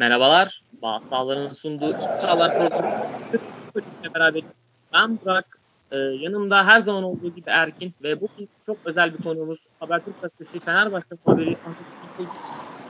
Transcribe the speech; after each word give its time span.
Merhabalar, 0.00 0.62
Bağ 0.82 1.00
Sahaları'nın 1.00 1.52
sunduğu 1.52 1.92
Sahalar 1.92 2.50
programı 3.72 4.14
beraber 4.14 4.42
ben 4.92 5.18
Burak, 5.24 5.58
ee, 5.92 5.96
yanımda 5.96 6.66
her 6.66 6.80
zaman 6.80 7.04
olduğu 7.04 7.34
gibi 7.34 7.50
Erkin 7.50 7.94
ve 8.02 8.20
bugün 8.20 8.48
çok 8.66 8.76
özel 8.84 9.18
bir 9.18 9.22
konuğumuz 9.22 9.66
Habertürk 9.80 10.22
Gazetesi 10.22 10.60
Fenerbahçe 10.60 11.16
haberi 11.24 11.56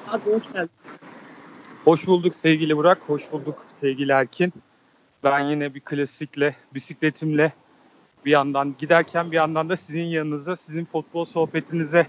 Abi 0.09 0.33
hoş 0.33 0.53
geldin. 0.53 0.71
Hoş 1.85 2.07
bulduk 2.07 2.35
sevgili 2.35 2.77
Burak, 2.77 2.99
hoş 3.07 3.33
bulduk 3.33 3.67
sevgili 3.73 4.13
Erkin. 4.13 4.53
Ben 5.25 5.41
yine 5.41 5.75
bir 5.75 5.81
klasikle, 5.81 6.57
bisikletimle 6.75 7.53
bir 8.25 8.31
yandan 8.31 8.75
giderken 8.79 9.31
bir 9.31 9.37
yandan 9.37 9.69
da 9.69 9.77
sizin 9.77 10.05
yanınıza, 10.05 10.57
sizin 10.57 10.85
futbol 10.85 11.25
sohbetinize 11.25 12.07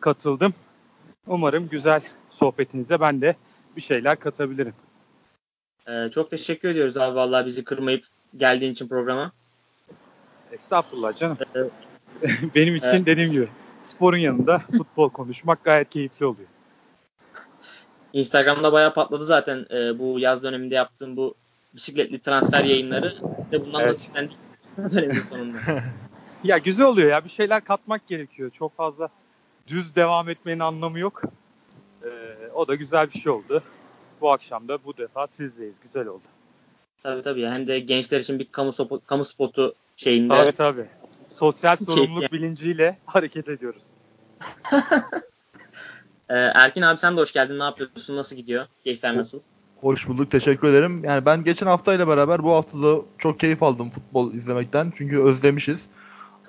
katıldım. 0.00 0.54
Umarım 1.26 1.68
güzel 1.68 2.02
sohbetinize 2.30 3.00
ben 3.00 3.20
de 3.20 3.36
bir 3.76 3.80
şeyler 3.80 4.18
katabilirim. 4.18 4.74
Ee, 5.88 6.08
çok 6.10 6.30
teşekkür 6.30 6.68
ediyoruz 6.68 6.96
abi 6.96 7.16
vallahi 7.16 7.46
bizi 7.46 7.64
kırmayıp 7.64 8.04
geldiğin 8.36 8.72
için 8.72 8.88
programa. 8.88 9.32
Estağfurullah 10.52 11.18
canım. 11.18 11.38
Ee, 11.56 11.60
Benim 12.54 12.76
için 12.76 12.88
evet. 12.88 13.06
dediğim 13.06 13.30
gibi 13.30 13.48
sporun 13.82 14.16
yanında 14.16 14.58
futbol 14.58 15.10
konuşmak 15.10 15.64
gayet 15.64 15.90
keyifli 15.90 16.26
oluyor. 16.26 16.48
Instagram'da 18.12 18.72
bayağı 18.72 18.94
patladı 18.94 19.24
zaten 19.24 19.66
e, 19.74 19.98
bu 19.98 20.18
yaz 20.20 20.42
döneminde 20.42 20.74
yaptığım 20.74 21.16
bu 21.16 21.34
bisikletli 21.74 22.18
transfer 22.18 22.64
yayınları 22.64 23.12
ve 23.52 23.64
bundan 23.66 23.80
evet. 23.80 23.92
nasiplendik 23.92 24.36
dönemin 24.90 25.20
sonunda. 25.30 25.58
ya 26.44 26.58
güzel 26.58 26.86
oluyor 26.86 27.10
ya 27.10 27.24
bir 27.24 27.30
şeyler 27.30 27.64
katmak 27.64 28.08
gerekiyor. 28.08 28.50
Çok 28.58 28.76
fazla 28.76 29.08
düz 29.66 29.96
devam 29.96 30.28
etmenin 30.28 30.60
anlamı 30.60 30.98
yok. 30.98 31.22
O 32.56 32.68
da 32.68 32.74
güzel 32.74 33.10
bir 33.14 33.20
şey 33.20 33.32
oldu. 33.32 33.62
Bu 34.20 34.32
akşam 34.32 34.68
da 34.68 34.84
bu 34.84 34.96
defa 34.96 35.26
sizdeyiz. 35.26 35.76
Güzel 35.82 36.06
oldu. 36.06 36.22
Tabii 37.02 37.22
tabii. 37.22 37.46
Hem 37.46 37.66
de 37.66 37.78
gençler 37.78 38.20
için 38.20 38.38
bir 38.38 38.44
kamu, 38.52 38.72
sopo, 38.72 39.00
kamu 39.06 39.24
spotu 39.24 39.74
şeyinde. 39.96 40.34
Tabii 40.34 40.56
tabii. 40.56 40.86
Sosyal 41.28 41.76
sorumluluk 41.76 42.32
bilinciyle 42.32 42.98
hareket 43.06 43.48
ediyoruz. 43.48 43.82
ee, 46.28 46.34
Erkin 46.34 46.82
abi 46.82 46.98
sen 46.98 47.16
de 47.16 47.20
hoş 47.20 47.32
geldin. 47.32 47.58
Ne 47.58 47.64
yapıyorsun? 47.64 48.16
Nasıl 48.16 48.36
gidiyor? 48.36 48.66
Keyifler 48.84 49.16
nasıl? 49.16 49.40
Hoş 49.80 50.08
bulduk. 50.08 50.30
Teşekkür 50.30 50.68
ederim. 50.68 51.04
Yani 51.04 51.26
ben 51.26 51.44
geçen 51.44 51.66
haftayla 51.66 52.08
beraber 52.08 52.42
bu 52.42 52.52
hafta 52.52 52.82
da 52.82 53.00
çok 53.18 53.40
keyif 53.40 53.62
aldım 53.62 53.90
futbol 53.90 54.34
izlemekten. 54.34 54.92
Çünkü 54.96 55.22
özlemişiz. 55.22 55.80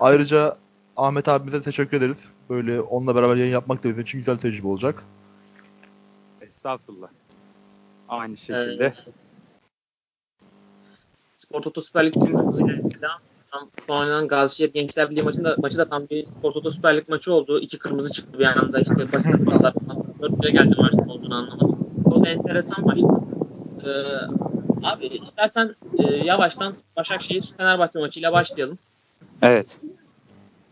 Ayrıca 0.00 0.56
Ahmet 0.96 1.28
abimize 1.28 1.62
teşekkür 1.62 1.96
ederiz. 1.96 2.18
Böyle 2.50 2.80
onunla 2.80 3.14
beraber 3.14 3.36
yayın 3.36 3.52
yapmak 3.52 3.84
da 3.84 3.88
bizim 3.88 4.02
için 4.02 4.18
güzel 4.18 4.38
tecrübe 4.38 4.68
olacak. 4.68 5.04
Estağfurullah. 6.68 7.08
Aynı 8.08 8.36
şekilde. 8.36 8.84
Ee, 8.84 8.92
Spor 11.36 11.62
Toto 11.62 11.80
Süper 11.80 12.06
Lig 12.06 12.16
hızıyla 12.16 12.76
devam 12.76 13.20
tam 13.50 13.68
oynanan 13.88 14.28
Gazişehir 14.28 14.72
Gençler 14.72 15.10
Birliği 15.10 15.22
maçında 15.22 15.56
maçı 15.58 15.78
da 15.78 15.88
tam 15.88 16.08
bir 16.08 16.26
Spor 16.26 16.52
Toto 16.52 16.70
Süper 16.70 16.96
Lig 16.96 17.08
maçı 17.08 17.32
oldu. 17.32 17.60
İki 17.60 17.78
kırmızı 17.78 18.12
çıktı 18.12 18.38
bir 18.38 18.44
anda. 18.44 18.80
İşte 18.80 18.94
hatalar 18.94 19.74
falan. 19.74 20.04
Dört 20.20 20.42
bire 20.42 20.50
geldi 20.50 20.74
maçın 20.78 21.08
olduğunu 21.08 21.34
anlamadım. 21.34 21.78
O 22.04 22.24
da 22.24 22.28
enteresan 22.28 22.84
maçtı. 22.84 23.06
Ee, 23.84 23.90
abi 24.86 25.06
istersen 25.06 25.74
e, 25.98 26.16
yavaştan 26.16 26.74
Başakşehir 26.96 27.54
Fenerbahçe 27.56 27.98
maçıyla 27.98 28.32
başlayalım. 28.32 28.78
Evet. 29.42 29.76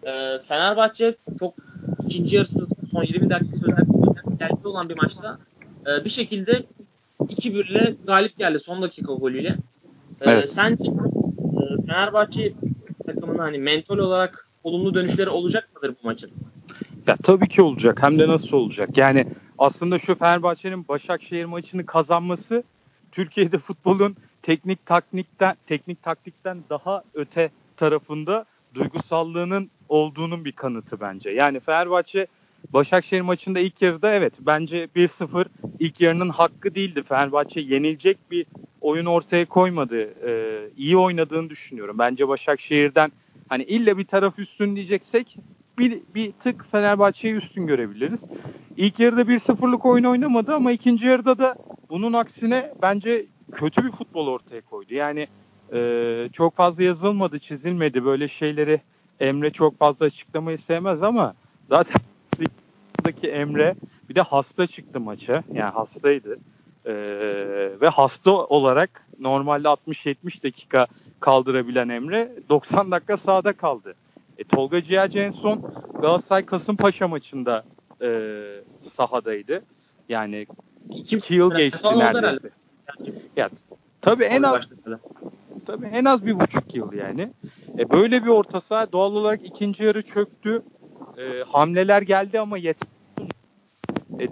Ee, 0.06 0.40
Fenerbahçe 0.44 1.16
çok 1.38 1.54
ikinci 2.04 2.36
yarısı 2.36 2.66
son 2.90 3.02
20 3.02 3.30
dakika 3.30 3.52
özellikle 3.52 4.46
geldi 4.46 4.68
olan 4.68 4.88
bir 4.88 4.96
maçta 5.02 5.38
e, 5.86 6.04
bir 6.04 6.10
şekilde 6.10 6.62
2-1 7.20 7.70
ile 7.70 7.94
galip 8.06 8.38
geldi 8.38 8.60
son 8.60 8.82
dakika 8.82 9.12
golüyle. 9.12 9.48
E, 10.20 10.30
evet. 10.30 10.52
Sence 10.52 10.90
e, 10.90 11.86
Fenerbahçe 11.86 12.52
takımının 13.06 13.38
hani 13.38 13.58
mental 13.58 13.98
olarak 13.98 14.48
olumlu 14.64 14.94
dönüşleri 14.94 15.30
olacak 15.30 15.68
mıdır 15.74 15.94
bu 16.02 16.06
maçın? 16.06 16.30
Ya 17.06 17.16
tabii 17.16 17.48
ki 17.48 17.62
olacak. 17.62 18.02
Hem 18.02 18.18
de 18.18 18.28
nasıl 18.28 18.52
olacak? 18.52 18.96
Yani 18.96 19.26
aslında 19.58 19.98
şu 19.98 20.14
Fenerbahçe'nin 20.14 20.88
Başakşehir 20.88 21.44
maçını 21.44 21.86
kazanması 21.86 22.62
Türkiye'de 23.12 23.58
futbolun 23.58 24.16
teknik 24.42 24.86
taktikten 24.86 25.56
teknik 25.66 26.02
taktikten 26.02 26.58
daha 26.70 27.02
öte 27.14 27.50
tarafında 27.76 28.44
duygusallığının 28.74 29.70
olduğunun 29.88 30.44
bir 30.44 30.52
kanıtı 30.52 31.00
bence. 31.00 31.30
Yani 31.30 31.60
Fenerbahçe 31.60 32.26
Başakşehir 32.72 33.20
maçında 33.20 33.58
ilk 33.58 33.82
yarıda 33.82 34.12
evet 34.12 34.34
bence 34.40 34.88
1-0 34.96 35.46
ilk 35.78 36.00
yarının 36.00 36.28
hakkı 36.28 36.74
değildi. 36.74 37.02
Fenerbahçe 37.02 37.60
yenilecek 37.60 38.18
bir 38.30 38.46
oyun 38.80 39.06
ortaya 39.06 39.44
koymadı. 39.44 40.28
Ee, 40.28 40.70
iyi 40.76 40.96
oynadığını 40.96 41.50
düşünüyorum. 41.50 41.98
Bence 41.98 42.28
Başakşehir'den 42.28 43.12
hani 43.48 43.62
illa 43.62 43.98
bir 43.98 44.04
taraf 44.04 44.38
üstün 44.38 44.76
diyeceksek 44.76 45.38
bir, 45.78 46.00
bir 46.14 46.32
tık 46.32 46.70
Fenerbahçe'yi 46.72 47.34
üstün 47.34 47.66
görebiliriz. 47.66 48.24
İlk 48.76 48.98
yarıda 48.98 49.22
1-0'lık 49.22 49.86
oyun 49.86 50.04
oynamadı 50.04 50.54
ama 50.54 50.72
ikinci 50.72 51.06
yarıda 51.06 51.38
da 51.38 51.56
bunun 51.90 52.12
aksine 52.12 52.72
bence 52.82 53.26
kötü 53.52 53.84
bir 53.84 53.92
futbol 53.92 54.26
ortaya 54.26 54.60
koydu. 54.60 54.94
Yani 54.94 55.26
e, 55.72 56.28
çok 56.32 56.56
fazla 56.56 56.82
yazılmadı, 56.82 57.38
çizilmedi 57.38 58.04
böyle 58.04 58.28
şeyleri 58.28 58.80
Emre 59.20 59.50
çok 59.50 59.78
fazla 59.78 60.06
açıklamayı 60.06 60.58
sevmez 60.58 61.02
ama 61.02 61.34
zaten 61.68 62.00
Ligi'ndeki 63.06 63.28
Emre 63.28 63.74
bir 64.08 64.14
de 64.14 64.20
hasta 64.20 64.66
çıktı 64.66 65.00
maça. 65.00 65.42
Yani 65.52 65.70
hastaydı. 65.70 66.36
Ee, 66.86 66.92
ve 67.80 67.88
hasta 67.88 68.30
olarak 68.30 69.06
normalde 69.20 69.68
60-70 69.68 70.42
dakika 70.42 70.86
kaldırabilen 71.20 71.88
Emre 71.88 72.32
90 72.48 72.90
dakika 72.90 73.16
sahada 73.16 73.52
kaldı. 73.52 73.94
E, 74.38 74.44
Tolga 74.44 74.82
Ciğerci 74.82 75.18
en 75.18 75.30
son 75.30 75.72
Galatasaray 76.00 76.46
Kasımpaşa 76.46 77.08
maçında 77.08 77.64
e, 78.02 78.30
sahadaydı. 78.92 79.62
Yani 80.08 80.46
iki, 80.90 81.16
iki 81.16 81.34
yıl 81.34 81.54
geçti 81.54 81.98
neredeyse. 81.98 82.50
Ya, 83.36 83.50
tabii 84.00 84.24
en 84.24 84.42
az 84.42 84.68
tabii 85.66 85.86
en 85.86 86.04
az 86.04 86.26
bir 86.26 86.40
buçuk 86.40 86.74
yıl 86.74 86.92
yani. 86.92 87.30
E, 87.78 87.90
böyle 87.90 88.24
bir 88.24 88.28
orta 88.28 88.60
saha 88.60 88.92
doğal 88.92 89.12
olarak 89.12 89.44
ikinci 89.44 89.84
yarı 89.84 90.02
çöktü. 90.02 90.62
E, 91.18 91.42
hamleler 91.42 92.02
geldi 92.02 92.40
ama 92.40 92.58
yetmedi 92.58 92.95
e, 94.20 94.28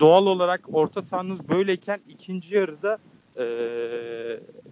doğal 0.00 0.26
olarak 0.26 0.60
orta 0.72 1.02
sahanız 1.02 1.48
böyleyken 1.48 2.00
ikinci 2.08 2.54
yarıda 2.54 2.98
e, 3.38 3.46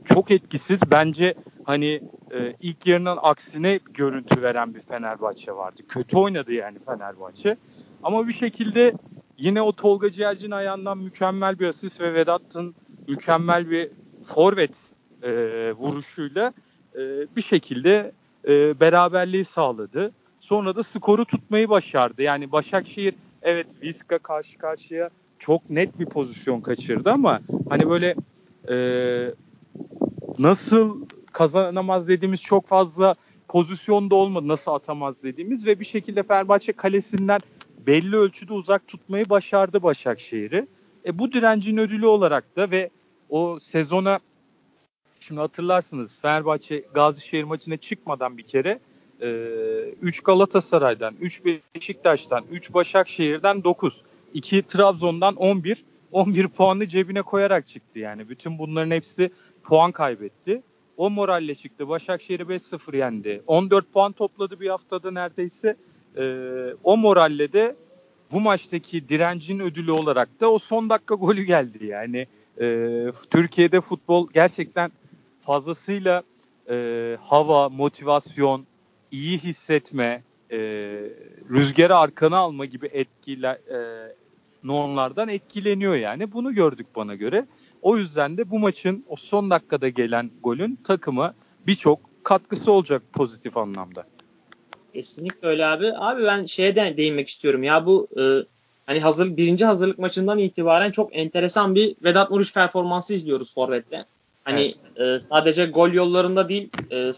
çok 0.04 0.30
etkisiz. 0.30 0.80
Bence 0.90 1.34
hani 1.64 2.00
e, 2.32 2.54
ilk 2.60 2.86
yarının 2.86 3.18
aksine 3.22 3.80
görüntü 3.94 4.42
veren 4.42 4.74
bir 4.74 4.80
Fenerbahçe 4.80 5.52
vardı. 5.52 5.82
Kötü 5.88 6.16
oynadı 6.16 6.52
yani 6.52 6.78
Fenerbahçe. 6.86 7.56
Ama 8.02 8.28
bir 8.28 8.32
şekilde 8.32 8.94
yine 9.38 9.62
o 9.62 9.72
Tolga 9.72 10.12
Ciğerci'nin 10.12 10.50
ayağından 10.50 10.98
mükemmel 10.98 11.58
bir 11.58 11.68
asist 11.68 12.00
ve 12.00 12.14
Vedat'ın 12.14 12.74
mükemmel 13.08 13.70
bir 13.70 13.90
forvet 14.26 14.76
e, 15.22 15.32
vuruşuyla 15.72 16.52
e, 16.94 17.00
bir 17.36 17.42
şekilde 17.42 18.12
e, 18.48 18.80
beraberliği 18.80 19.44
sağladı. 19.44 20.12
Sonra 20.44 20.76
da 20.76 20.82
skoru 20.82 21.24
tutmayı 21.24 21.68
başardı. 21.68 22.22
Yani 22.22 22.52
Başakşehir 22.52 23.14
evet 23.42 23.66
Viska 23.82 24.18
karşı 24.18 24.58
karşıya 24.58 25.10
çok 25.38 25.70
net 25.70 25.98
bir 25.98 26.06
pozisyon 26.06 26.60
kaçırdı 26.60 27.10
ama 27.10 27.40
hani 27.68 27.90
böyle 27.90 28.14
e, 28.68 28.76
nasıl 30.38 31.06
kazanamaz 31.32 32.08
dediğimiz 32.08 32.42
çok 32.42 32.66
fazla 32.66 33.14
pozisyonda 33.48 34.14
olmadı 34.14 34.48
nasıl 34.48 34.72
atamaz 34.72 35.22
dediğimiz 35.22 35.66
ve 35.66 35.80
bir 35.80 35.84
şekilde 35.84 36.22
Fenerbahçe 36.22 36.72
kalesinden 36.72 37.40
belli 37.86 38.16
ölçüde 38.16 38.52
uzak 38.52 38.88
tutmayı 38.88 39.28
başardı 39.30 39.82
Başakşehir'i. 39.82 40.66
E, 41.06 41.18
bu 41.18 41.32
direncin 41.32 41.76
ödülü 41.76 42.06
olarak 42.06 42.56
da 42.56 42.70
ve 42.70 42.90
o 43.28 43.58
sezona 43.60 44.18
şimdi 45.20 45.40
hatırlarsınız 45.40 46.20
Fenerbahçe 46.20 46.84
Gazişehir 46.94 47.44
maçına 47.44 47.76
çıkmadan 47.76 48.38
bir 48.38 48.46
kere 48.46 48.80
3 49.20 50.18
ee, 50.18 50.22
Galatasaray'dan, 50.24 51.14
3 51.20 51.42
Beşiktaş'tan, 51.74 52.44
3 52.50 52.74
Başakşehir'den 52.74 53.64
9, 53.64 54.02
2 54.34 54.62
Trabzon'dan 54.62 55.36
11, 55.36 55.84
11 56.12 56.48
puanı 56.48 56.86
cebine 56.86 57.22
koyarak 57.22 57.68
çıktı 57.68 57.98
yani. 57.98 58.28
Bütün 58.28 58.58
bunların 58.58 58.90
hepsi 58.90 59.30
puan 59.64 59.92
kaybetti. 59.92 60.62
O 60.96 61.10
moralle 61.10 61.54
çıktı. 61.54 61.88
Başakşehir'i 61.88 62.42
5-0 62.42 62.96
yendi. 62.96 63.42
14 63.46 63.92
puan 63.92 64.12
topladı 64.12 64.60
bir 64.60 64.68
haftada 64.68 65.10
neredeyse. 65.10 65.76
Ee, 66.16 66.74
o 66.84 66.96
moralle 66.96 67.52
de 67.52 67.76
bu 68.32 68.40
maçtaki 68.40 69.08
direncin 69.08 69.60
ödülü 69.60 69.90
olarak 69.90 70.40
da 70.40 70.52
o 70.52 70.58
son 70.58 70.90
dakika 70.90 71.14
golü 71.14 71.42
geldi. 71.42 71.86
Yani 71.86 72.26
e, 72.60 73.06
Türkiye'de 73.30 73.80
futbol 73.80 74.28
gerçekten 74.32 74.92
fazlasıyla 75.42 76.22
e, 76.70 77.16
hava, 77.20 77.68
motivasyon, 77.68 78.66
iyi 79.14 79.38
hissetme, 79.38 80.22
e, 80.50 80.58
rüzgarı 81.50 81.96
arkana 81.96 82.38
alma 82.38 82.64
gibi 82.64 82.86
etkiler, 82.92 83.54
e, 83.54 84.12
onlardan 84.68 85.28
etkileniyor 85.28 85.94
yani. 85.94 86.32
Bunu 86.32 86.54
gördük 86.54 86.86
bana 86.96 87.14
göre. 87.14 87.46
O 87.82 87.96
yüzden 87.96 88.36
de 88.36 88.50
bu 88.50 88.58
maçın 88.58 89.04
o 89.08 89.16
son 89.16 89.50
dakikada 89.50 89.88
gelen 89.88 90.30
golün 90.42 90.78
takıma 90.84 91.34
birçok 91.66 92.00
katkısı 92.22 92.72
olacak 92.72 93.02
pozitif 93.12 93.56
anlamda. 93.56 94.04
Kesinlikle 94.94 95.48
öyle 95.48 95.66
abi. 95.66 95.92
Abi 95.96 96.24
ben 96.24 96.44
şeye 96.44 96.76
de 96.76 96.96
değinmek 96.96 97.28
istiyorum. 97.28 97.62
Ya 97.62 97.86
bu 97.86 98.08
e, 98.20 98.22
hani 98.86 99.00
hazır 99.00 99.36
birinci 99.36 99.64
hazırlık 99.64 99.98
maçından 99.98 100.38
itibaren 100.38 100.90
çok 100.90 101.16
enteresan 101.16 101.74
bir 101.74 101.96
Vedat 102.04 102.30
Muriç 102.30 102.54
performansı 102.54 103.14
izliyoruz 103.14 103.54
Forvet'te. 103.54 104.04
Hani 104.44 104.74
evet. 104.98 105.16
e, 105.16 105.20
sadece 105.20 105.66
gol 105.66 105.92
yollarında 105.92 106.48
değil 106.48 106.70
e, 106.90 107.12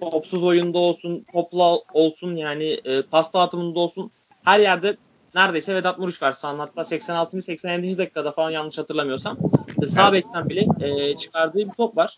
topsuz 0.00 0.42
oyunda 0.42 0.78
olsun, 0.78 1.24
topla 1.32 1.78
olsun 1.94 2.36
yani 2.36 2.80
e, 2.84 3.02
pas 3.02 3.34
dağıtımında 3.34 3.80
olsun 3.80 4.10
her 4.44 4.60
yerde 4.60 4.96
neredeyse 5.34 5.74
Vedat 5.74 5.98
Muriç 5.98 6.22
var 6.22 6.32
sahada. 6.32 6.62
Hatta 6.62 6.84
86. 6.84 7.42
87. 7.42 7.98
dakikada 7.98 8.30
falan 8.30 8.50
yanlış 8.50 8.78
hatırlamıyorsam 8.78 9.36
e, 9.82 9.86
sağ 9.86 10.12
bekten 10.12 10.48
bile 10.48 10.66
e, 10.80 11.16
çıkardığı 11.16 11.58
bir 11.58 11.70
top 11.76 11.96
var. 11.96 12.16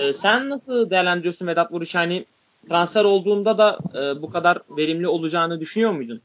E, 0.00 0.12
sen 0.12 0.50
nasıl 0.50 0.90
değerlendiriyorsun 0.90 1.46
Vedat 1.46 1.70
Muriç? 1.70 1.94
Hani 1.94 2.24
transfer 2.68 3.04
olduğunda 3.04 3.58
da 3.58 3.78
e, 3.94 4.22
bu 4.22 4.30
kadar 4.30 4.58
verimli 4.76 5.08
olacağını 5.08 5.60
düşünüyor 5.60 5.92
muydun? 5.92 6.20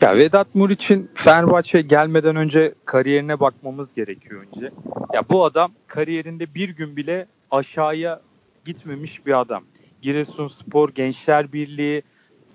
Ya 0.00 0.16
Vedat 0.16 0.54
Muriç'in 0.54 1.10
Fenerbahçe 1.14 1.82
gelmeden 1.82 2.36
önce 2.36 2.74
kariyerine 2.84 3.40
bakmamız 3.40 3.94
gerekiyor 3.94 4.46
önce. 4.46 4.70
Ya 5.12 5.22
bu 5.30 5.44
adam 5.44 5.72
kariyerinde 5.86 6.54
bir 6.54 6.68
gün 6.68 6.96
bile 6.96 7.26
aşağıya 7.50 8.20
gitmemiş 8.64 9.26
bir 9.26 9.40
adam. 9.40 9.64
Giresunspor, 10.02 10.88
Gençler 10.88 11.52
Birliği, 11.52 12.02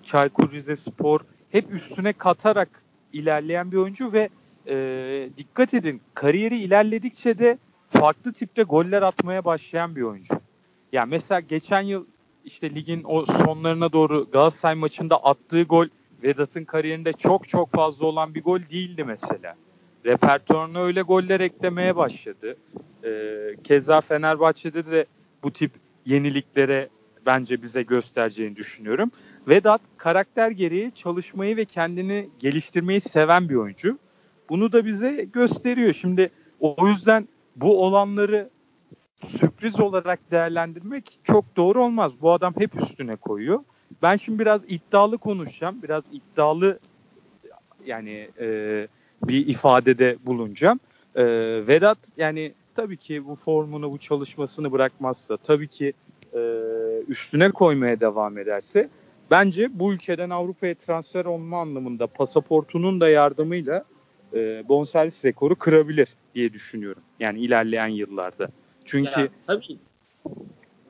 Çaykur 0.03 0.51
Rizespor 0.51 1.19
hep 1.51 1.73
üstüne 1.73 2.13
katarak 2.13 2.69
ilerleyen 3.13 3.71
bir 3.71 3.77
oyuncu 3.77 4.13
ve 4.13 4.29
e, 4.67 5.29
dikkat 5.37 5.73
edin 5.73 6.01
kariyeri 6.13 6.57
ilerledikçe 6.57 7.39
de 7.39 7.57
farklı 7.89 8.33
tipte 8.33 8.63
goller 8.63 9.01
atmaya 9.01 9.45
başlayan 9.45 9.95
bir 9.95 10.01
oyuncu. 10.01 10.33
Yani 10.91 11.09
mesela 11.09 11.39
geçen 11.39 11.81
yıl 11.81 12.05
işte 12.45 12.75
ligin 12.75 13.03
o 13.05 13.25
sonlarına 13.25 13.91
doğru 13.91 14.31
Galatasaray 14.31 14.75
maçında 14.75 15.23
attığı 15.23 15.63
gol 15.63 15.87
Vedat'ın 16.23 16.63
kariyerinde 16.63 17.13
çok 17.13 17.47
çok 17.47 17.71
fazla 17.71 18.05
olan 18.05 18.35
bir 18.35 18.43
gol 18.43 18.59
değildi 18.71 19.03
mesela. 19.03 19.55
Repertuarına 20.05 20.79
öyle 20.79 21.01
goller 21.01 21.39
eklemeye 21.39 21.95
başladı. 21.95 22.57
Ee, 23.03 23.55
keza 23.63 24.01
Fenerbahçe'de 24.01 24.85
de 24.85 25.05
bu 25.43 25.51
tip 25.51 25.71
yeniliklere 26.05 26.89
bence 27.25 27.61
bize 27.61 27.83
göstereceğini 27.83 28.55
düşünüyorum. 28.55 29.11
Vedat 29.47 29.81
karakter 29.97 30.51
gereği 30.51 30.91
çalışmayı 30.95 31.57
ve 31.57 31.65
kendini 31.65 32.29
geliştirmeyi 32.39 33.01
seven 33.01 33.49
bir 33.49 33.55
oyuncu. 33.55 33.97
Bunu 34.49 34.71
da 34.71 34.85
bize 34.85 35.27
gösteriyor. 35.33 35.93
Şimdi 35.93 36.29
o 36.59 36.87
yüzden 36.87 37.27
bu 37.55 37.83
olanları 37.85 38.49
sürpriz 39.27 39.79
olarak 39.79 40.31
değerlendirmek 40.31 41.19
çok 41.23 41.55
doğru 41.55 41.83
olmaz. 41.83 42.11
Bu 42.21 42.31
adam 42.31 42.53
hep 42.57 42.81
üstüne 42.81 43.15
koyuyor. 43.15 43.59
Ben 44.01 44.15
şimdi 44.15 44.39
biraz 44.39 44.61
iddialı 44.67 45.17
konuşacağım. 45.17 45.83
Biraz 45.83 46.03
iddialı 46.11 46.79
yani 47.85 48.29
e, 48.39 48.87
bir 49.23 49.47
ifadede 49.47 50.17
bulunacağım. 50.25 50.79
E, 51.15 51.23
Vedat 51.67 51.97
yani 52.17 52.53
tabii 52.75 52.97
ki 52.97 53.27
bu 53.27 53.35
formunu, 53.35 53.91
bu 53.91 53.97
çalışmasını 53.97 54.71
bırakmazsa, 54.71 55.37
tabii 55.37 55.67
ki 55.67 55.93
üstüne 57.07 57.51
koymaya 57.51 57.99
devam 57.99 58.37
ederse 58.37 58.89
bence 59.31 59.79
bu 59.79 59.93
ülkeden 59.93 60.29
Avrupa'ya 60.29 60.75
transfer 60.75 61.25
olma 61.25 61.61
anlamında 61.61 62.07
pasaportunun 62.07 63.01
da 63.01 63.09
yardımıyla 63.09 63.83
e, 64.33 64.63
bonservis 64.69 65.25
rekoru 65.25 65.55
kırabilir 65.55 66.07
diye 66.35 66.53
düşünüyorum. 66.53 67.01
Yani 67.19 67.39
ilerleyen 67.39 67.87
yıllarda. 67.87 68.47
Çünkü 68.85 69.21
ya, 69.21 69.27
tabii. 69.47 69.77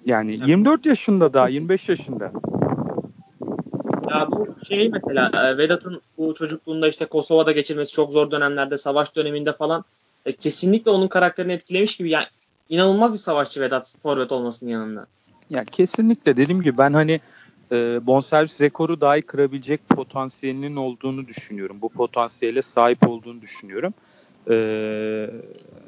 Yani 0.05 0.39
24 0.45 0.85
yaşında 0.85 1.33
daha 1.33 1.49
25 1.49 1.89
yaşında. 1.89 2.31
Ya 4.09 4.27
bu 4.31 4.47
şey 4.67 4.89
mesela 4.89 5.31
e, 5.49 5.57
Vedat'ın 5.57 6.01
bu 6.17 6.33
çocukluğunda 6.33 6.87
işte 6.87 7.05
Kosova'da 7.05 7.51
geçirmesi 7.51 7.93
çok 7.93 8.13
zor 8.13 8.31
dönemlerde 8.31 8.77
savaş 8.77 9.15
döneminde 9.15 9.53
falan 9.53 9.83
e, 10.25 10.31
kesinlikle 10.31 10.91
onun 10.91 11.07
karakterini 11.07 11.53
etkilemiş 11.53 11.97
gibi 11.97 12.09
yani 12.09 12.25
inanılmaz 12.69 13.13
bir 13.13 13.17
savaşçı 13.17 13.61
Vedat 13.61 13.95
forvet 13.99 14.31
olmasının 14.31 14.69
yanında. 14.69 15.05
Ya 15.49 15.65
kesinlikle 15.65 16.37
dediğim 16.37 16.61
gibi 16.61 16.77
ben 16.77 16.93
hani 16.93 17.19
e, 17.71 17.99
bonservis 18.07 18.61
rekoru 18.61 19.01
dahi 19.01 19.21
kırabilecek 19.21 19.89
potansiyelinin 19.89 20.75
olduğunu 20.75 21.27
düşünüyorum. 21.27 21.77
Bu 21.81 21.89
potansiyele 21.89 22.61
sahip 22.61 23.09
olduğunu 23.09 23.41
düşünüyorum. 23.41 23.93
E, 24.49 24.55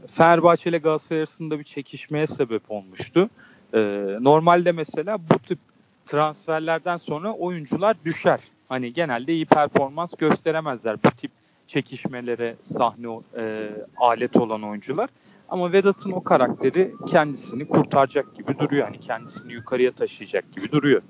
Fenerbahçe 0.08 0.70
ile 0.70 0.78
Galatasaray 0.78 1.20
arasında 1.20 1.60
bir 1.60 1.64
çekişmeye 1.64 2.28
sebep 2.28 2.72
olmuştu. 2.72 3.30
E, 3.74 3.80
normalde 4.20 4.72
mesela 4.72 5.18
bu 5.20 5.40
tip 5.40 5.60
transferlerden 6.06 6.98
sonra 6.98 7.34
oyuncular 7.34 7.96
düşer. 8.06 8.40
Hani 8.70 8.94
genelde 8.94 9.34
iyi 9.34 9.46
performans 9.46 10.14
gösteremezler 10.18 10.98
bu 11.04 11.12
tip 11.12 11.32
çekişmelere 11.68 12.56
sahne 12.64 13.08
e, 13.38 13.70
alet 13.98 14.38
olan 14.38 14.64
oyuncular. 14.64 15.10
Ama 15.50 15.72
Vedat'ın 15.72 16.12
o 16.12 16.24
karakteri 16.24 16.94
kendisini 17.08 17.68
kurtaracak 17.68 18.36
gibi 18.36 18.60
duruyor. 18.60 18.86
Yani 18.88 19.00
kendisini 19.00 19.54
yukarıya 19.54 19.92
taşıyacak 19.92 20.52
gibi 20.52 20.72
duruyor. 20.72 21.02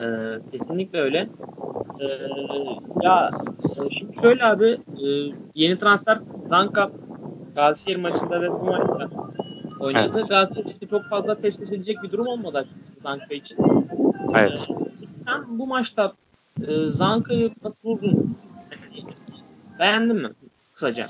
Ee, 0.00 0.38
kesinlikle 0.52 1.00
öyle. 1.00 1.28
Ee, 2.00 2.04
ya 3.02 3.30
e, 3.86 3.90
şimdi 3.90 4.16
şöyle 4.22 4.44
abi 4.44 4.78
e, 5.04 5.06
yeni 5.54 5.78
transfer 5.78 6.20
Zanka 6.48 6.90
Gazişehir 7.54 7.96
maçında 7.96 8.42
ve 8.42 8.50
bu 8.50 8.64
maçta 8.64 9.08
oynadı. 9.80 10.18
Evet. 10.18 10.28
Galatasaray 10.28 10.72
için 10.72 10.86
çok 10.86 11.04
fazla 11.04 11.34
test 11.34 11.62
edilecek 11.62 12.02
bir 12.02 12.12
durum 12.12 12.26
olmadı 12.26 12.66
Zanka 13.02 13.34
için. 13.34 13.58
Evet. 14.34 14.68
Ee, 14.70 15.06
sen 15.24 15.58
bu 15.58 15.66
maçta 15.66 16.12
e, 16.60 16.72
Zanka'yı 16.72 17.50
nasıl 17.64 17.88
buldun? 17.88 18.36
Beğendin 19.78 20.16
mi? 20.16 20.28
Kısaca. 20.72 21.08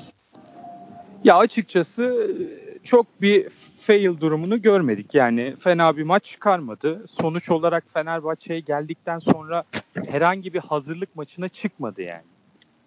Ya 1.24 1.36
açıkçası 1.36 2.30
çok 2.82 3.06
bir 3.22 3.48
fail 3.80 4.20
durumunu 4.20 4.62
görmedik. 4.62 5.14
Yani 5.14 5.54
fena 5.60 5.96
bir 5.96 6.02
maç 6.02 6.24
çıkarmadı. 6.24 7.04
Sonuç 7.08 7.50
olarak 7.50 7.84
Fenerbahçe'ye 7.94 8.60
geldikten 8.60 9.18
sonra 9.18 9.64
herhangi 10.06 10.54
bir 10.54 10.60
hazırlık 10.60 11.16
maçına 11.16 11.48
çıkmadı 11.48 12.02
yani. 12.02 12.22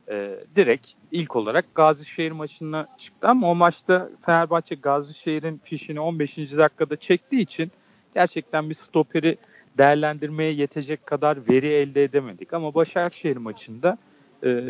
Ee, 0.09 0.39
direkt 0.55 0.87
ilk 1.11 1.35
olarak 1.35 1.65
Gazişehir 1.75 2.31
maçına 2.31 2.87
çıktı 2.97 3.27
ama 3.27 3.51
o 3.51 3.55
maçta 3.55 4.09
Fenerbahçe 4.25 4.75
Gazişehir'in 4.75 5.61
fişini 5.63 5.99
15. 5.99 6.37
dakikada 6.37 6.95
çektiği 6.95 7.41
için 7.41 7.71
gerçekten 8.15 8.69
bir 8.69 8.75
stoperi 8.75 9.37
değerlendirmeye 9.77 10.51
yetecek 10.51 11.05
kadar 11.05 11.49
veri 11.49 11.67
elde 11.67 12.03
edemedik. 12.03 12.53
Ama 12.53 12.73
Başakşehir 12.73 13.37
maçında 13.37 13.97
e, 14.43 14.63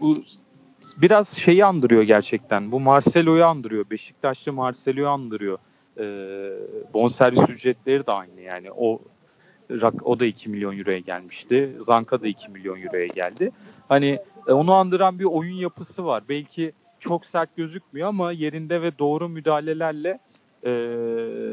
bu 0.00 0.22
biraz 0.96 1.28
şeyi 1.28 1.64
andırıyor 1.64 2.02
gerçekten. 2.02 2.72
Bu 2.72 2.80
Marcelo'yu 2.80 3.44
andırıyor. 3.44 3.90
Beşiktaşlı 3.90 4.52
Marcelo'yu 4.52 5.08
andırıyor. 5.08 5.58
E, 5.98 6.04
bonservis 6.94 7.48
ücretleri 7.48 8.06
de 8.06 8.12
aynı 8.12 8.40
yani. 8.40 8.70
O 8.76 9.00
o 10.04 10.20
da 10.20 10.26
2 10.26 10.50
milyon 10.50 10.78
euroya 10.78 10.98
gelmişti. 10.98 11.76
Zanka 11.80 12.22
da 12.22 12.26
2 12.26 12.50
milyon 12.50 12.82
euroya 12.82 13.06
geldi. 13.06 13.50
Hani 13.88 14.18
e, 14.48 14.52
onu 14.52 14.74
andıran 14.74 15.18
bir 15.18 15.24
oyun 15.24 15.54
yapısı 15.56 16.04
var. 16.04 16.22
Belki 16.28 16.72
çok 17.00 17.26
sert 17.26 17.56
gözükmüyor 17.56 18.08
ama 18.08 18.32
yerinde 18.32 18.82
ve 18.82 18.98
doğru 18.98 19.28
müdahalelerle 19.28 20.18
e, 20.66 20.72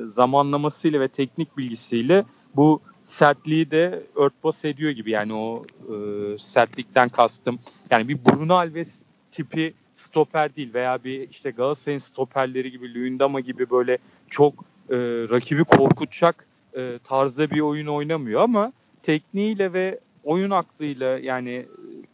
zamanlamasıyla 0.05 0.99
ve 0.99 1.07
teknik 1.07 1.57
bilgisiyle 1.57 2.25
bu 2.55 2.81
sertliği 3.03 3.71
de 3.71 4.03
örtbas 4.15 4.65
ediyor 4.65 4.91
gibi. 4.91 5.11
Yani 5.11 5.33
o 5.33 5.63
e, 5.63 5.95
sertlikten 6.37 7.09
kastım. 7.09 7.59
Yani 7.89 8.07
bir 8.07 8.25
Bruno 8.25 8.55
Alves 8.55 9.01
tipi 9.33 9.73
stoper 9.95 10.55
değil 10.55 10.73
veya 10.73 11.03
bir 11.03 11.29
işte 11.29 11.51
Galatasaray'ın 11.51 11.99
stoperleri 11.99 12.71
gibi 12.71 12.93
Luyendama 12.93 13.39
gibi 13.39 13.69
böyle 13.69 13.97
çok 14.29 14.53
e, 14.89 14.97
rakibi 15.29 15.63
korkutacak 15.63 16.47
e, 16.77 16.99
tarzda 17.03 17.51
bir 17.51 17.59
oyun 17.59 17.87
oynamıyor 17.87 18.41
ama 18.41 18.73
tekniğiyle 19.03 19.73
ve 19.73 19.99
oyun 20.23 20.49
aklıyla 20.49 21.19
yani 21.19 21.65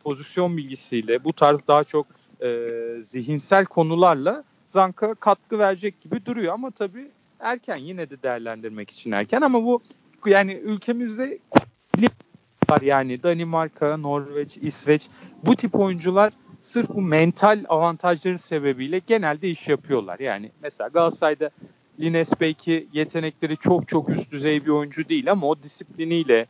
pozisyon 0.04 0.58
bilgisiyle 0.58 1.24
bu 1.24 1.34
tarz 1.34 1.68
daha 1.68 1.84
çok 1.84 2.08
e, 2.42 2.70
zihinsel 3.02 3.66
konularla 3.66 4.44
Zanka 4.68 5.16
katkı 5.16 5.60
verecek 5.60 6.02
gibi 6.02 6.26
duruyor. 6.26 6.54
Ama 6.54 6.72
tabii 6.72 7.12
erken 7.40 7.76
yine 7.76 8.10
de 8.10 8.24
değerlendirmek 8.24 8.90
için 8.90 9.12
erken 9.12 9.42
ama 9.42 9.64
bu 9.64 9.82
yani 10.26 10.54
ülkemizde 10.54 11.40
var 12.70 12.82
yani 12.82 13.24
Danimarka, 13.24 13.98
Norveç, 13.98 14.58
İsveç 14.62 15.08
bu 15.44 15.56
tip 15.56 15.76
oyuncular 15.76 16.34
sırf 16.62 16.90
bu 16.90 17.02
mental 17.02 17.66
avantajları 17.70 18.38
sebebiyle 18.38 19.02
genelde 19.08 19.50
iş 19.50 19.68
yapıyorlar. 19.68 20.20
Yani 20.20 20.52
mesela 20.62 20.88
Galatasaray'da 20.88 21.50
Lines 22.00 22.32
belki 22.42 22.88
yetenekleri 22.94 23.58
çok 23.58 23.88
çok 23.88 24.10
üst 24.10 24.32
düzey 24.32 24.66
bir 24.66 24.70
oyuncu 24.70 25.10
değil 25.10 25.32
ama 25.32 25.48
o 25.48 25.64
disipliniyle 25.64 26.48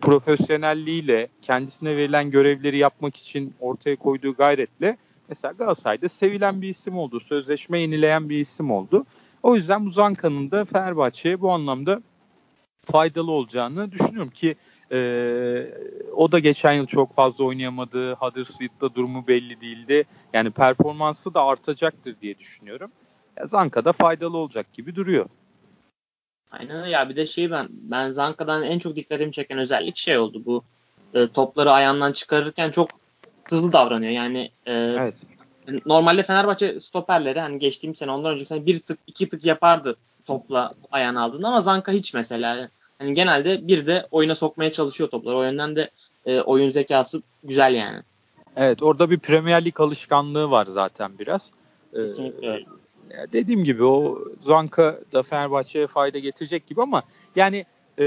profesyonelliğiyle 0.00 1.28
kendisine 1.42 1.96
verilen 1.96 2.30
görevleri 2.30 2.78
yapmak 2.78 3.16
için 3.16 3.54
ortaya 3.60 3.96
koyduğu 3.96 4.34
gayretle 4.34 4.96
mesela 5.28 5.52
Galatasaray'da 5.52 6.08
sevilen 6.08 6.62
bir 6.62 6.68
isim 6.68 6.98
oldu. 6.98 7.20
Sözleşme 7.20 7.80
yenileyen 7.80 8.28
bir 8.28 8.38
isim 8.38 8.70
oldu. 8.70 9.06
O 9.42 9.56
yüzden 9.56 9.86
bu 9.86 9.90
Zanka'nın 9.90 10.50
da 10.50 10.64
Fenerbahçe'ye 10.64 11.40
bu 11.40 11.50
anlamda 11.50 12.02
faydalı 12.84 13.30
olacağını 13.30 13.92
düşünüyorum 13.92 14.30
ki 14.30 14.56
e, 14.92 14.98
o 16.16 16.32
da 16.32 16.38
geçen 16.38 16.72
yıl 16.72 16.86
çok 16.86 17.16
fazla 17.16 17.44
oynayamadı. 17.44 18.12
Huddersfield'da 18.12 18.94
durumu 18.94 19.26
belli 19.26 19.60
değildi. 19.60 20.04
Yani 20.32 20.50
performansı 20.50 21.34
da 21.34 21.42
artacaktır 21.44 22.16
diye 22.22 22.38
düşünüyorum. 22.38 22.90
Ya 23.36 23.46
Zanka 23.46 23.84
da 23.84 23.92
faydalı 23.92 24.36
olacak 24.36 24.72
gibi 24.72 24.96
duruyor. 24.96 25.26
Aynen 26.50 26.86
ya 26.86 27.08
bir 27.08 27.16
de 27.16 27.26
şey 27.26 27.50
ben 27.50 27.68
ben 27.70 28.10
Zanka'dan 28.10 28.62
en 28.62 28.78
çok 28.78 28.96
dikkatimi 28.96 29.32
çeken 29.32 29.58
özellik 29.58 29.96
şey 29.96 30.18
oldu 30.18 30.42
bu 30.46 30.64
e, 31.14 31.28
topları 31.28 31.70
ayağından 31.70 32.12
çıkarırken 32.12 32.70
çok 32.70 32.90
hızlı 33.44 33.72
davranıyor. 33.72 34.12
Yani 34.12 34.50
e, 34.66 34.72
evet. 34.72 35.22
normalde 35.86 36.22
Fenerbahçe 36.22 36.80
stoperleri 36.80 37.40
hani 37.40 37.58
geçtiğim 37.58 37.94
sene 37.94 38.10
ondan 38.10 38.32
önceki 38.32 38.48
sene 38.48 38.66
bir 38.66 38.80
tık 38.80 38.98
iki 39.06 39.28
tık 39.28 39.44
yapardı 39.44 39.96
topla 40.26 40.74
ayağını 40.92 41.22
aldığında 41.22 41.48
ama 41.48 41.60
Zanka 41.60 41.92
hiç 41.92 42.14
mesela. 42.14 42.68
Hani 42.98 43.14
genelde 43.14 43.68
bir 43.68 43.86
de 43.86 44.06
oyuna 44.10 44.34
sokmaya 44.34 44.72
çalışıyor 44.72 45.10
topları. 45.10 45.36
O 45.36 45.42
yönden 45.42 45.76
de 45.76 45.90
e, 46.26 46.40
oyun 46.40 46.68
zekası 46.68 47.22
güzel 47.44 47.74
yani. 47.74 48.02
Evet 48.56 48.82
orada 48.82 49.10
bir 49.10 49.18
Premier 49.18 49.64
Lig 49.64 49.80
alışkanlığı 49.80 50.50
var 50.50 50.66
zaten 50.66 51.18
biraz. 51.18 51.50
Ee, 51.92 51.96
Kesinlikle 51.96 52.50
öyle. 52.50 52.64
Dediğim 53.32 53.64
gibi 53.64 53.84
o 53.84 54.18
Zanka 54.40 55.00
da 55.12 55.22
Fenerbahçe'ye 55.22 55.86
fayda 55.86 56.18
getirecek 56.18 56.66
gibi 56.66 56.82
ama 56.82 57.02
yani 57.36 57.64
e, 57.98 58.04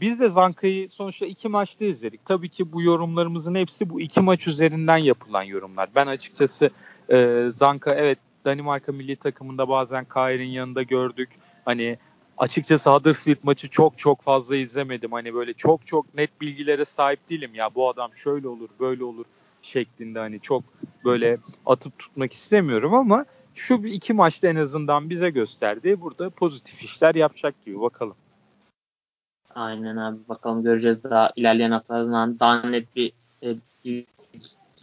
biz 0.00 0.20
de 0.20 0.30
Zanka'yı 0.30 0.90
sonuçta 0.90 1.26
iki 1.26 1.48
maçta 1.48 1.84
izledik. 1.84 2.24
Tabii 2.24 2.48
ki 2.48 2.72
bu 2.72 2.82
yorumlarımızın 2.82 3.54
hepsi 3.54 3.90
bu 3.90 4.00
iki 4.00 4.20
maç 4.20 4.46
üzerinden 4.46 4.96
yapılan 4.96 5.42
yorumlar. 5.42 5.88
Ben 5.94 6.06
açıkçası 6.06 6.70
e, 7.10 7.48
Zanka 7.52 7.94
evet 7.94 8.18
Danimarka 8.44 8.92
milli 8.92 9.16
takımında 9.16 9.68
bazen 9.68 10.04
Kair'in 10.04 10.48
yanında 10.48 10.82
gördük. 10.82 11.28
Hani 11.64 11.98
açıkçası 12.38 12.90
Huddersfield 12.90 13.38
maçı 13.42 13.68
çok 13.68 13.98
çok 13.98 14.22
fazla 14.22 14.56
izlemedim. 14.56 15.12
Hani 15.12 15.34
böyle 15.34 15.52
çok 15.54 15.86
çok 15.86 16.14
net 16.14 16.40
bilgilere 16.40 16.84
sahip 16.84 17.30
değilim 17.30 17.54
ya 17.54 17.74
bu 17.74 17.88
adam 17.88 18.14
şöyle 18.14 18.48
olur 18.48 18.68
böyle 18.80 19.04
olur 19.04 19.24
şeklinde 19.62 20.18
hani 20.18 20.40
çok 20.40 20.62
böyle 21.04 21.38
atıp 21.66 21.98
tutmak 21.98 22.32
istemiyorum 22.32 22.94
ama 22.94 23.24
şu 23.54 23.74
iki 23.74 24.12
maçta 24.12 24.48
en 24.48 24.56
azından 24.56 25.10
bize 25.10 25.30
gösterdi. 25.30 26.00
Burada 26.00 26.30
pozitif 26.30 26.82
işler 26.82 27.14
yapacak 27.14 27.64
gibi 27.64 27.80
bakalım. 27.80 28.14
Aynen 29.54 29.96
abi 29.96 30.18
bakalım 30.28 30.62
göreceğiz 30.62 31.04
daha 31.04 31.32
ilerleyen 31.36 31.70
haftalardan 31.70 32.40
daha 32.40 32.62
net 32.62 32.96
bir, 32.96 33.12
e, 33.42 33.54
bir 33.84 34.04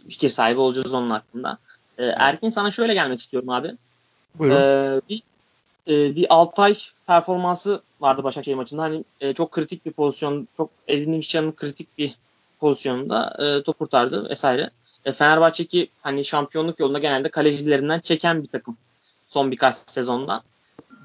fikir 0.08 0.28
sahibi 0.28 0.60
olacağız 0.60 0.94
onun 0.94 1.10
hakkında. 1.10 1.58
E, 1.98 2.04
Erkin 2.04 2.50
sana 2.50 2.70
şöyle 2.70 2.94
gelmek 2.94 3.20
istiyorum 3.20 3.48
abi. 3.48 3.76
Buyurun. 4.34 4.56
E, 4.56 5.00
bir 5.10 5.22
e, 5.88 6.16
bir 6.16 6.26
Altay 6.30 6.74
performansı 7.06 7.82
vardı 8.00 8.24
Başakşehir 8.24 8.56
maçında. 8.56 8.82
Hani 8.82 9.04
e, 9.20 9.32
çok 9.32 9.52
kritik 9.52 9.86
bir 9.86 9.92
pozisyon, 9.92 10.48
çok 10.56 10.70
Edin 10.88 11.14
Mişan'ın 11.14 11.52
kritik 11.52 11.98
bir 11.98 12.14
pozisyonunda 12.60 13.36
e, 13.38 13.62
top 13.62 13.78
kurtardı 13.78 14.30
vesaire. 14.30 14.70
E, 15.04 15.12
Fenerbahçe 15.12 15.64
ki 15.64 15.88
hani 16.02 16.24
şampiyonluk 16.24 16.80
yolunda 16.80 16.98
genelde 16.98 17.28
kalecilerinden 17.28 18.00
çeken 18.00 18.42
bir 18.42 18.48
takım 18.48 18.76
son 19.28 19.50
birkaç 19.50 19.74
sezonda. 19.74 20.42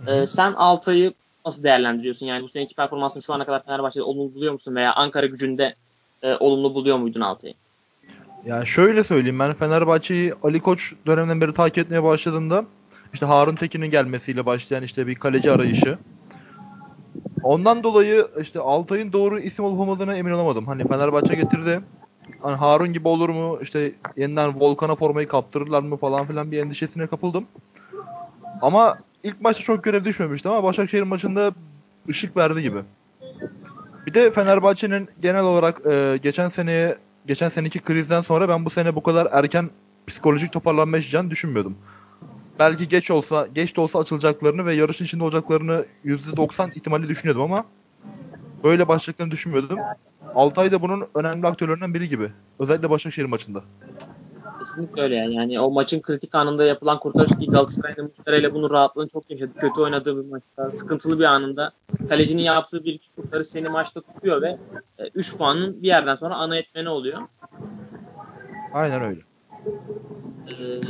E, 0.07 0.27
sen 0.27 0.53
Altay'ı 0.53 1.13
nasıl 1.45 1.63
değerlendiriyorsun? 1.63 2.25
Yani 2.25 2.43
bu 2.43 2.47
seneki 2.47 2.75
performansını 2.75 3.23
şu 3.23 3.33
ana 3.33 3.45
kadar 3.45 3.65
Fenerbahçe'de 3.65 4.03
olumlu 4.03 4.35
buluyor 4.35 4.53
musun 4.53 4.75
veya 4.75 4.93
Ankara 4.93 5.25
gücünde 5.25 5.75
e, 6.23 6.35
olumlu 6.35 6.73
buluyor 6.73 6.97
muydun 6.97 7.21
Altay'ı? 7.21 7.53
Yani 8.45 8.67
şöyle 8.67 9.03
söyleyeyim 9.03 9.39
ben 9.39 9.53
Fenerbahçe'yi 9.53 10.33
Ali 10.43 10.61
Koç 10.61 10.93
döneminden 11.05 11.41
beri 11.41 11.53
takip 11.53 11.77
etmeye 11.77 12.03
başladığımda 12.03 12.65
işte 13.13 13.25
Harun 13.25 13.55
Tekin'in 13.55 13.91
gelmesiyle 13.91 14.45
başlayan 14.45 14.83
işte 14.83 15.07
bir 15.07 15.15
kaleci 15.15 15.51
arayışı. 15.51 15.97
Ondan 17.43 17.83
dolayı 17.83 18.27
işte 18.41 18.59
Altay'ın 18.59 19.13
doğru 19.13 19.39
isim 19.39 19.65
olup 19.65 19.79
olmadığına 19.79 20.15
emin 20.15 20.31
olamadım. 20.31 20.65
Hani 20.67 20.87
Fenerbahçe 20.87 21.35
getirdi. 21.35 21.81
Hani 22.41 22.55
Harun 22.55 22.93
gibi 22.93 23.07
olur 23.07 23.29
mu? 23.29 23.59
İşte 23.61 23.91
yeniden 24.17 24.59
Volkan'a 24.59 24.95
formayı 24.95 25.27
kaptırırlar 25.27 25.81
mı 25.81 25.97
falan 25.97 26.25
filan 26.25 26.51
bir 26.51 26.57
endişesine 26.57 27.07
kapıldım. 27.07 27.45
Ama 28.61 28.97
ilk 29.23 29.41
maçta 29.41 29.63
çok 29.63 29.83
görev 29.83 30.05
düşmemişti 30.05 30.49
ama 30.49 30.63
Başakşehir 30.63 31.03
maçında 31.03 31.51
ışık 32.09 32.37
verdi 32.37 32.61
gibi. 32.61 32.79
Bir 34.05 34.13
de 34.13 34.31
Fenerbahçe'nin 34.31 35.09
genel 35.21 35.43
olarak 35.43 35.85
e, 35.85 36.19
geçen 36.23 36.49
seneye 36.49 36.97
geçen 37.27 37.49
seneki 37.49 37.79
krizden 37.79 38.21
sonra 38.21 38.49
ben 38.49 38.65
bu 38.65 38.69
sene 38.69 38.95
bu 38.95 39.03
kadar 39.03 39.27
erken 39.31 39.69
psikolojik 40.07 40.51
toparlanma 40.51 40.97
yaşayacağını 40.97 41.31
düşünmüyordum 41.31 41.77
belki 42.59 42.89
geç 42.89 43.11
olsa, 43.11 43.47
geç 43.47 43.75
de 43.75 43.81
olsa 43.81 43.99
açılacaklarını 43.99 44.65
ve 44.65 44.75
yarışın 44.75 45.05
içinde 45.05 45.23
olacaklarını 45.23 45.85
%90 46.05 46.73
ihtimalle 46.75 47.07
düşünüyordum 47.07 47.41
ama 47.41 47.65
böyle 48.63 48.87
başlayacaklarını 48.87 49.31
düşünmüyordum. 49.31 49.79
Altay 50.35 50.71
da 50.71 50.81
bunun 50.81 51.07
önemli 51.15 51.47
aktörlerinden 51.47 51.93
biri 51.93 52.09
gibi. 52.09 52.31
Özellikle 52.59 52.89
Başakşehir 52.89 53.25
maçında. 53.25 53.63
Kesinlikle 54.59 55.01
öyle 55.01 55.15
yani. 55.15 55.35
yani 55.35 55.59
o 55.59 55.71
maçın 55.71 56.01
kritik 56.01 56.35
anında 56.35 56.65
yapılan 56.65 56.99
kurtarış 56.99 57.31
ki 57.31 57.51
Galatasaray'ın 57.51 58.11
ile 58.27 58.53
bunun 58.53 58.69
rahatlığını 58.69 59.09
çok 59.09 59.31
yaşadı. 59.31 59.51
Kötü 59.57 59.81
oynadığı 59.81 60.23
bir 60.23 60.29
maçta, 60.29 60.77
sıkıntılı 60.77 61.19
bir 61.19 61.23
anında 61.23 61.71
kalecinin 62.09 62.43
yaptığı 62.43 62.83
bir 62.83 62.93
iki 62.93 63.07
kurtarış 63.15 63.47
seni 63.47 63.69
maçta 63.69 64.01
tutuyor 64.01 64.41
ve 64.41 64.57
3 65.15 65.33
e, 65.33 65.37
puanın 65.37 65.81
bir 65.81 65.87
yerden 65.87 66.15
sonra 66.15 66.35
ana 66.35 66.57
etmeni 66.57 66.89
oluyor. 66.89 67.21
Aynen 68.73 69.01
öyle. 69.01 69.21
Ee, 70.47 70.81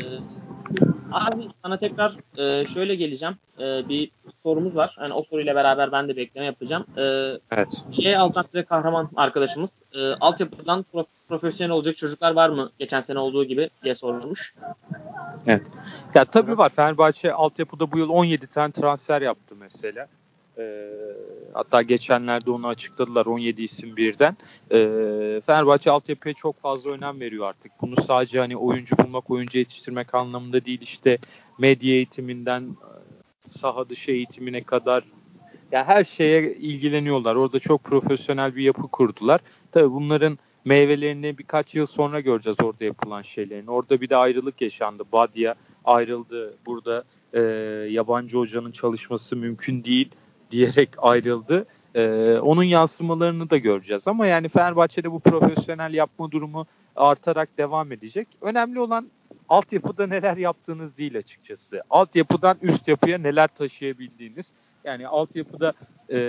Abi 1.11 1.49
sana 1.63 1.77
tekrar 1.77 2.13
e, 2.37 2.65
şöyle 2.65 2.95
geleceğim. 2.95 3.35
E, 3.59 3.89
bir 3.89 4.11
sorumuz 4.35 4.75
var. 4.75 4.95
Yani 5.01 5.13
o 5.13 5.23
soruyla 5.23 5.55
beraber 5.55 5.91
ben 5.91 6.07
de 6.07 6.15
bekleme 6.15 6.45
yapacağım. 6.45 6.85
E, 6.97 7.01
evet. 7.51 7.67
C 7.91 8.17
Altaklı 8.17 8.65
Kahraman 8.65 9.09
arkadaşımız 9.15 9.69
e, 9.93 10.13
altyapıdan 10.13 10.85
pro- 10.93 11.05
profesyonel 11.27 11.73
olacak 11.73 11.97
çocuklar 11.97 12.33
var 12.35 12.49
mı 12.49 12.71
geçen 12.79 13.01
sene 13.01 13.19
olduğu 13.19 13.43
gibi 13.45 13.69
diye 13.83 13.95
sormuş. 13.95 14.55
Evet. 15.47 15.61
Ya 16.15 16.25
tabii 16.25 16.57
var. 16.57 16.69
Fenerbahçe 16.69 17.33
altyapıda 17.33 17.91
bu 17.91 17.97
yıl 17.97 18.09
17 18.09 18.47
tane 18.47 18.71
transfer 18.71 19.21
yaptı 19.21 19.55
mesela. 19.59 20.07
E, 20.59 20.89
hatta 21.53 21.81
geçenlerde 21.81 22.51
onu 22.51 22.67
açıkladılar 22.67 23.25
17 23.25 23.61
isim 23.61 23.97
birden. 23.97 24.37
E, 24.71 24.77
Fenerbahçe 25.45 25.91
altyapıya 25.91 26.33
çok 26.33 26.61
fazla 26.61 26.89
önem 26.89 27.19
veriyor 27.19 27.45
artık. 27.45 27.71
Bunu 27.81 28.01
sadece 28.01 28.39
hani 28.39 28.57
oyuncu 28.57 28.97
bulmak, 28.97 29.29
oyuncu 29.29 29.57
yetiştirmek 29.57 30.15
anlamında 30.15 30.65
değil 30.65 30.81
işte 30.81 31.17
medya 31.57 31.93
eğitiminden 31.93 32.75
saha 33.45 33.89
dışı 33.89 34.11
eğitimine 34.11 34.63
kadar 34.63 35.03
yani 35.71 35.85
her 35.85 36.03
şeye 36.03 36.53
ilgileniyorlar. 36.53 37.35
Orada 37.35 37.59
çok 37.59 37.83
profesyonel 37.83 38.55
bir 38.55 38.63
yapı 38.63 38.87
kurdular. 38.87 39.41
Tabii 39.71 39.91
bunların 39.91 40.37
meyvelerini 40.65 41.37
birkaç 41.37 41.75
yıl 41.75 41.85
sonra 41.85 42.19
göreceğiz 42.19 42.57
orada 42.63 42.85
yapılan 42.85 43.21
şeylerin. 43.21 43.67
Orada 43.67 44.01
bir 44.01 44.09
de 44.09 44.15
ayrılık 44.15 44.61
yaşandı. 44.61 45.03
Badia 45.11 45.55
ayrıldı. 45.85 46.53
Burada 46.65 47.03
e, 47.33 47.39
yabancı 47.89 48.37
hocanın 48.37 48.71
çalışması 48.71 49.35
mümkün 49.35 49.83
değil 49.83 50.09
diyerek 50.51 50.89
ayrıldı. 50.97 51.65
Ee, 51.95 52.37
onun 52.41 52.63
yansımalarını 52.63 53.49
da 53.49 53.57
göreceğiz 53.57 54.07
ama 54.07 54.27
yani 54.27 54.49
Fenerbahçe'de 54.49 55.11
bu 55.11 55.19
profesyonel 55.19 55.93
yapma 55.93 56.31
durumu 56.31 56.65
artarak 56.95 57.57
devam 57.57 57.91
edecek. 57.91 58.27
Önemli 58.41 58.79
olan 58.79 59.09
altyapıda 59.49 60.07
neler 60.07 60.37
yaptığınız 60.37 60.97
değil 60.97 61.17
açıkçası. 61.17 61.81
Altyapıdan 61.89 62.57
üst 62.61 62.87
yapıya 62.87 63.17
neler 63.17 63.47
taşıyabildiğiniz. 63.47 64.51
Yani 64.83 65.07
altyapıda 65.07 65.73
e, 66.11 66.19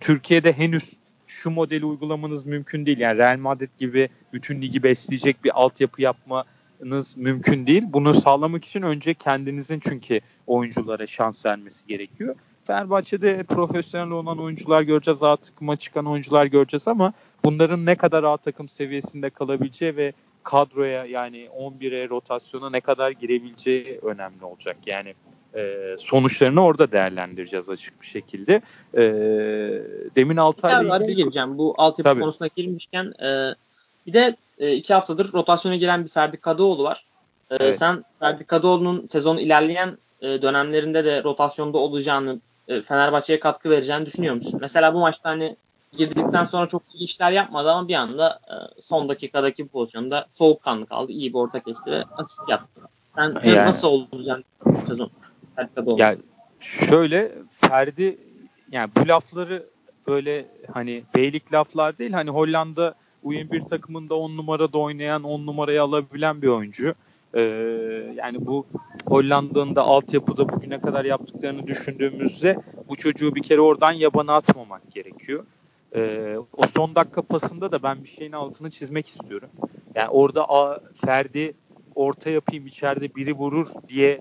Türkiye'de 0.00 0.52
henüz 0.52 0.84
şu 1.26 1.50
modeli 1.50 1.84
uygulamanız 1.84 2.46
mümkün 2.46 2.86
değil. 2.86 2.98
Yani 2.98 3.18
Real 3.18 3.38
Madrid 3.38 3.70
gibi 3.78 4.08
bütün 4.32 4.62
ligi 4.62 4.82
besleyecek 4.82 5.44
bir 5.44 5.60
altyapı 5.60 6.02
yapmanız 6.02 7.16
mümkün 7.16 7.66
değil. 7.66 7.82
Bunu 7.86 8.14
sağlamak 8.14 8.64
için 8.64 8.82
önce 8.82 9.14
kendinizin 9.14 9.80
çünkü 9.80 10.20
oyunculara 10.46 11.06
şans 11.06 11.46
vermesi 11.46 11.86
gerekiyor. 11.86 12.36
Fenerbahçe'de 12.70 13.42
profesyonel 13.42 14.10
olan 14.10 14.38
oyuncular 14.38 14.82
göreceğiz, 14.82 15.22
A 15.22 15.36
takıma 15.36 15.76
çıkan 15.76 16.06
oyuncular 16.06 16.46
göreceğiz 16.46 16.88
ama 16.88 17.12
bunların 17.44 17.86
ne 17.86 17.94
kadar 17.94 18.24
A 18.24 18.36
takım 18.36 18.68
seviyesinde 18.68 19.30
kalabileceği 19.30 19.96
ve 19.96 20.12
kadroya 20.42 21.04
yani 21.04 21.48
11'e 21.58 22.08
rotasyona 22.08 22.70
ne 22.70 22.80
kadar 22.80 23.10
girebileceği 23.10 23.98
önemli 24.02 24.44
olacak. 24.44 24.76
Yani 24.86 25.14
e, 25.54 25.96
sonuçlarını 25.98 26.64
orada 26.64 26.92
değerlendireceğiz 26.92 27.68
açık 27.68 28.02
bir 28.02 28.06
şekilde. 28.06 28.62
E, 28.94 29.02
demin 30.16 30.36
Altay'la 30.36 30.98
ilgili... 30.98 31.16
gireceğim. 31.16 31.58
Bu 31.58 31.74
altyapı 31.78 32.10
Tabii. 32.10 32.20
konusuna 32.20 32.48
girmişken 32.56 33.12
e, 33.22 33.54
bir 34.06 34.12
de 34.12 34.36
e, 34.58 34.72
iki 34.72 34.94
haftadır 34.94 35.32
rotasyona 35.32 35.76
giren 35.76 36.04
bir 36.04 36.08
Ferdi 36.08 36.36
Kadıoğlu 36.36 36.84
var. 36.84 37.04
E, 37.50 37.56
evet. 37.56 37.76
Sen 37.76 38.04
Ferdi 38.20 38.44
Kadıoğlu'nun 38.44 39.06
sezon 39.06 39.36
ilerleyen 39.36 39.98
e, 40.22 40.42
dönemlerinde 40.42 41.04
de 41.04 41.22
rotasyonda 41.22 41.78
olacağını 41.78 42.40
Fenerbahçe'ye 42.84 43.40
katkı 43.40 43.70
vereceğini 43.70 44.06
düşünüyor 44.06 44.34
musun? 44.34 44.58
Mesela 44.62 44.94
bu 44.94 44.98
maçta 44.98 45.30
hani 45.30 45.56
girdikten 45.92 46.44
sonra 46.44 46.68
çok 46.68 46.82
iyi 46.94 47.08
işler 47.08 47.32
yapmadı 47.32 47.70
ama 47.70 47.88
bir 47.88 47.94
anda 47.94 48.40
e, 48.48 48.80
son 48.80 49.08
dakikadaki 49.08 49.68
pozisyonda 49.68 50.26
soğukkanlı 50.32 50.86
kaldı. 50.86 51.12
İyi 51.12 51.32
bir 51.32 51.38
orta 51.38 51.60
kesti 51.60 51.90
ve 51.90 52.04
asist 52.16 52.48
yaptı. 52.48 52.80
Sen 53.14 53.34
yani, 53.44 53.68
nasıl 53.68 53.88
olacak 53.88 54.40
sezon? 54.88 55.10
Ya 55.98 56.16
şöyle 56.60 57.32
Ferdi 57.60 58.18
yani 58.72 58.90
bu 58.96 59.08
lafları 59.08 59.66
böyle 60.06 60.46
hani 60.72 61.02
beylik 61.14 61.52
laflar 61.52 61.98
değil 61.98 62.12
hani 62.12 62.30
Hollanda 62.30 62.94
U21 63.24 63.68
takımında 63.68 64.14
10 64.14 64.36
numarada 64.36 64.78
oynayan 64.78 65.22
10 65.22 65.46
numarayı 65.46 65.82
alabilen 65.82 66.42
bir 66.42 66.48
oyuncu. 66.48 66.94
Ee, 67.34 67.40
yani 68.16 68.46
bu 68.46 68.66
Hollanda'nın 69.06 69.76
da 69.76 69.82
altyapıda 69.82 70.48
bugüne 70.48 70.80
kadar 70.80 71.04
yaptıklarını 71.04 71.66
düşündüğümüzde 71.66 72.58
bu 72.88 72.96
çocuğu 72.96 73.34
bir 73.34 73.42
kere 73.42 73.60
oradan 73.60 73.92
yabana 73.92 74.34
atmamak 74.34 74.92
gerekiyor. 74.92 75.44
Ee, 75.94 76.36
o 76.52 76.66
son 76.66 76.94
dakika 76.94 77.22
pasında 77.22 77.72
da 77.72 77.82
ben 77.82 78.04
bir 78.04 78.08
şeyin 78.08 78.32
altını 78.32 78.70
çizmek 78.70 79.08
istiyorum. 79.08 79.50
Yani 79.94 80.08
orada 80.08 80.44
a, 80.50 80.80
Ferdi 81.06 81.54
orta 81.94 82.30
yapayım 82.30 82.66
içeride 82.66 83.14
biri 83.14 83.32
vurur 83.32 83.66
diye 83.88 84.20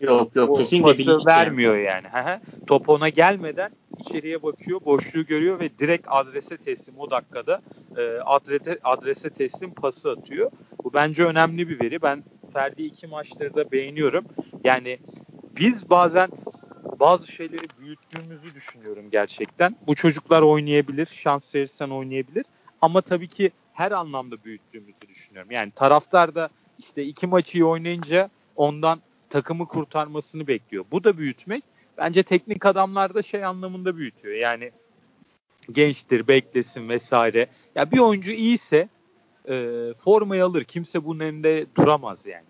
Yok 0.00 0.36
yok 0.36 0.56
kesinlikle 0.56 1.04
pası 1.04 1.26
vermiyor 1.26 1.76
yani. 1.76 2.06
yani. 2.14 2.40
Top 2.66 2.88
ona 2.88 3.08
gelmeden 3.08 3.70
içeriye 3.98 4.42
bakıyor, 4.42 4.84
boşluğu 4.84 5.26
görüyor 5.26 5.60
ve 5.60 5.78
direkt 5.78 6.06
adrese 6.10 6.56
teslim 6.56 6.98
o 6.98 7.10
dakikada 7.10 7.62
e, 7.96 8.02
adrese, 8.24 8.78
adrese 8.84 9.30
teslim 9.30 9.74
pası 9.74 10.10
atıyor. 10.10 10.50
Bu 10.84 10.92
bence 10.92 11.24
önemli 11.24 11.68
bir 11.68 11.80
veri. 11.80 12.02
Ben 12.02 12.24
Ferdi 12.52 12.82
iki 12.82 13.06
maçları 13.06 13.54
da 13.54 13.72
beğeniyorum. 13.72 14.24
Yani 14.64 14.98
biz 15.56 15.90
bazen 15.90 16.30
bazı 17.00 17.26
şeyleri 17.26 17.66
büyüttüğümüzü 17.80 18.54
düşünüyorum 18.54 19.10
gerçekten. 19.10 19.76
Bu 19.86 19.94
çocuklar 19.94 20.42
oynayabilir, 20.42 21.06
şans 21.06 21.54
verirsen 21.54 21.90
oynayabilir. 21.90 22.44
Ama 22.80 23.00
tabii 23.00 23.28
ki 23.28 23.50
her 23.72 23.92
anlamda 23.92 24.44
büyüttüğümüzü 24.44 25.08
düşünüyorum. 25.08 25.50
Yani 25.50 25.70
taraftar 25.70 26.34
da 26.34 26.48
işte 26.78 27.04
iki 27.04 27.26
maçı 27.26 27.58
iyi 27.58 27.64
oynayınca 27.64 28.30
ondan 28.56 29.00
takımı 29.34 29.68
kurtarmasını 29.68 30.46
bekliyor. 30.46 30.84
Bu 30.90 31.04
da 31.04 31.18
büyütmek. 31.18 31.64
Bence 31.98 32.22
teknik 32.22 32.66
adamlar 32.66 33.14
da 33.14 33.22
şey 33.22 33.44
anlamında 33.44 33.96
büyütüyor. 33.96 34.34
Yani 34.34 34.70
gençtir, 35.72 36.28
beklesin 36.28 36.88
vesaire. 36.88 37.46
Ya 37.74 37.90
bir 37.90 37.98
oyuncu 37.98 38.30
iyiyse 38.30 38.88
e, 39.48 39.54
formayı 40.04 40.44
alır. 40.44 40.64
Kimse 40.64 41.04
bunun 41.04 41.20
önünde 41.20 41.66
duramaz 41.76 42.26
yani. 42.26 42.44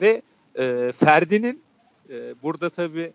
Ve 0.00 0.22
e, 0.58 0.92
Ferdi'nin 0.92 1.62
e, 2.10 2.34
burada 2.42 2.70
tabii 2.70 3.12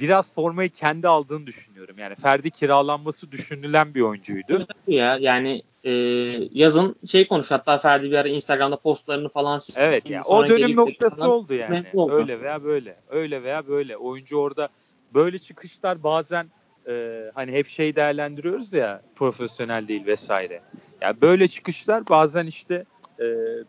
biraz 0.00 0.34
formayı 0.34 0.70
kendi 0.70 1.08
aldığını 1.08 1.46
düşünüyorum. 1.46 1.98
Yani 1.98 2.14
Ferdi 2.14 2.50
kiralanması 2.50 3.32
düşünülen 3.32 3.94
bir 3.94 4.00
oyuncuydu. 4.00 4.66
Ya 4.86 5.18
yani 5.20 5.62
e, 5.84 5.92
yazın 6.52 6.96
şey 7.06 7.28
konuş 7.28 7.50
hatta 7.50 7.78
Ferdi 7.78 8.10
bir 8.10 8.16
ara 8.16 8.28
Instagram'da 8.28 8.76
postlarını 8.76 9.28
falan 9.28 9.60
Evet 9.78 10.10
ya 10.10 10.22
o 10.26 10.48
dönüm 10.48 10.76
noktası 10.76 11.16
falan, 11.16 11.30
oldu 11.30 11.54
yani. 11.54 11.84
Oldu. 11.94 12.12
Öyle 12.12 12.40
veya 12.40 12.64
böyle. 12.64 12.96
Öyle 13.08 13.42
veya 13.42 13.68
böyle. 13.68 13.96
Oyuncu 13.96 14.36
orada 14.36 14.68
böyle 15.14 15.38
çıkışlar 15.38 16.02
bazen 16.02 16.46
e, 16.88 17.24
hani 17.34 17.52
hep 17.52 17.68
şey 17.68 17.96
değerlendiriyoruz 17.96 18.72
ya 18.72 19.02
profesyonel 19.16 19.88
değil 19.88 20.06
vesaire. 20.06 20.54
Ya 20.54 20.62
yani 21.00 21.20
böyle 21.20 21.48
çıkışlar 21.48 22.08
bazen 22.08 22.46
işte 22.46 22.84
e, 23.20 23.24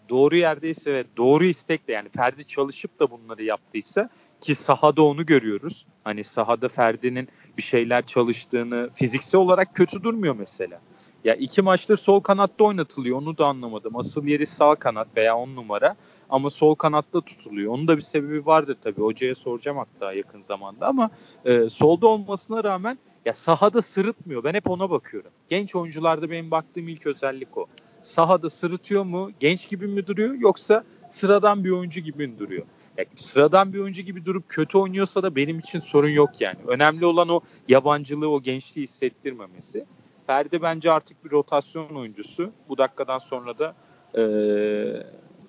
doğru 0.10 0.36
yerdeyse 0.36 0.94
ve 0.94 1.04
doğru 1.18 1.46
istekle 1.46 1.94
yani 1.94 2.10
Ferdi 2.10 2.46
çalışıp 2.46 3.00
da 3.00 3.12
bunları 3.12 3.44
yaptıysa 3.44 4.10
ki 4.42 4.56
sahada 4.56 5.02
onu 5.02 5.26
görüyoruz. 5.26 5.86
Hani 6.04 6.24
sahada 6.24 6.70
Ferdi'nin 6.70 7.28
bir 7.58 7.64
şeyler 7.64 8.06
çalıştığını 8.06 8.90
fiziksel 8.96 9.42
olarak 9.42 9.76
kötü 9.76 10.04
durmuyor 10.04 10.36
mesela. 10.40 10.80
Ya 11.24 11.36
iki 11.36 11.62
maçtır 11.62 11.98
sol 11.98 12.20
kanatta 12.20 12.64
oynatılıyor. 12.64 13.18
Onu 13.18 13.38
da 13.38 13.46
anlamadım. 13.46 13.96
Asıl 13.96 14.26
yeri 14.26 14.46
sağ 14.46 14.76
kanat 14.76 15.08
veya 15.18 15.38
on 15.38 15.56
numara. 15.56 15.96
Ama 16.30 16.50
sol 16.50 16.76
kanatta 16.76 17.22
tutuluyor. 17.22 17.74
Onun 17.74 17.88
da 17.88 17.98
bir 17.98 18.02
sebebi 18.02 18.46
vardır 18.46 18.78
tabii. 18.84 19.02
Hocaya 19.02 19.36
soracağım 19.36 19.78
hatta 19.78 20.14
yakın 20.14 20.42
zamanda 20.42 20.88
ama 20.88 21.10
e, 21.46 21.70
solda 21.70 22.08
olmasına 22.08 22.64
rağmen 22.64 22.98
ya 23.26 23.34
sahada 23.34 23.82
sırıtmıyor. 23.82 24.44
Ben 24.44 24.54
hep 24.54 24.70
ona 24.70 24.90
bakıyorum. 24.90 25.32
Genç 25.50 25.76
oyuncularda 25.76 26.30
benim 26.32 26.52
baktığım 26.52 26.88
ilk 26.88 27.08
özellik 27.08 27.58
o. 27.58 27.66
Sahada 28.04 28.50
sırıtıyor 28.50 29.04
mu? 29.04 29.32
Genç 29.40 29.70
gibi 29.70 29.88
mi 29.88 30.08
duruyor 30.08 30.34
yoksa 30.34 30.84
sıradan 31.10 31.64
bir 31.64 31.72
oyuncu 31.72 32.00
gibi 32.00 32.28
mi 32.28 32.40
duruyor? 32.40 32.66
Ya, 32.98 33.06
sıradan 33.18 33.74
bir 33.74 33.80
oyuncu 33.80 34.02
gibi 34.02 34.26
durup 34.26 34.50
kötü 34.50 34.78
oynuyorsa 34.78 35.24
da 35.24 35.36
benim 35.36 35.60
için 35.60 35.80
sorun 35.80 36.10
yok 36.10 36.30
yani. 36.40 36.58
Önemli 36.68 37.06
olan 37.06 37.30
o 37.30 37.42
yabancılığı, 37.68 38.30
o 38.30 38.42
gençliği 38.42 38.88
hissettirmemesi. 38.88 39.86
Ferdi 40.28 40.62
bence 40.62 40.92
artık 40.92 41.26
bir 41.26 41.32
rotasyon 41.32 41.96
oyuncusu. 41.96 42.52
Bu 42.70 42.78
dakikadan 42.78 43.18
sonra 43.18 43.60
da 43.60 43.76
e, 44.18 44.24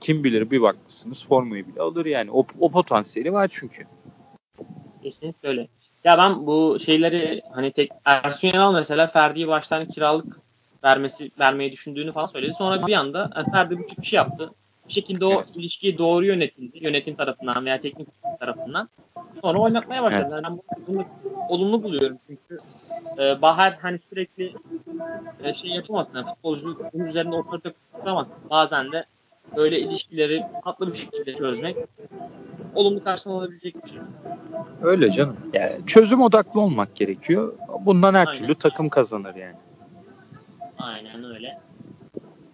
kim 0.00 0.24
bilir 0.24 0.50
bir 0.50 0.62
bakmışsınız 0.62 1.26
formayı 1.26 1.68
bile 1.68 1.80
alır 1.80 2.06
yani. 2.06 2.30
O, 2.32 2.46
o 2.61 2.70
potansiyeli 2.70 3.32
var 3.32 3.48
çünkü. 3.52 3.87
Kesinlikle 5.02 5.48
öyle. 5.48 5.68
Ya 6.04 6.18
ben 6.18 6.46
bu 6.46 6.78
şeyleri 6.80 7.42
hani 7.52 7.70
tek 7.70 7.90
Ersun 8.04 8.48
Yanal 8.48 8.74
mesela 8.74 9.06
Ferdi'yi 9.06 9.48
baştan 9.48 9.88
kiralık 9.88 10.37
vermesi 10.84 11.30
vermeyi 11.38 11.72
düşündüğünü 11.72 12.12
falan 12.12 12.26
söyledi. 12.26 12.54
Sonra 12.54 12.87
bir 12.87 12.92
anda 12.92 13.30
e, 13.37 13.50
Ferdi 13.50 13.78
bu 13.78 13.87
çıkışı 13.87 14.16
yaptı. 14.16 14.50
Bir 14.88 14.92
şekilde 14.92 15.24
o 15.24 15.33
evet. 15.33 15.57
ilişki 15.57 15.98
doğru 15.98 16.24
yönetildi. 16.24 16.79
Yönetim 16.85 17.14
tarafından 17.14 17.64
veya 17.64 17.81
teknik 17.81 18.09
tarafından. 18.40 18.88
Sonra 19.42 19.59
oynatmaya 19.59 20.03
başladılar. 20.03 20.44
Evet. 20.48 20.59
Ben 20.79 20.87
bunu 20.87 21.05
olumlu 21.48 21.83
buluyorum 21.83 22.18
çünkü 22.27 22.59
e, 23.18 23.42
Bahar 23.42 23.74
hani 23.83 23.98
sürekli 24.09 24.55
e, 25.44 25.55
şey 25.55 25.70
yapamaz. 25.70 26.07
Yani 26.14 26.27
futbolcu 26.27 26.79
bunun 26.92 27.07
üzerinde 27.07 27.37
otorite 27.37 27.72
kuramaz. 27.92 28.27
Bazen 28.51 28.92
de 28.92 29.05
böyle 29.57 29.81
ilişkileri 29.81 30.42
tatlı 30.64 30.92
bir 30.92 30.98
şekilde 30.98 31.35
çözmek 31.35 31.77
olumlu 32.74 33.05
karşılanabilecek 33.05 33.85
bir 33.85 33.90
şey. 33.90 33.98
Öyle 34.83 35.12
canım. 35.12 35.37
Yani 35.53 35.87
çözüm 35.87 36.22
odaklı 36.22 36.61
olmak 36.61 36.96
gerekiyor. 36.96 37.55
Bundan 37.81 38.14
her 38.14 38.27
Aynen. 38.27 38.42
türlü 38.42 38.55
takım 38.55 38.88
kazanır 38.88 39.35
yani. 39.35 39.57
Aynen 40.79 41.24
öyle. 41.24 41.61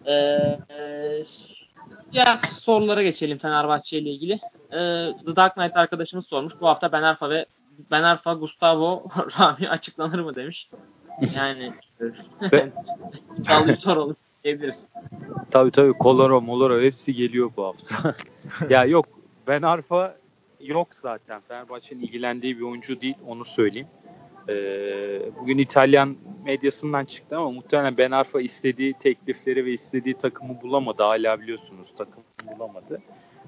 Ee, 0.07 0.59
diğer 2.13 2.37
sorulara 2.37 3.03
geçelim 3.03 3.39
Fenerbahçe 3.39 3.99
ile 3.99 4.11
ilgili. 4.11 4.33
Ee, 4.73 5.13
The 5.27 5.37
Dark 5.37 5.55
Knight 5.55 5.77
arkadaşımız 5.77 6.27
sormuş. 6.27 6.53
Bu 6.61 6.69
hafta 6.69 6.93
Ben 6.93 7.03
Arfa 7.03 7.31
ve 7.31 7.47
Ben 7.91 8.03
Arfa, 8.03 8.33
Gustavo, 8.33 9.05
Rami 9.41 9.69
açıklanır 9.69 10.19
mı 10.19 10.35
demiş. 10.35 10.71
Yani 11.37 11.73
iddialı 13.39 13.77
soralım 13.77 14.17
diyebiliriz. 14.45 14.87
Tabii 15.51 15.71
tabii 15.71 15.93
Koloro, 15.93 16.41
Moloro 16.41 16.81
hepsi 16.81 17.15
geliyor 17.15 17.51
bu 17.57 17.65
hafta. 17.65 18.15
ya 18.71 18.85
yok 18.85 19.07
Ben 19.47 19.63
Arfa 19.63 20.17
yok 20.61 20.89
zaten. 20.95 21.41
Fenerbahçe'nin 21.49 22.01
ilgilendiği 22.01 22.59
bir 22.59 22.63
oyuncu 22.63 23.01
değil 23.01 23.17
onu 23.27 23.45
söyleyeyim. 23.45 23.89
Ee, 24.49 25.21
bugün 25.41 25.59
İtalyan 25.59 26.17
medyasından 26.45 27.05
çıktı 27.05 27.37
ama 27.39 27.51
muhtemelen 27.51 27.97
Ben 27.97 28.11
Arfa 28.11 28.41
istediği 28.41 28.95
teklifleri 28.95 29.65
ve 29.65 29.73
istediği 29.73 30.15
takımı 30.15 30.63
bulamadı. 30.63 31.03
Hala 31.03 31.41
biliyorsunuz 31.41 31.95
takım 31.99 32.23
bulamadı. 32.57 33.03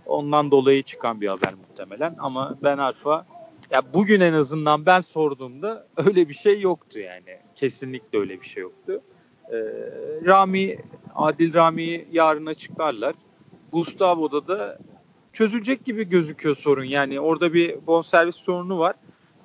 Ondan 0.07 0.51
dolayı 0.51 0.83
çıkan 0.83 1.21
bir 1.21 1.29
haber 1.29 1.55
muhtemelen. 1.55 2.15
Ama 2.19 2.55
Ben 2.63 2.79
Arfa 2.79 3.27
ya 3.71 3.83
bugün 3.95 4.21
en 4.21 4.33
azından 4.33 4.87
ben 4.87 5.01
sorduğumda 5.01 5.87
öyle 5.97 6.29
bir 6.29 6.35
şey 6.35 6.61
yoktu 6.61 6.99
yani. 6.99 7.39
Kesinlikle 7.55 8.19
öyle 8.19 8.41
bir 8.41 8.47
şey 8.47 8.63
yoktu. 8.63 9.01
Ee, 9.53 9.57
Rami, 10.27 10.79
Adil 11.15 11.55
Rami'yi 11.55 12.09
yarın 12.13 12.47
açıklarlar. 12.47 13.15
Gustavo'da 13.73 14.49
da 14.49 14.79
çözülecek 15.33 15.85
gibi 15.85 16.09
gözüküyor 16.09 16.57
sorun. 16.57 16.85
Yani 16.85 17.21
orada 17.21 17.55
bir 17.55 17.87
bonservis 17.87 18.37
sorunu 18.37 18.79
var. 18.79 18.95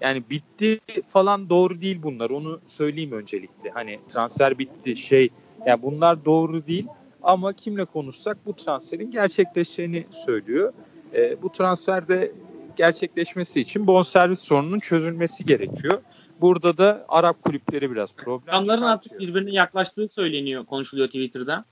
Yani 0.01 0.23
bitti 0.29 0.79
falan 1.09 1.49
doğru 1.49 1.81
değil 1.81 1.99
bunlar. 2.03 2.29
Onu 2.29 2.59
söyleyeyim 2.67 3.11
öncelikle. 3.11 3.69
Hani 3.69 3.99
transfer 4.07 4.59
bitti 4.59 4.95
şey. 4.95 5.23
Ya 5.23 5.29
yani 5.65 5.81
bunlar 5.81 6.25
doğru 6.25 6.67
değil. 6.67 6.87
Ama 7.23 7.53
kimle 7.53 7.85
konuşsak 7.85 8.37
bu 8.45 8.55
transferin 8.55 9.11
gerçekleşeceğini 9.11 10.05
söylüyor. 10.25 10.73
E, 11.13 11.41
bu 11.41 11.51
transferde 11.51 12.31
gerçekleşmesi 12.75 13.61
için 13.61 13.87
bonservis 13.87 14.39
sorununun 14.39 14.79
çözülmesi 14.79 15.45
gerekiyor. 15.45 16.01
Burada 16.41 16.77
da 16.77 17.05
Arap 17.09 17.43
kulüpleri 17.43 17.91
biraz 17.91 18.13
problem 18.13 18.47
Rakamların 18.47 18.81
artık 18.81 19.19
birbirine 19.19 19.51
yaklaştığı 19.51 20.07
söyleniyor, 20.07 20.65
konuşuluyor 20.65 21.07
Twitter'da. 21.07 21.65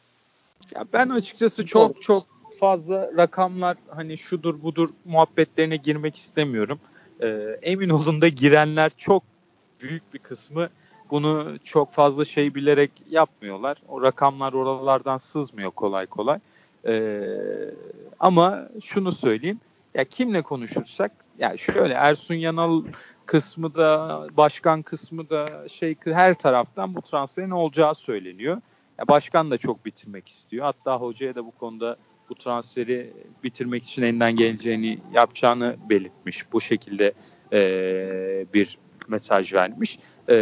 Ya 0.75 0.85
ben 0.93 1.09
açıkçası 1.09 1.65
çok 1.65 2.01
çok 2.01 2.27
fazla 2.59 3.11
rakamlar 3.17 3.77
hani 3.87 4.17
şudur 4.17 4.61
budur 4.63 4.89
muhabbetlerine 5.05 5.77
girmek 5.77 6.15
istemiyorum. 6.15 6.79
Ee, 7.21 7.59
emin 7.61 7.89
olun 7.89 8.21
da 8.21 8.27
girenler 8.27 8.91
çok 8.97 9.23
büyük 9.81 10.13
bir 10.13 10.19
kısmı 10.19 10.69
bunu 11.11 11.57
çok 11.63 11.93
fazla 11.93 12.25
şey 12.25 12.55
bilerek 12.55 12.91
yapmıyorlar. 13.09 13.77
O 13.87 14.01
rakamlar 14.01 14.53
oralardan 14.53 15.17
sızmıyor 15.17 15.71
kolay 15.71 16.05
kolay. 16.05 16.39
Ee, 16.87 17.21
ama 18.19 18.69
şunu 18.83 19.11
söyleyeyim. 19.11 19.59
ya 19.93 20.03
kimle 20.03 20.41
konuşursak 20.41 21.11
ya 21.37 21.57
şöyle 21.57 21.93
Ersun 21.93 22.35
Yanal 22.35 22.83
kısmı 23.25 23.75
da 23.75 24.27
başkan 24.37 24.81
kısmı 24.81 25.29
da 25.29 25.69
şey 25.69 25.95
her 26.05 26.33
taraftan 26.33 26.95
bu 26.95 27.01
transferin 27.01 27.49
olacağı 27.49 27.95
söyleniyor. 27.95 28.61
Ya 28.99 29.07
başkan 29.07 29.51
da 29.51 29.57
çok 29.57 29.85
bitirmek 29.85 30.29
istiyor. 30.29 30.65
Hatta 30.65 30.97
hocaya 30.97 31.35
da 31.35 31.45
bu 31.45 31.51
konuda 31.51 31.97
bu 32.29 32.35
transferi 32.35 33.13
bitirmek 33.43 33.83
için 33.83 34.01
elinden 34.01 34.35
geleceğini 34.35 34.99
yapacağını 35.13 35.75
belirtmiş. 35.89 36.53
Bu 36.53 36.61
şekilde 36.61 37.13
e, 37.53 38.45
bir 38.53 38.77
mesaj 39.07 39.53
vermiş. 39.53 39.99
E, 40.29 40.35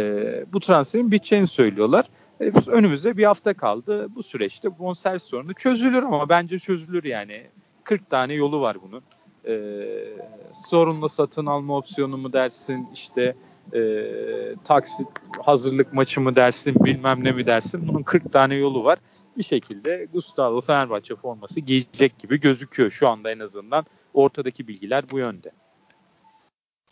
bu 0.52 0.60
transferin 0.60 1.10
biteceğini 1.10 1.46
söylüyorlar. 1.46 2.06
E, 2.40 2.52
önümüzde 2.66 3.16
bir 3.16 3.24
hafta 3.24 3.54
kaldı. 3.54 4.14
Bu 4.14 4.22
süreçte 4.22 4.78
bonservis 4.78 5.22
sorunu 5.22 5.54
çözülür 5.54 6.02
ama 6.02 6.28
bence 6.28 6.58
çözülür 6.58 7.04
yani. 7.04 7.46
40 7.84 8.10
tane 8.10 8.34
yolu 8.34 8.60
var 8.60 8.76
bunun. 8.82 9.02
E, 9.46 9.54
sorunlu 10.70 11.08
satın 11.08 11.46
alma 11.46 11.76
opsiyonu 11.76 12.16
mu 12.16 12.32
dersin 12.32 12.88
işte 12.94 13.34
e, 13.74 13.80
taksit 14.64 15.08
hazırlık 15.42 15.92
maçı 15.92 16.20
mı 16.20 16.36
dersin 16.36 16.84
bilmem 16.84 17.24
ne 17.24 17.32
mi 17.32 17.46
dersin 17.46 17.88
bunun 17.88 18.02
40 18.02 18.32
tane 18.32 18.54
yolu 18.54 18.84
var 18.84 18.98
bir 19.38 19.42
şekilde 19.42 20.08
Gustavo 20.12 20.60
Fenerbahçe 20.60 21.16
forması 21.16 21.60
giyecek 21.60 22.18
gibi 22.18 22.40
gözüküyor 22.40 22.90
şu 22.90 23.08
anda 23.08 23.30
en 23.30 23.38
azından 23.38 23.86
ortadaki 24.14 24.68
bilgiler 24.68 25.10
bu 25.10 25.18
yönde. 25.18 25.50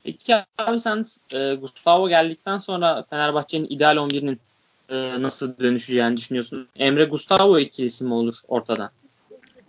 Peki 0.04 0.34
abi 0.58 0.80
sen 0.80 1.04
e, 1.34 1.54
Gustavo 1.54 2.08
geldikten 2.08 2.58
sonra 2.58 3.02
Fenerbahçe'nin 3.02 3.66
ideal 3.70 3.96
11'inin 3.96 4.40
e, 4.88 5.22
nasıl 5.22 5.58
dönüşeceğini 5.58 6.16
düşünüyorsun? 6.16 6.68
Emre 6.76 7.04
Gustavo 7.04 7.58
ikilisi 7.58 8.04
mi 8.04 8.14
olur 8.14 8.34
ortada? 8.48 8.90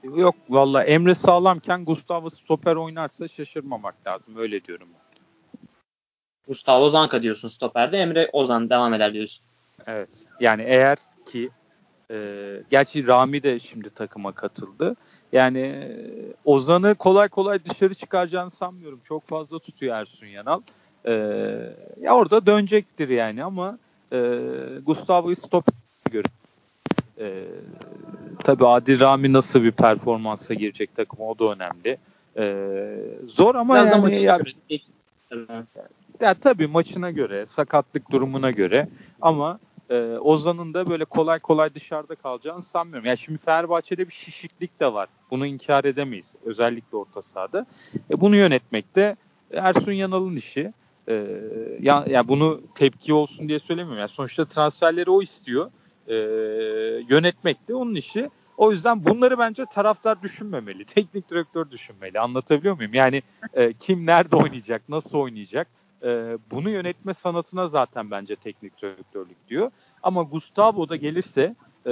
Yok 0.04 0.36
valla 0.50 0.84
Emre 0.84 1.16
sağlamken 1.16 1.86
Gustavo 1.86 2.30
stoper 2.30 2.76
oynarsa 2.76 3.28
şaşırmamak 3.28 3.96
lazım 4.08 4.38
öyle 4.38 4.64
diyorum. 4.64 4.88
Gustavo 6.48 6.90
Zanka 6.90 7.24
diyorsun 7.24 7.48
stoperde 7.48 7.98
Emre 7.98 8.30
Ozan 8.34 8.70
devam 8.70 8.94
eder 8.94 9.14
diyorsun. 9.14 9.46
Evet 9.88 10.10
yani 10.40 10.62
eğer 10.62 10.98
ki 11.26 11.50
e, 12.12 12.18
gerçi 12.70 13.08
Rami 13.08 13.44
de 13.44 13.60
şimdi 13.60 13.90
takıma 13.90 14.32
katıldı. 14.32 14.96
Yani 15.32 15.60
e, 15.60 15.98
Ozan'ı 16.46 16.96
kolay 16.96 17.28
kolay 17.28 17.66
dışarı 17.66 17.94
çıkaracağını 17.94 18.52
sanmıyorum. 18.52 19.00
Çok 19.04 19.28
fazla 19.28 19.60
tutuyor 19.60 19.96
Ersun 19.96 20.28
Yanal. 20.28 20.62
E, 21.06 21.14
ya 22.02 22.16
orada 22.16 22.46
dönecektir 22.46 23.10
yani 23.10 23.44
ama 23.44 23.78
e, 24.14 24.40
Gustavo'yu 24.86 25.36
stop 25.36 25.66
göre 26.12 26.28
e, 27.20 27.44
tabii 28.44 28.68
Adil 28.68 29.00
Rami 29.00 29.34
nasıl 29.34 29.64
bir 29.64 29.72
performansa 29.72 30.54
girecek 30.54 30.96
takım 30.96 31.20
o 31.22 31.40
da 31.40 31.46
önemli. 31.46 31.98
E, 32.38 32.66
zor 33.26 33.56
ama 33.56 33.76
Biraz 33.76 33.92
yani 33.92 34.22
ya, 34.22 34.40
ya 36.20 36.34
tabii 36.34 36.68
maçına 36.68 37.12
göre, 37.12 37.46
sakatlık 37.46 38.12
durumuna 38.12 38.52
göre 38.52 38.88
ama 39.22 39.60
e, 39.90 40.18
Ozan'ın 40.18 40.74
da 40.74 40.90
böyle 40.90 41.06
kolay 41.06 41.40
kolay 41.40 41.76
dışarıda 41.76 42.16
kalacağını 42.16 42.64
sanmıyorum. 42.64 43.06
Yani 43.06 43.18
şimdi 43.18 43.40
Fenerbahçe'de 43.40 44.08
bir 44.08 44.14
şişiklik 44.14 44.80
de 44.80 44.94
var. 44.94 45.10
Bunu 45.32 45.46
inkar 45.46 45.86
edemeyiz. 45.86 46.36
Özellikle 46.46 46.98
orta 46.98 47.22
sahada. 47.22 47.66
E, 48.12 48.22
bunu 48.22 48.36
yönetmek 48.36 48.96
de 48.96 49.16
Ersun 49.54 49.92
Yanal'ın 49.92 50.36
işi. 50.36 50.74
E, 51.10 51.28
ya, 51.80 52.06
yani 52.10 52.28
bunu 52.28 52.62
tepki 52.76 53.14
olsun 53.14 53.50
diye 53.50 53.60
söylemiyorum. 53.60 54.00
Yani 54.00 54.10
sonuçta 54.10 54.46
transferleri 54.46 55.10
o 55.10 55.22
istiyor. 55.22 55.72
E, 56.08 56.16
yönetmek 57.10 57.68
de 57.68 57.76
onun 57.76 57.96
işi. 57.96 58.30
O 58.58 58.72
yüzden 58.72 59.06
bunları 59.06 59.40
bence 59.40 59.66
taraftar 59.66 60.22
düşünmemeli. 60.22 60.86
Teknik 60.96 61.30
direktör 61.30 61.72
düşünmeli. 61.72 62.20
Anlatabiliyor 62.20 62.76
muyum? 62.76 62.94
Yani 62.94 63.22
e, 63.54 63.74
kim 63.74 64.06
nerede 64.06 64.36
oynayacak, 64.36 64.90
nasıl 64.90 65.18
oynayacak? 65.18 65.68
E, 66.04 66.38
bunu 66.52 66.70
yönetme 66.70 67.14
sanatına 67.14 67.68
zaten 67.68 68.12
bence 68.12 68.36
teknik 68.36 68.82
direktörlük 68.82 69.50
diyor. 69.50 69.72
Ama 70.04 70.24
Gustavo 70.24 70.90
da 70.90 70.96
gelirse 70.96 71.56
e, 71.86 71.92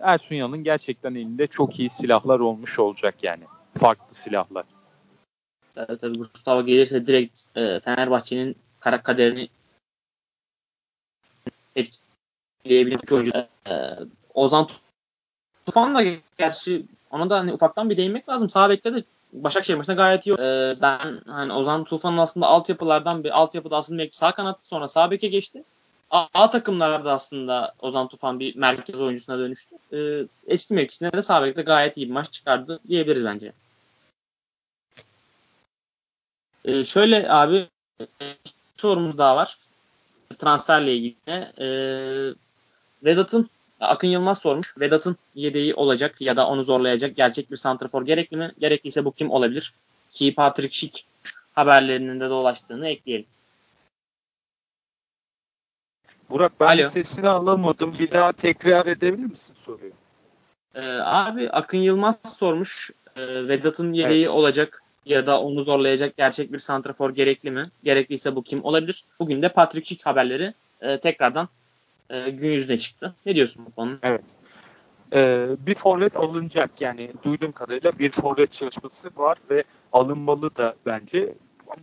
Ersun 0.00 0.34
Yanal'ın 0.34 0.64
gerçekten 0.64 1.14
elinde 1.14 1.46
çok 1.46 1.78
iyi 1.78 1.90
silahlar 1.90 2.40
olmuş 2.40 2.78
olacak 2.78 3.14
yani. 3.22 3.44
Farklı 3.78 4.14
silahlar. 4.14 4.64
Tabii, 5.74 5.98
tabii 5.98 6.18
Gustavo 6.18 6.66
gelirse 6.66 7.06
direkt 7.06 7.56
e, 7.56 7.80
Fenerbahçe'nin 7.80 8.56
kara 8.80 9.02
kaderini 9.02 9.48
etkileyebilir 11.76 13.00
bir 13.02 13.12
oyuncu. 13.12 13.32
E, 13.70 13.74
Ozan 14.34 14.68
Tufan 15.66 15.94
da 15.94 16.02
gerçi 16.38 16.82
ona 17.10 17.30
da 17.30 17.38
hani 17.38 17.52
ufaktan 17.52 17.90
bir 17.90 17.96
değinmek 17.96 18.28
lazım. 18.28 18.48
Sağ 18.48 18.70
bekte 18.70 18.94
de 18.94 19.04
Başakşehir 19.36 19.76
maçında 19.76 19.94
gayet 19.94 20.26
iyi. 20.26 20.36
Ee, 20.38 20.76
ben 20.82 21.20
hani 21.26 21.52
Ozan 21.52 21.84
Tufan'ın 21.84 22.18
aslında 22.18 22.46
altyapılardan 22.46 23.24
bir 23.24 23.38
altyapıda 23.38 23.76
aslında 23.76 24.02
belki 24.02 24.16
sağ 24.16 24.32
kanat 24.32 24.66
sonra 24.66 24.88
sağ 24.88 25.10
beke 25.10 25.28
geçti. 25.28 25.64
A, 26.10 26.26
A 26.34 26.50
takımlarda 26.50 27.12
aslında 27.12 27.74
Ozan 27.78 28.08
Tufan 28.08 28.40
bir 28.40 28.56
merkez 28.56 29.00
oyuncusuna 29.00 29.38
dönüştü. 29.38 29.76
Ee, 29.92 30.26
eski 30.46 30.74
mevkisinde 30.74 31.12
de 31.12 31.22
sağ 31.22 31.42
bekte 31.42 31.62
gayet 31.62 31.96
iyi 31.96 32.06
bir 32.06 32.12
maç 32.12 32.32
çıkardı 32.32 32.80
diyebiliriz 32.88 33.24
bence. 33.24 33.52
Ee, 36.64 36.84
şöyle 36.84 37.32
abi 37.32 37.68
sorumuz 38.76 39.18
daha 39.18 39.36
var. 39.36 39.58
Transferle 40.38 40.94
ilgili. 40.94 41.16
Ee, 41.60 42.34
Vedat'ın 43.04 43.50
Akın 43.80 44.08
Yılmaz 44.08 44.38
sormuş. 44.38 44.78
Vedat'ın 44.80 45.16
yedeği 45.34 45.74
olacak 45.74 46.20
ya 46.20 46.36
da 46.36 46.46
onu 46.48 46.64
zorlayacak 46.64 47.16
gerçek 47.16 47.50
bir 47.50 47.56
santrafor 47.56 48.04
gerekli 48.04 48.36
mi? 48.36 48.52
Gerekliyse 48.58 49.04
bu 49.04 49.12
kim 49.12 49.30
olabilir? 49.30 49.74
Ki 50.10 50.34
Patrick 50.34 50.74
Schick 50.74 51.04
haberlerinin 51.52 52.20
de 52.20 52.30
dolaştığını 52.30 52.88
ekleyelim. 52.88 53.26
Burak 56.30 56.60
ben 56.60 56.66
Alo. 56.66 56.88
sesini 56.88 57.28
alamadım. 57.28 57.94
Bir 57.98 58.10
daha 58.10 58.32
tekrar 58.32 58.86
edebilir 58.86 59.26
misin 59.26 59.56
soruyu? 59.64 59.92
Ee, 60.74 60.80
abi 61.04 61.50
Akın 61.50 61.78
Yılmaz 61.78 62.16
sormuş. 62.24 62.90
Ee, 63.16 63.48
Vedat'ın 63.48 63.92
yedeği 63.92 64.24
evet. 64.24 64.34
olacak 64.34 64.82
ya 65.06 65.26
da 65.26 65.40
onu 65.40 65.64
zorlayacak 65.64 66.16
gerçek 66.16 66.52
bir 66.52 66.58
santrafor 66.58 67.14
gerekli 67.14 67.50
mi? 67.50 67.70
Gerekliyse 67.84 68.36
bu 68.36 68.42
kim 68.42 68.64
olabilir? 68.64 69.04
Bugün 69.20 69.42
de 69.42 69.48
Patrick 69.48 69.86
Schick 69.86 70.06
haberleri 70.06 70.54
e, 70.80 71.00
tekrardan 71.00 71.48
e, 72.10 72.30
gün 72.30 72.50
yüzüne 72.50 72.78
çıktı. 72.78 73.14
Ne 73.26 73.34
diyorsun 73.34 73.66
bu 73.66 73.70
konuda? 73.70 73.98
Evet. 74.02 74.24
Ee, 75.12 75.48
bir 75.66 75.74
forvet 75.74 76.16
alınacak 76.16 76.70
yani 76.80 77.10
duyduğum 77.22 77.52
kadarıyla 77.52 77.98
bir 77.98 78.10
forvet 78.10 78.52
çalışması 78.52 79.10
var 79.16 79.38
ve 79.50 79.64
alınmalı 79.92 80.56
da 80.56 80.74
bence. 80.86 81.34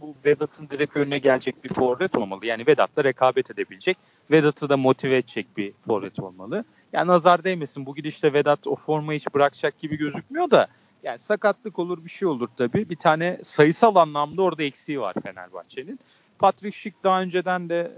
Bu 0.01 0.15
Vedat'ın 0.25 0.69
direkt 0.69 0.97
önüne 0.97 1.19
gelecek 1.19 1.63
bir 1.63 1.73
forvet 1.73 2.17
olmalı. 2.17 2.45
Yani 2.45 2.67
Vedat'la 2.67 3.03
rekabet 3.03 3.51
edebilecek. 3.51 3.97
Vedat'ı 4.31 4.69
da 4.69 4.77
motive 4.77 5.17
edecek 5.17 5.47
bir 5.57 5.73
forvet 5.87 6.19
olmalı. 6.19 6.63
Yani 6.93 7.07
nazar 7.07 7.43
değmesin 7.43 7.85
bu 7.85 7.95
gidişle 7.95 8.33
Vedat 8.33 8.67
o 8.67 8.75
formayı 8.75 9.19
hiç 9.19 9.33
bırakacak 9.33 9.79
gibi 9.79 9.97
gözükmüyor 9.97 10.51
da 10.51 10.67
yani 11.03 11.19
sakatlık 11.19 11.79
olur 11.79 12.05
bir 12.05 12.09
şey 12.09 12.27
olur 12.27 12.49
tabii. 12.57 12.89
Bir 12.89 12.95
tane 12.95 13.39
sayısal 13.43 13.95
anlamda 13.95 14.41
orada 14.41 14.63
eksiği 14.63 14.99
var 14.99 15.13
Fenerbahçe'nin. 15.23 15.99
Patrick 16.39 16.77
Schick 16.77 17.03
daha 17.03 17.21
önceden 17.21 17.69
de 17.69 17.91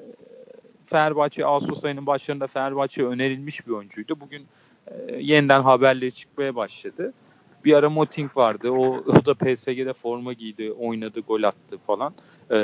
Fenerbahçe 0.86 1.46
Ağustos 1.46 1.86
ayının 1.86 2.06
başlarında 2.06 2.48
Fenerbahçe'ye 2.48 3.08
önerilmiş 3.08 3.68
bir 3.68 3.72
oyuncuydu. 3.72 4.20
Bugün 4.20 4.46
e, 4.88 5.16
yeniden 5.20 5.62
haberleri 5.62 6.12
çıkmaya 6.12 6.56
başladı. 6.56 7.14
Bir 7.66 7.74
ara 7.74 7.90
Moting 7.90 8.38
vardı. 8.38 8.72
O, 8.72 8.84
o 8.86 9.26
da 9.26 9.34
PSG'de 9.34 9.94
forma 9.94 10.34
giydi, 10.34 10.72
oynadı, 10.72 11.20
gol 11.20 11.44
attı 11.44 11.78
falan. 11.88 12.14
Ee, 12.52 12.56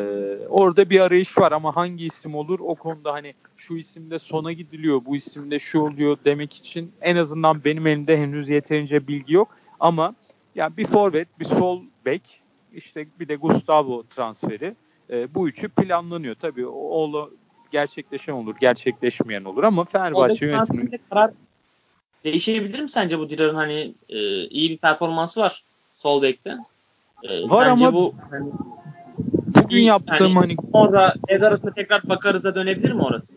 orada 0.49 0.89
bir 0.89 0.99
arayış 0.99 1.38
var 1.38 1.51
ama 1.51 1.75
hangi 1.75 2.05
isim 2.05 2.36
olur 2.36 2.60
o 2.60 2.75
konuda 2.75 3.13
hani 3.13 3.34
şu 3.57 3.77
isimde 3.77 4.19
sona 4.19 4.51
gidiliyor, 4.51 5.05
bu 5.05 5.15
isimde 5.15 5.60
şu 5.60 5.79
oluyor 5.79 6.17
demek 6.25 6.53
için 6.53 6.91
en 7.01 7.15
azından 7.15 7.63
benim 7.63 7.88
elimde 7.88 8.17
henüz 8.17 8.49
yeterince 8.49 9.07
bilgi 9.07 9.34
yok. 9.34 9.47
Ama 9.79 10.15
yani 10.55 10.77
bir 10.77 10.86
forvet, 10.86 11.27
bir 11.39 11.45
sol 11.45 11.81
bek, 12.05 12.41
işte 12.73 13.07
bir 13.19 13.27
de 13.27 13.36
Gustavo 13.36 14.03
transferi. 14.03 14.75
E, 15.10 15.36
bu 15.36 15.47
üçü 15.47 15.69
planlanıyor. 15.69 16.36
Tabii 16.36 16.67
o, 16.67 17.29
gerçekleşen 17.71 18.34
olur, 18.34 18.55
gerçekleşmeyen 18.62 19.43
olur 19.43 19.63
ama 19.63 19.86
Fenerbahçe 19.86 20.45
yönetiminin 20.45 20.99
karar 21.10 21.31
değişebilir 22.23 22.79
mi 22.79 22.89
sence 22.89 23.19
bu 23.19 23.29
Dirar'ın 23.29 23.55
hani 23.55 23.93
e, 24.10 24.47
iyi 24.47 24.69
bir 24.69 24.77
performansı 24.77 25.41
var 25.41 25.62
sol 25.97 26.21
bekte? 26.21 26.57
E, 27.23 27.49
var 27.49 27.65
ama 27.65 27.93
bu 27.93 28.13
hani, 28.31 28.51
bugün 29.55 29.77
iyi, 29.77 29.86
yaptığım 29.86 30.36
hani, 30.36 30.55
hani 30.55 30.55
sonra 30.71 31.13
devre 31.29 31.47
arasında 31.47 31.73
tekrar 31.73 32.10
bakarız 32.10 32.43
da 32.43 32.55
dönebilir 32.55 32.91
mi 32.91 33.01
orası? 33.01 33.34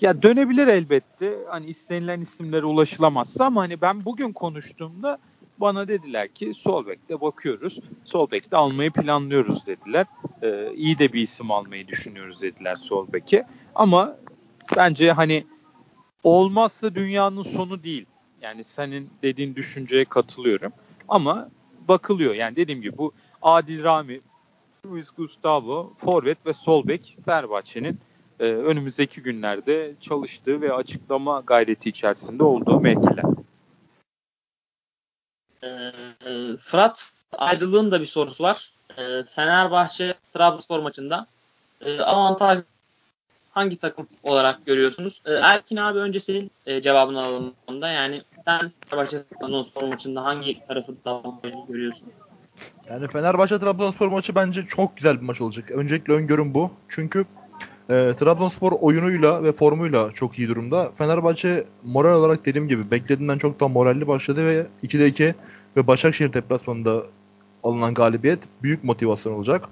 Ya 0.00 0.22
dönebilir 0.22 0.66
elbette. 0.66 1.38
Hani 1.48 1.66
istenilen 1.66 2.20
isimlere 2.20 2.66
ulaşılamazsa 2.66 3.44
ama 3.44 3.60
hani 3.60 3.80
ben 3.80 4.04
bugün 4.04 4.32
konuştuğumda 4.32 5.18
bana 5.60 5.88
dediler 5.88 6.28
ki 6.28 6.54
sol 6.54 6.86
bekte 6.86 7.20
bakıyoruz. 7.20 7.78
Sol 8.04 8.30
bekte 8.30 8.56
almayı 8.56 8.90
planlıyoruz 8.90 9.66
dediler. 9.66 10.06
Ee, 10.42 10.72
iyi 10.74 10.98
de 10.98 11.12
bir 11.12 11.22
isim 11.22 11.50
almayı 11.50 11.88
düşünüyoruz 11.88 12.42
dediler 12.42 12.76
sol 12.76 13.12
beke. 13.12 13.46
Ama 13.74 14.16
bence 14.76 15.12
hani 15.12 15.44
olmazsa 16.24 16.94
dünyanın 16.94 17.42
sonu 17.42 17.82
değil. 17.82 18.06
Yani 18.42 18.64
senin 18.64 19.10
dediğin 19.22 19.54
düşünceye 19.54 20.04
katılıyorum. 20.04 20.72
Ama 21.08 21.48
bakılıyor. 21.88 22.34
Yani 22.34 22.56
dediğim 22.56 22.82
gibi 22.82 22.98
bu 22.98 23.12
Adil 23.42 23.84
Rami, 23.84 24.20
Luis 24.86 25.10
Gustavo, 25.10 25.92
Forvet 25.96 26.46
ve 26.46 26.52
Solbek 26.52 27.18
Fenerbahçe'nin 27.24 27.98
e, 28.40 28.44
önümüzdeki 28.44 29.22
günlerde 29.22 29.94
çalıştığı 30.00 30.60
ve 30.60 30.72
açıklama 30.72 31.42
gayreti 31.46 31.88
içerisinde 31.88 32.42
olduğu 32.42 32.80
mevkiler. 32.80 33.24
E, 35.62 35.92
Fırat 36.58 37.12
Aydıl'ın 37.38 37.90
da 37.90 38.00
bir 38.00 38.06
sorusu 38.06 38.44
var. 38.44 38.72
E, 38.98 39.22
Fenerbahçe 39.22 40.14
Trabzonspor 40.32 40.80
maçında 40.80 41.26
e, 41.80 42.00
avantaj 42.00 42.58
hangi 43.50 43.76
takım 43.76 44.08
olarak 44.22 44.66
görüyorsunuz? 44.66 45.22
E, 45.26 45.32
Erkin 45.32 45.76
abi 45.76 45.98
önce 45.98 46.20
senin 46.20 46.50
e, 46.66 46.82
cevabını 46.82 47.22
alalım 47.22 47.54
onda. 47.66 47.88
Yani 47.88 48.22
sen 48.44 48.72
Fenerbahçe 48.88 49.16
Trabzonspor 49.40 49.82
maçında 49.82 50.24
hangi 50.24 50.66
tarafı 50.66 50.94
daha 51.04 51.14
avantajlı 51.14 51.66
görüyorsun? 51.68 52.08
Yani 52.90 53.08
Fenerbahçe 53.08 53.58
Trabzonspor 53.58 54.08
maçı 54.08 54.34
bence 54.34 54.66
çok 54.66 54.96
güzel 54.96 55.16
bir 55.16 55.26
maç 55.26 55.40
olacak. 55.40 55.70
Öncelikle 55.70 56.12
öngörüm 56.12 56.54
bu. 56.54 56.70
Çünkü 56.88 57.26
e, 57.88 58.14
Trabzonspor 58.18 58.72
oyunuyla 58.72 59.42
ve 59.42 59.52
formuyla 59.52 60.12
çok 60.12 60.38
iyi 60.38 60.48
durumda. 60.48 60.92
Fenerbahçe 60.98 61.64
moral 61.84 62.18
olarak 62.18 62.46
dediğim 62.46 62.68
gibi 62.68 62.90
beklediğimden 62.90 63.38
çok 63.38 63.60
daha 63.60 63.68
moralli 63.68 64.06
başladı 64.08 64.46
ve 64.46 64.66
2'de 64.82 65.06
2 65.06 65.34
ve 65.76 65.86
Başakşehir 65.86 66.32
deplasmanında 66.32 67.02
alınan 67.64 67.94
galibiyet 67.94 68.38
büyük 68.62 68.84
motivasyon 68.84 69.32
olacak. 69.32 69.68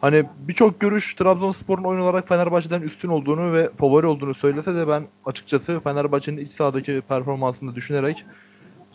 Hani 0.00 0.24
birçok 0.48 0.80
görüş 0.80 1.14
Trabzonspor'un 1.14 1.84
oyun 1.84 2.00
olarak 2.00 2.28
Fenerbahçe'den 2.28 2.82
üstün 2.82 3.08
olduğunu 3.08 3.52
ve 3.52 3.70
favori 3.70 4.06
olduğunu 4.06 4.34
söylese 4.34 4.74
de 4.74 4.88
ben 4.88 5.02
açıkçası 5.24 5.80
Fenerbahçe'nin 5.80 6.36
iç 6.36 6.50
sahadaki 6.50 7.02
performansını 7.08 7.74
düşünerek 7.74 8.24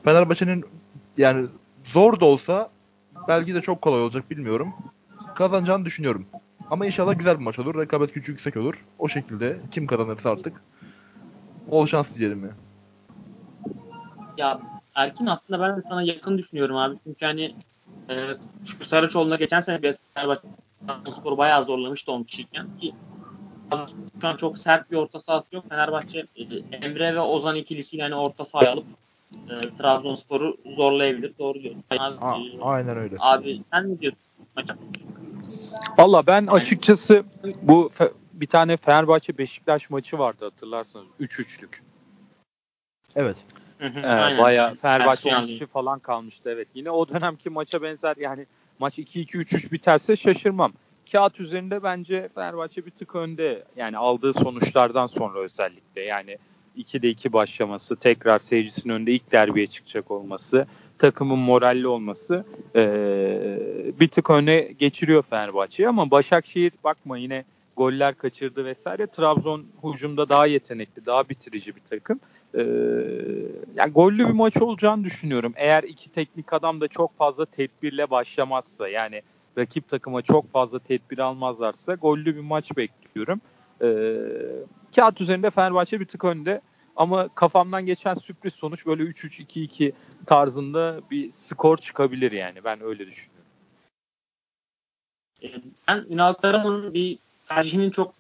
Fenerbahçe'nin 0.03 0.65
yani 1.17 1.47
zor 1.85 2.19
da 2.19 2.25
olsa 2.25 2.69
belki 3.27 3.55
de 3.55 3.61
çok 3.61 3.81
kolay 3.81 4.01
olacak 4.01 4.31
bilmiyorum. 4.31 4.73
Kazanacağını 5.35 5.85
düşünüyorum. 5.85 6.25
Ama 6.71 6.85
inşallah 6.85 7.17
güzel 7.19 7.39
bir 7.39 7.43
maç 7.43 7.59
olur. 7.59 7.81
Rekabet 7.81 8.13
gücü 8.13 8.31
yüksek 8.31 8.57
olur. 8.57 8.85
O 8.99 9.07
şekilde 9.07 9.59
kim 9.71 9.87
kazanırsa 9.87 10.29
artık 10.31 10.61
bol 11.71 11.85
şans 11.85 12.15
diyelim 12.15 12.43
ya. 12.43 12.51
Ya 14.37 14.59
Erkin 14.95 15.25
aslında 15.25 15.61
ben 15.61 15.81
sana 15.81 16.01
yakın 16.01 16.37
düşünüyorum 16.37 16.75
abi. 16.75 16.97
Çünkü 17.03 17.25
hani 17.25 17.55
e, 18.09 18.15
Şükrü 18.65 18.85
Saraçoğlu'na 18.85 19.35
geçen 19.35 19.59
sene 19.59 19.81
bir 19.81 19.95
Fenerbahçe 20.13 20.47
sporu 21.11 21.37
bayağı 21.37 21.63
zorlamıştı 21.63 22.11
10 22.11 22.23
kişiyken. 22.23 22.67
Ki, 22.81 22.93
şu 24.21 24.27
an 24.27 24.37
çok 24.37 24.57
sert 24.57 24.91
bir 24.91 24.97
orta 24.97 25.19
sahası 25.19 25.55
yok. 25.55 25.65
Fenerbahçe 25.69 26.25
e, 26.35 26.43
Emre 26.85 27.15
ve 27.15 27.19
Ozan 27.19 27.55
ikilisiyle 27.55 28.03
yani 28.03 28.15
orta 28.15 28.45
sahaya 28.45 28.71
alıp 28.71 28.85
e, 29.49 29.75
Trabzonspor'u 29.77 30.57
zorlayabilir. 30.77 31.33
Doğru 31.39 31.61
diyorsun. 31.63 31.83
Abi, 31.89 32.17
A- 32.21 32.69
aynen 32.71 32.97
öyle. 32.97 33.15
Abi 33.19 33.61
sen 33.63 33.93
ne 33.93 33.99
diyorsun 33.99 34.19
maça? 34.55 34.77
Valla 35.97 36.27
ben 36.27 36.47
açıkçası 36.47 37.23
bu 37.61 37.91
fe- 37.99 38.13
bir 38.33 38.47
tane 38.47 38.77
Fenerbahçe 38.77 39.37
Beşiktaş 39.37 39.89
maçı 39.89 40.19
vardı 40.19 40.45
hatırlarsanız 40.45 41.07
3-3'lük. 41.19 41.81
Evet. 43.15 43.37
Ee, 43.81 44.37
bayağı 44.39 44.75
Fenerbahçe 44.75 45.29
Ersun 45.29 45.43
10 45.43 45.47
kişi 45.47 45.65
falan 45.65 45.99
kalmıştı 45.99 46.49
evet. 46.49 46.67
Yine 46.73 46.91
o 46.91 47.09
dönemki 47.09 47.49
maça 47.49 47.81
benzer 47.81 48.15
yani 48.17 48.45
maç 48.79 48.97
2-2-3-3 48.97 49.71
biterse 49.71 50.15
şaşırmam. 50.15 50.73
Kağıt 51.11 51.39
üzerinde 51.39 51.83
bence 51.83 52.29
Fenerbahçe 52.35 52.85
bir 52.85 52.91
tık 52.91 53.15
önde. 53.15 53.63
Yani 53.75 53.97
aldığı 53.97 54.33
sonuçlardan 54.33 55.07
sonra 55.07 55.39
özellikle. 55.39 56.01
Yani 56.01 56.37
2'de 56.77 57.09
2 57.09 57.33
başlaması, 57.33 57.95
tekrar 57.95 58.39
seyircisinin 58.39 58.93
önünde 58.93 59.11
ilk 59.11 59.31
derbiye 59.31 59.67
çıkacak 59.67 60.11
olması, 60.11 60.67
takımın 60.99 61.39
moralli 61.39 61.87
olması 61.87 62.45
ee, 62.75 63.59
bir 63.99 64.07
tık 64.07 64.29
öne 64.29 64.59
geçiriyor 64.61 65.23
Fenerbahçe'yi 65.23 65.89
ama 65.89 66.11
Başakşehir 66.11 66.71
bakma 66.83 67.17
yine 67.17 67.43
goller 67.77 68.15
kaçırdı 68.15 68.65
vesaire. 68.65 69.07
Trabzon 69.07 69.65
hücumda 69.83 70.29
daha 70.29 70.45
yetenekli, 70.45 71.05
daha 71.05 71.29
bitirici 71.29 71.75
bir 71.75 71.81
takım. 71.89 72.19
Ee, 72.55 72.61
yani 73.75 73.91
gollü 73.91 74.27
bir 74.27 74.33
maç 74.33 74.57
olacağını 74.57 75.03
düşünüyorum. 75.03 75.53
Eğer 75.55 75.83
iki 75.83 76.09
teknik 76.09 76.53
adam 76.53 76.81
da 76.81 76.87
çok 76.87 77.17
fazla 77.17 77.45
tedbirle 77.45 78.09
başlamazsa 78.09 78.87
yani 78.87 79.21
rakip 79.57 79.87
takıma 79.89 80.21
çok 80.21 80.51
fazla 80.51 80.79
tedbir 80.79 81.19
almazlarsa 81.19 81.93
gollü 81.93 82.35
bir 82.35 82.41
maç 82.41 82.77
bekliyorum. 82.77 83.41
Ee, 83.81 84.15
kağıt 84.95 85.21
üzerinde 85.21 85.49
Fenerbahçe 85.49 85.99
bir 85.99 86.05
tık 86.05 86.23
önde 86.25 86.61
ama 86.99 87.29
kafamdan 87.35 87.85
geçen 87.85 88.15
sürpriz 88.15 88.53
sonuç 88.53 88.85
böyle 88.85 89.03
3-3-2-2 89.03 89.91
tarzında 90.25 91.01
bir 91.11 91.31
skor 91.31 91.77
çıkabilir 91.77 92.31
yani. 92.31 92.63
Ben 92.63 92.83
öyle 92.83 93.07
düşünüyorum. 93.07 93.45
Ee, 95.43 95.47
Ben 95.87 96.05
Ünal 96.09 96.33
Karaman'ın 96.33 96.93
bir 96.93 97.17
tercihinin 97.47 97.89
çok 97.89 98.13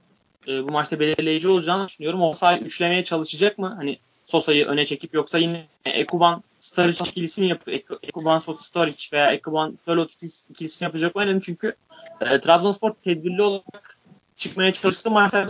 e, 0.47 0.63
bu 0.67 0.71
maçta 0.71 0.99
belirleyici 0.99 1.47
olacağını 1.47 1.87
düşünüyorum. 1.87 2.21
Olsay 2.21 2.61
üçlemeye 2.63 3.03
çalışacak 3.03 3.57
mı? 3.57 3.75
Hani 3.77 3.97
Sosa'yı 4.25 4.65
öne 4.65 4.85
çekip 4.85 5.13
yoksa 5.13 5.37
yine 5.37 5.65
Ekuban 5.85 6.43
Staric 6.59 7.03
ikilisi 7.09 7.41
mi 7.41 7.47
yapıyor? 7.47 7.79
Ekuban 8.03 8.39
Staric 8.39 9.09
veya 9.13 9.31
Ekuban 9.31 9.79
Dalot 9.87 10.23
ikilisi 10.49 10.83
mi 10.83 10.85
yapacak 10.85 11.15
mı? 11.15 11.21
Önemli 11.21 11.41
çünkü 11.41 11.75
e, 12.21 12.39
Trabzonspor 12.39 12.91
tedbirli 12.91 13.41
olarak 13.41 13.97
çıkmaya 14.35 14.73
çalıştığı 14.73 15.11
maçlar 15.11 15.49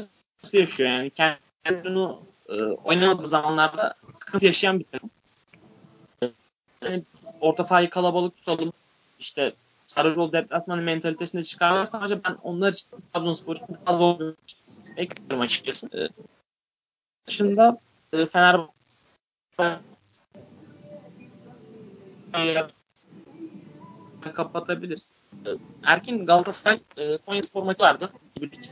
yaşıyor. 0.53 0.89
Yani 0.89 1.09
kendini 1.63 2.07
e, 2.49 2.61
oynamadığı 2.63 3.27
zamanlarda 3.27 3.93
sıkıntı 4.15 4.45
yaşayan 4.45 4.79
bir 4.79 4.85
takım. 4.91 5.09
Yani 6.83 7.03
orta 7.41 7.63
sahayı 7.63 7.89
kalabalık 7.89 8.37
tutalım. 8.37 8.73
İşte 9.19 9.53
Sarıcıoğlu 9.85 10.33
deplasmanı 10.33 10.81
mentalitesinde 10.81 11.43
çıkarlarsa 11.43 11.99
acaba 11.99 12.21
ben 12.29 12.37
onlar 12.43 12.73
için 12.73 12.87
Trabzonspor 13.13 13.55
için 13.55 13.77
daha 13.87 13.97
zor 13.97 14.19
bir 14.19 14.35
bekliyorum 14.97 15.41
açıkçası. 15.41 15.89
Ee, 15.93 16.09
dışında 17.27 17.77
e, 18.13 18.25
Fenerbahçe 18.25 18.69
kapatabiliriz. 24.33 25.13
Ee, 25.45 25.49
Erkin 25.83 26.25
Galatasaray 26.25 26.79
e, 26.97 27.17
Konya 27.17 27.43
Spor 27.43 27.63
maçı 27.63 27.83
vardı. 27.83 28.09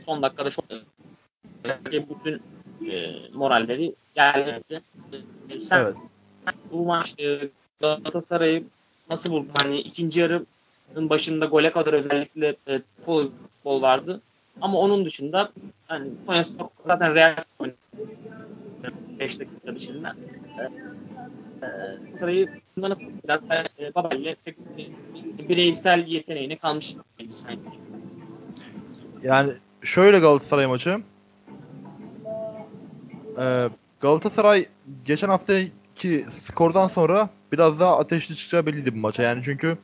Son 0.04 0.22
dakikada 0.22 0.50
çok 0.50 0.64
e, 0.70 1.84
bütün 1.84 2.42
e, 2.90 3.12
moralleri 3.34 3.94
gelmesi. 4.14 4.80
E, 5.50 5.60
sen 5.60 5.78
Evet. 5.78 5.96
bu 6.72 6.84
maç 6.84 7.14
e, 7.20 7.48
Galatasaray'ı 7.80 8.64
nasıl 9.10 9.30
buldun? 9.30 9.50
Hani 9.54 9.80
ikinci 9.80 10.20
yarının 10.20 10.46
başında 11.10 11.44
gole 11.44 11.72
kadar 11.72 11.92
özellikle 11.92 12.56
e, 12.68 12.80
futbol 13.02 13.82
vardı. 13.82 14.20
Ama 14.60 14.78
onun 14.78 15.04
dışında 15.04 15.52
hani 15.88 16.10
Konya 16.26 16.44
Spor 16.44 16.66
zaten 16.86 17.14
real 17.14 17.36
oynadı. 17.58 17.76
5 19.18 19.40
dakika 19.40 19.74
dışında. 19.74 20.16
E, 20.58 20.62
e, 20.62 21.68
Galatasaray'ı 22.04 22.48
bunda 22.76 22.90
nasıl 22.90 23.06
biraz 23.24 23.40
e, 23.78 23.94
Babel'le 23.94 24.36
pek 24.44 24.56
e, 25.38 25.48
bireysel 25.48 26.06
yeteneğine 26.06 26.56
kalmış 26.56 26.96
sanki. 27.30 27.60
Yani 29.22 29.52
şöyle 29.82 30.18
Galatasaray 30.18 30.66
maçı. 30.66 31.00
Ee, 33.38 33.68
Galatasaray 34.00 34.66
geçen 35.04 35.28
haftaki 35.28 36.26
skordan 36.42 36.86
sonra 36.86 37.28
biraz 37.52 37.80
daha 37.80 37.98
ateşli 37.98 38.36
çıkacağı 38.36 38.66
belliydi 38.66 38.94
bu 38.94 38.98
maça. 38.98 39.22
Yani 39.22 39.42
çünkü 39.44 39.78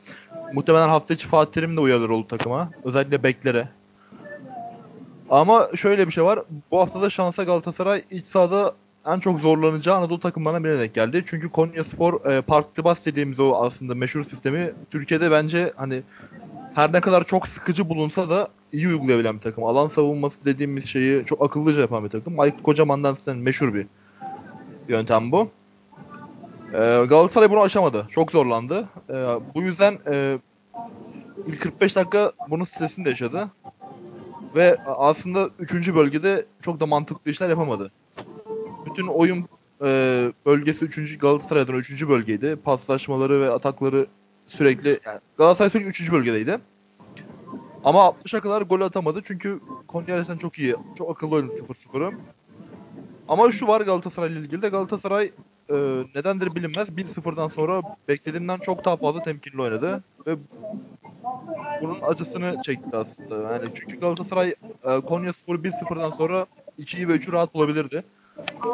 muhtemelen 0.53 0.89
hafta 0.89 1.13
içi 1.13 1.27
Fatih 1.27 1.51
Terim 1.51 1.77
de 1.77 1.81
uyarır 1.81 2.09
oldu 2.09 2.27
takıma. 2.27 2.69
Özellikle 2.83 3.23
beklere. 3.23 3.69
Ama 5.29 5.69
şöyle 5.75 6.07
bir 6.07 6.11
şey 6.11 6.23
var. 6.23 6.39
Bu 6.71 6.79
haftada 6.79 7.09
şansa 7.09 7.43
Galatasaray 7.43 8.03
iç 8.11 8.25
sahada 8.25 8.73
en 9.05 9.19
çok 9.19 9.39
zorlanacağı 9.39 9.95
Anadolu 9.95 10.19
takımlarına 10.19 10.63
birine 10.63 10.79
denk 10.79 10.93
geldi. 10.93 11.23
Çünkü 11.27 11.49
Konya 11.49 11.83
Spor 11.83 12.31
e, 12.31 12.41
Park 12.41 12.77
Dibas 12.77 13.05
dediğimiz 13.05 13.39
o 13.39 13.55
aslında 13.55 13.95
meşhur 13.95 14.23
sistemi 14.23 14.73
Türkiye'de 14.91 15.31
bence 15.31 15.73
hani 15.75 16.03
her 16.75 16.93
ne 16.93 17.01
kadar 17.01 17.23
çok 17.23 17.47
sıkıcı 17.47 17.89
bulunsa 17.89 18.29
da 18.29 18.47
iyi 18.71 18.87
uygulayabilen 18.87 19.35
bir 19.35 19.41
takım. 19.41 19.63
Alan 19.63 19.87
savunması 19.87 20.45
dediğimiz 20.45 20.85
şeyi 20.85 21.25
çok 21.25 21.41
akıllıca 21.41 21.81
yapan 21.81 22.03
bir 22.03 22.09
takım. 22.09 22.39
Aykut 22.39 22.63
Kocaman'dan 22.63 23.13
sizden 23.13 23.37
meşhur 23.37 23.73
bir 23.73 23.87
yöntem 24.87 25.31
bu. 25.31 25.49
Ee, 26.73 26.77
Galatasaray 27.09 27.51
bunu 27.51 27.59
aşamadı. 27.61 28.07
Çok 28.09 28.31
zorlandı. 28.31 28.89
Ee, 29.09 29.13
bu 29.55 29.61
yüzden 29.61 29.97
e, 30.11 30.39
ilk 31.47 31.61
45 31.61 31.95
dakika 31.95 32.31
bunun 32.49 32.65
stresini 32.65 33.05
de 33.05 33.09
yaşadı. 33.09 33.47
Ve 34.55 34.77
aslında 34.85 35.49
3. 35.59 35.95
bölgede 35.95 36.45
çok 36.61 36.79
da 36.79 36.85
mantıklı 36.85 37.31
işler 37.31 37.49
yapamadı. 37.49 37.91
Bütün 38.85 39.07
oyun 39.07 39.45
e, 39.81 39.87
bölgesi 40.45 40.85
3. 40.85 41.17
Galatasaray 41.17 41.61
adına 41.61 41.77
3. 41.77 42.07
bölgeydi. 42.07 42.55
Paslaşmaları 42.63 43.41
ve 43.41 43.51
atakları 43.51 44.07
sürekli 44.57 44.99
yani 45.05 45.19
Galatasaray 45.37 45.69
sürekli 45.69 45.89
3. 45.89 46.11
bölgedeydi. 46.11 46.59
Ama 47.83 47.99
60'a 47.99 48.39
kadar 48.39 48.61
gol 48.61 48.81
atamadı 48.81 49.21
çünkü 49.25 49.59
Konya 49.87 50.05
gerçekten 50.07 50.37
çok 50.37 50.59
iyi. 50.59 50.75
Çok 50.97 51.09
akıllı 51.11 51.35
oynadı 51.35 51.53
0-0'ı. 51.53 52.11
Ama 53.27 53.51
şu 53.51 53.67
var 53.67 53.81
Galatasaray 53.81 54.31
ile 54.31 54.39
ilgili 54.39 54.61
de 54.61 54.69
Galatasaray 54.69 55.31
e, 55.69 55.75
nedendir 56.15 56.55
bilinmez 56.55 56.89
1-0'dan 56.89 57.47
sonra 57.47 57.81
beklediğimden 58.07 58.57
çok 58.57 58.85
daha 58.85 58.97
fazla 58.97 59.23
temkinli 59.23 59.61
oynadı 59.61 60.03
ve 60.27 60.37
bunun 61.81 62.01
acısını 62.01 62.61
çekti 62.65 62.97
aslında. 62.97 63.53
Yani 63.53 63.71
çünkü 63.75 63.99
Galatasaray 63.99 64.55
e, 64.83 65.01
Konya 65.01 65.33
Spor 65.33 65.55
1-0'dan 65.55 66.09
sonra 66.09 66.45
2'yi 66.79 67.07
ve 67.07 67.15
3'ü 67.15 67.31
rahat 67.31 67.53
bulabilirdi. 67.53 68.03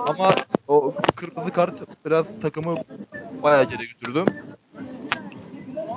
Ama 0.07 0.35
o 0.67 0.93
kırmızı 1.15 1.51
kart 1.51 2.05
biraz 2.05 2.39
takımı 2.39 2.75
bayağı 3.43 3.63
geri 3.63 3.87
götürdü. 3.87 4.25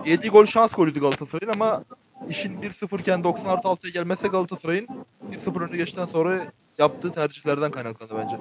Yediği 0.06 0.30
gol 0.30 0.46
şans 0.46 0.72
golüydü 0.74 1.00
Galatasaray'ın 1.00 1.52
ama 1.52 1.84
işin 2.28 2.62
1-0 2.62 3.00
iken 3.00 3.24
90 3.24 3.50
artı 3.50 3.68
6'ya 3.68 3.90
gelmezse 3.90 4.28
Galatasaray'ın 4.28 4.88
1-0 5.32 5.60
önüne 5.60 5.76
geçtikten 5.76 6.06
sonra 6.06 6.52
yaptığı 6.78 7.12
tercihlerden 7.12 7.70
kaynaklandı 7.70 8.14
bence. 8.16 8.36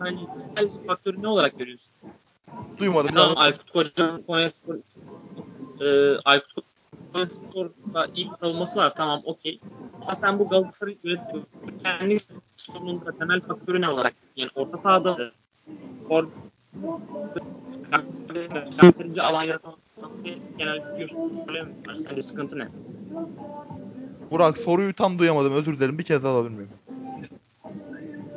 Mental 0.00 0.68
faktörü 0.86 1.22
ne 1.22 1.28
olarak 1.28 1.58
görüyorsun? 1.58 1.88
Duymadım. 2.78 3.14
Tamam 3.14 3.36
Aykut 3.36 3.70
Kocaman 3.70 4.22
Konya 4.22 4.50
Spor 4.50 4.74
e, 5.84 6.18
Aykut 6.24 6.64
Konya 7.12 7.30
Spor'da 7.30 8.14
bir 8.14 8.28
savunması 8.40 8.78
var 8.78 8.94
tamam 8.96 9.20
okey. 9.24 9.60
Ama 10.02 10.14
sen 10.14 10.38
bu 10.38 10.48
Galatasaray 10.48 10.96
yönetimi 11.04 11.42
kendi 11.82 12.18
sorununda 12.62 13.18
temel 13.18 13.40
faktörü 13.40 13.80
ne 13.80 13.88
olarak 13.88 14.14
yani 14.36 14.50
orta 14.54 14.78
sahada 14.78 15.32
or 16.08 16.26
yeterince 18.82 19.22
alan 19.22 19.42
yaratan 19.42 19.74
genel 20.58 20.94
biliyorsun 20.94 21.42
problem 21.46 21.68
var. 21.86 21.94
Sence 21.94 22.22
sıkıntı 22.22 22.58
ne? 22.58 22.68
Burak 24.30 24.58
soruyu 24.58 24.94
tam 24.94 25.18
duyamadım. 25.18 25.52
Özür 25.52 25.76
dilerim. 25.76 25.98
Bir 25.98 26.04
kez 26.04 26.22
daha 26.22 26.32
alabilir 26.32 26.54
miyim? 26.54 26.70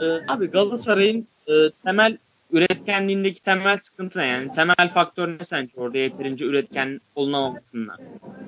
Ee, 0.01 0.31
abi 0.31 0.47
Galatasaray'ın 0.47 1.27
e, 1.47 1.53
temel 1.83 2.17
üretkenliğindeki 2.51 3.43
temel 3.43 3.77
sıkıntı 3.77 4.19
ne? 4.19 4.25
Yani 4.25 4.51
temel 4.51 4.89
faktör 4.93 5.27
ne 5.27 5.43
sence 5.43 5.71
orada 5.77 5.97
yeterince 5.97 6.45
üretken 6.45 7.01
olunamamasından? 7.15 7.97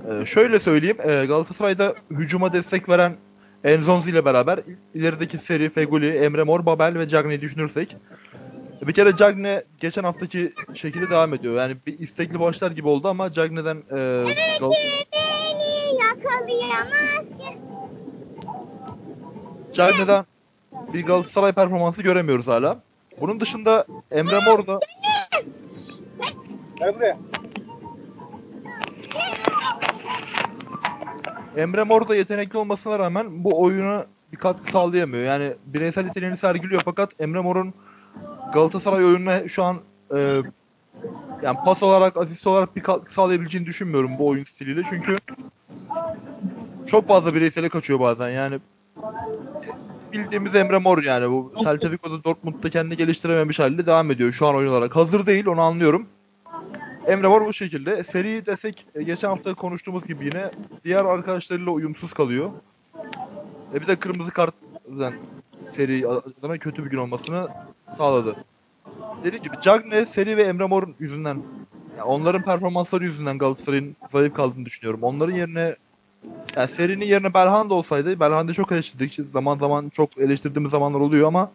Ee, 0.10 0.26
şöyle 0.26 0.60
söyleyeyim. 0.60 0.98
E, 1.04 1.26
Galatasaray'da 1.26 1.96
hücuma 2.10 2.54
destek 2.54 2.90
veren 2.90 3.18
Enzonzi 3.64 4.10
ile 4.10 4.26
beraber 4.26 4.60
ilerideki 4.94 5.38
seri 5.38 5.70
Feguli, 5.70 6.18
Emre 6.18 6.44
Mor, 6.44 6.66
Babel 6.66 7.00
ve 7.00 7.08
Cagney'i 7.08 7.42
düşünürsek 7.42 7.96
bir 8.82 8.94
kere 8.94 9.16
Cagney 9.16 9.62
geçen 9.80 10.04
haftaki 10.04 10.54
şekilde 10.74 11.10
devam 11.10 11.34
ediyor. 11.34 11.58
Yani 11.58 11.78
bir 11.88 12.00
istekli 12.00 12.40
başlar 12.40 12.72
gibi 12.72 12.88
oldu 12.88 13.08
ama 13.08 13.32
Cagney'den 13.32 13.78
e, 13.78 14.26
ki. 17.38 17.58
Cagney'den 19.74 20.26
bir 20.94 21.06
Galatasaray 21.06 21.52
performansı 21.52 22.02
göremiyoruz 22.02 22.48
hala. 22.48 22.82
Bunun 23.22 23.40
dışında 23.40 23.86
Emre 24.12 24.40
Mor 24.40 24.68
da 24.68 24.80
Gel 26.80 26.96
buraya. 26.96 27.18
Emre 31.58 31.84
Mor 31.84 32.08
da 32.08 32.16
yetenekli 32.16 32.58
olmasına 32.58 33.00
rağmen 33.00 33.44
bu 33.44 33.62
oyuna 33.62 34.06
bir 34.32 34.38
katkı 34.38 34.72
sağlayamıyor. 34.72 35.24
Yani 35.24 35.54
bireysel 35.66 36.06
yeteneğini 36.06 36.38
sergiliyor 36.38 36.82
fakat 36.86 37.10
Emre 37.20 37.40
Mor'un 37.40 37.74
Galatasaray 38.54 39.06
oyununa 39.06 39.48
şu 39.48 39.64
an 39.64 39.78
e, 40.16 40.42
yani 41.42 41.58
pas 41.66 41.84
olarak, 41.84 42.18
asist 42.18 42.48
olarak 42.48 42.76
bir 42.76 42.84
katkı 42.84 43.14
sağlayabileceğini 43.14 43.68
düşünmüyorum 43.68 44.12
bu 44.20 44.28
oyun 44.28 44.44
stiliyle. 44.44 44.82
Çünkü 44.90 45.18
çok 46.88 47.08
fazla 47.08 47.36
bireysele 47.36 47.70
kaçıyor 47.70 48.00
bazen. 48.00 48.30
Yani 48.30 48.60
bildiğimiz 50.14 50.56
Emre 50.56 50.78
Mor 50.78 51.04
yani 51.04 51.32
bu 51.32 51.54
Celta 51.64 51.92
Vigo'da 51.92 52.24
Dortmund'da 52.24 52.70
kendini 52.70 52.98
geliştirememiş 52.98 53.60
haliyle 53.60 53.86
devam 53.86 54.12
ediyor 54.12 54.32
şu 54.32 54.48
an 54.48 54.56
oyun 54.56 54.72
olarak. 54.72 54.96
Hazır 54.96 55.26
değil 55.26 55.48
onu 55.48 55.62
anlıyorum. 55.62 56.08
Emre 57.08 57.28
Mor 57.28 57.46
bu 57.46 57.54
şekilde. 57.54 58.04
Seri 58.04 58.46
desek 58.46 58.86
e, 58.96 59.04
geçen 59.04 59.28
hafta 59.28 59.54
konuştuğumuz 59.54 60.08
gibi 60.08 60.26
yine 60.26 60.52
diğer 60.86 61.06
arkadaşlarıyla 61.06 61.72
uyumsuz 61.72 62.14
kalıyor. 62.14 62.52
E 63.74 63.82
bir 63.82 63.88
de 63.88 63.96
kırmızı 63.96 64.32
kart 64.32 64.54
zaten 64.94 65.20
seri 65.68 66.08
adına 66.08 66.58
kötü 66.58 66.86
bir 66.86 66.90
gün 66.90 66.98
olmasını 66.98 67.48
sağladı. 67.98 68.36
Dediğim 69.24 69.44
gibi 69.44 69.56
Cagne, 69.62 70.06
Seri 70.06 70.38
ve 70.38 70.44
Emre 70.44 70.66
Mor 70.66 70.88
yüzünden 71.00 71.42
yani 71.98 72.04
onların 72.04 72.42
performansları 72.42 73.04
yüzünden 73.04 73.38
Galatasaray'ın 73.38 73.96
zayıf 74.10 74.34
kaldığını 74.34 74.66
düşünüyorum. 74.66 75.04
Onların 75.04 75.36
yerine 75.36 75.76
yani 76.56 76.68
serinin 76.68 77.06
yerine 77.06 77.34
Belhanda 77.34 77.74
olsaydı 77.74 78.20
Belhanda'yı 78.20 78.56
çok 78.56 78.72
eleştirdik. 78.72 79.20
Zaman 79.30 79.58
zaman 79.58 79.90
çok 79.90 80.18
eleştirdiğimiz 80.18 80.72
zamanlar 80.72 81.00
oluyor 81.00 81.28
ama 81.28 81.52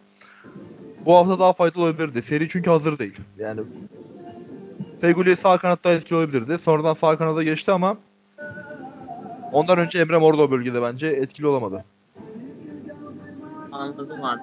bu 1.05 1.15
hafta 1.15 1.39
daha 1.39 1.53
faydalı 1.53 1.83
olabilirdi. 1.83 2.21
Seri 2.21 2.49
çünkü 2.49 2.69
hazır 2.69 2.99
değil. 2.99 3.17
Yani 3.37 3.61
Feguli 5.03 5.35
sağ 5.35 5.57
kanatta 5.57 5.91
etkili 5.91 6.15
olabilirdi. 6.17 6.59
Sonradan 6.59 6.93
sağ 6.93 7.17
kanada 7.17 7.43
geçti 7.43 7.71
ama 7.71 7.97
ondan 9.51 9.79
önce 9.79 9.99
Emre 9.99 10.17
Mor 10.17 10.37
da 10.37 10.41
o 10.41 10.51
bölgede 10.51 10.81
bence 10.81 11.07
etkili 11.07 11.47
olamadı. 11.47 11.85
Anladım 13.71 14.23
abi. 14.23 14.41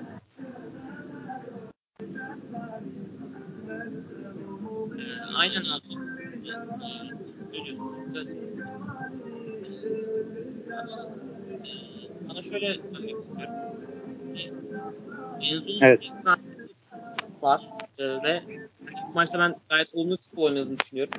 Ee, 4.99 5.35
aynen 5.37 5.64
abi. 5.64 5.87
Ee, 6.44 7.77
Sana 12.29 12.42
şöyle 12.42 12.75
söylemek 12.92 13.23
istiyorum. 13.23 13.55
Enzo'nun 15.40 15.81
Evet. 15.81 16.01
var 17.42 17.61
Ee, 18.01 18.05
ve 18.23 18.43
bu 19.09 19.15
maçta 19.15 19.39
ben 19.39 19.55
gayet 19.69 19.95
olumlu 19.95 20.17
futbol 20.17 20.43
oynadığını 20.43 20.79
düşünüyorum. 20.79 21.15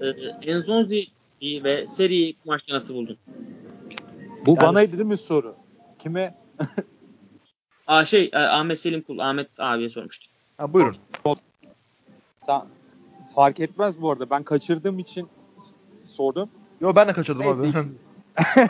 Ee, 0.00 0.06
Enzonzi 0.50 1.06
ve 1.42 1.86
seriyi 1.86 2.36
bu 2.44 2.48
maçta 2.48 2.74
nasıl 2.74 2.94
buldun? 2.94 3.16
Bu 4.46 4.50
Yani- 4.50 4.60
banaydı 4.60 4.92
değil 4.92 5.08
mi 5.08 5.18
soru? 5.18 5.54
Kime? 5.98 6.34
Aa, 7.86 8.04
şey 8.04 8.30
e, 8.32 8.38
Ahmet 8.38 8.78
Selim 8.78 9.02
Kul, 9.02 9.18
Ahmet 9.18 9.48
abiye 9.58 9.90
sormuştum. 9.90 10.32
Ha, 10.56 10.72
buyurun. 10.72 10.94
Ta- 12.46 12.66
fark 13.34 13.60
etmez 13.60 14.02
bu 14.02 14.10
arada. 14.10 14.30
Ben 14.30 14.42
kaçırdığım 14.42 14.98
için 14.98 15.28
sordum. 16.16 16.48
Yo 16.80 16.92
ben 16.96 17.08
de 17.08 17.12
kaçırdım 17.12 17.42
Neyse. 17.42 17.78
abi. 17.78 17.88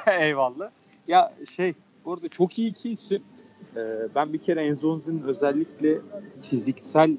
Eyvallah. 0.25 0.71
Ya 1.09 1.33
şey 1.57 1.75
bu 2.05 2.13
arada 2.13 2.29
çok 2.29 2.59
iyi 2.59 2.71
iki 2.71 2.91
isim. 2.91 3.23
Ee, 3.77 3.81
ben 4.15 4.33
bir 4.33 4.39
kere 4.39 4.67
Enzonzi'nin 4.67 5.23
özellikle 5.23 5.99
fiziksel 6.51 7.17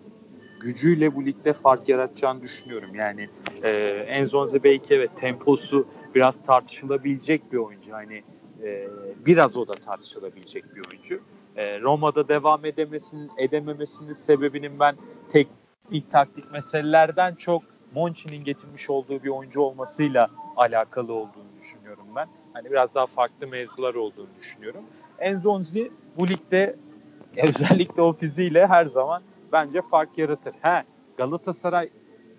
gücüyle 0.59 1.15
bu 1.15 1.25
ligde 1.25 1.53
fark 1.53 1.89
yaratacağını 1.89 2.41
düşünüyorum. 2.41 2.95
Yani 2.95 3.29
e, 3.63 3.69
Enzonzi 4.07 4.63
belki 4.63 4.93
evet 4.93 5.11
temposu 5.19 5.87
biraz 6.15 6.43
tartışılabilecek 6.43 7.51
bir 7.51 7.57
oyuncu. 7.57 7.93
Hani 7.93 8.23
e, 8.63 8.87
biraz 9.25 9.57
o 9.57 9.67
da 9.67 9.73
tartışılabilecek 9.73 10.75
bir 10.75 10.81
oyuncu. 10.89 11.19
E, 11.55 11.81
Roma'da 11.81 12.27
devam 12.27 12.65
edemesinin, 12.65 13.31
edememesinin 13.37 14.13
sebebinin 14.13 14.79
ben 14.79 14.95
teknik 15.29 16.11
taktik 16.11 16.51
meselelerden 16.51 17.35
çok 17.35 17.63
Monchi'nin 17.93 18.43
getirmiş 18.43 18.89
olduğu 18.89 19.23
bir 19.23 19.29
oyuncu 19.29 19.61
olmasıyla 19.61 20.29
alakalı 20.57 21.13
olduğunu 21.13 21.45
düşünüyorum 21.59 22.05
ben. 22.15 22.27
Hani 22.53 22.71
biraz 22.71 22.95
daha 22.95 23.05
farklı 23.05 23.47
mevzular 23.47 23.95
olduğunu 23.95 24.27
düşünüyorum. 24.39 24.81
Enzonzi 25.19 25.91
bu 26.17 26.27
ligde 26.27 26.75
özellikle 27.37 28.01
o 28.01 28.13
fiziğiyle 28.13 28.67
her 28.67 28.85
zaman 28.85 29.21
bence 29.51 29.81
fark 29.81 30.17
yaratır. 30.17 30.53
He, 30.61 30.83
Galatasaray 31.17 31.89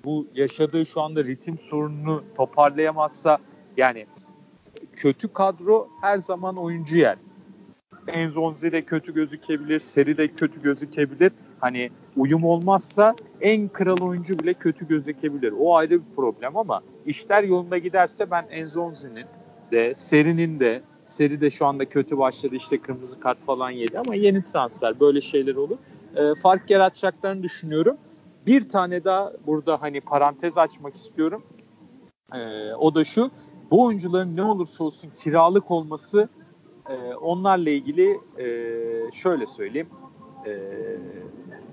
bu 0.04 0.26
yaşadığı 0.34 0.86
şu 0.86 1.00
anda 1.00 1.24
ritim 1.24 1.58
sorununu 1.58 2.24
toparlayamazsa 2.36 3.38
yani 3.76 4.06
kötü 4.92 5.32
kadro 5.32 5.88
her 6.00 6.18
zaman 6.18 6.56
oyuncu 6.56 6.98
yer. 6.98 7.16
Enzonzi 8.08 8.72
de 8.72 8.82
kötü 8.82 9.14
gözükebilir, 9.14 9.80
Seri 9.80 10.16
de 10.16 10.28
kötü 10.28 10.62
gözükebilir. 10.62 11.32
Hani 11.60 11.90
uyum 12.16 12.44
olmazsa 12.44 13.14
en 13.40 13.68
kral 13.68 14.00
oyuncu 14.00 14.38
bile 14.38 14.54
kötü 14.54 14.88
gözükebilir. 14.88 15.54
O 15.58 15.76
ayrı 15.76 15.90
bir 15.90 16.14
problem 16.16 16.56
ama 16.56 16.80
işler 17.06 17.42
yolunda 17.44 17.78
giderse 17.78 18.30
ben 18.30 18.46
Enzonzi'nin 18.50 19.26
de 19.72 19.94
Seri'nin 19.94 20.60
de 20.60 20.82
Seri 21.04 21.40
de 21.40 21.50
şu 21.50 21.66
anda 21.66 21.84
kötü 21.84 22.18
başladı 22.18 22.54
işte 22.56 22.78
kırmızı 22.78 23.20
kart 23.20 23.38
falan 23.46 23.70
yedi 23.70 23.98
ama 23.98 24.14
yeni 24.14 24.44
transfer 24.44 25.00
böyle 25.00 25.20
şeyler 25.20 25.54
olur. 25.54 25.78
Ee, 26.16 26.34
fark 26.42 26.70
yaratacaklarını 26.70 27.42
düşünüyorum. 27.42 27.96
Bir 28.46 28.68
tane 28.68 29.04
daha 29.04 29.32
burada 29.46 29.82
hani 29.82 30.00
parantez 30.00 30.58
açmak 30.58 30.94
istiyorum. 30.96 31.42
Ee, 32.34 32.74
o 32.74 32.94
da 32.94 33.04
şu. 33.04 33.30
Bu 33.70 33.84
oyuncuların 33.84 34.36
ne 34.36 34.42
olursa 34.42 34.84
olsun 34.84 35.10
kiralık 35.10 35.70
olması 35.70 36.28
e, 36.88 37.14
onlarla 37.14 37.70
ilgili 37.70 38.20
e, 38.38 38.46
şöyle 39.12 39.46
söyleyeyim. 39.46 39.88
E, 40.46 40.52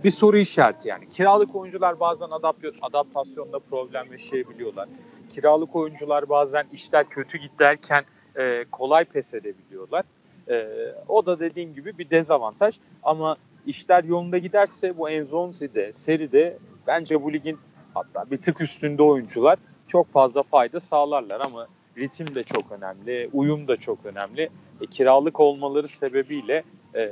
bir 0.03 0.11
soru 0.11 0.37
işareti 0.37 0.87
yani. 0.87 1.09
Kiralık 1.09 1.55
oyuncular 1.55 1.99
bazen 1.99 2.27
adap- 2.27 2.77
adaptasyonda 2.81 3.59
problem 3.59 4.11
yaşayabiliyorlar. 4.11 4.89
Kiralık 5.29 5.75
oyuncular 5.75 6.29
bazen 6.29 6.65
işler 6.71 7.09
kötü 7.09 7.37
giderken 7.37 8.03
e, 8.35 8.65
kolay 8.71 9.05
pes 9.05 9.33
edebiliyorlar. 9.33 10.03
E, 10.49 10.67
o 11.07 11.25
da 11.25 11.39
dediğim 11.39 11.73
gibi 11.73 11.97
bir 11.97 12.09
dezavantaj 12.09 12.79
ama 13.03 13.37
işler 13.67 14.03
yolunda 14.03 14.37
giderse 14.37 14.97
bu 14.97 15.09
Enzonzi'de, 15.09 15.93
seride 15.93 16.57
bence 16.87 17.23
bu 17.23 17.33
ligin 17.33 17.59
hatta 17.93 18.31
bir 18.31 18.37
tık 18.37 18.61
üstünde 18.61 19.03
oyuncular 19.03 19.57
çok 19.87 20.11
fazla 20.11 20.43
fayda 20.43 20.79
sağlarlar 20.79 21.41
ama 21.41 21.67
ritim 21.97 22.35
de 22.35 22.43
çok 22.43 22.71
önemli, 22.71 23.29
uyum 23.33 23.67
da 23.67 23.77
çok 23.77 24.05
önemli. 24.05 24.49
E, 24.81 24.85
kiralık 24.85 25.39
olmaları 25.39 25.87
sebebiyle 25.87 26.63
e, 26.95 27.11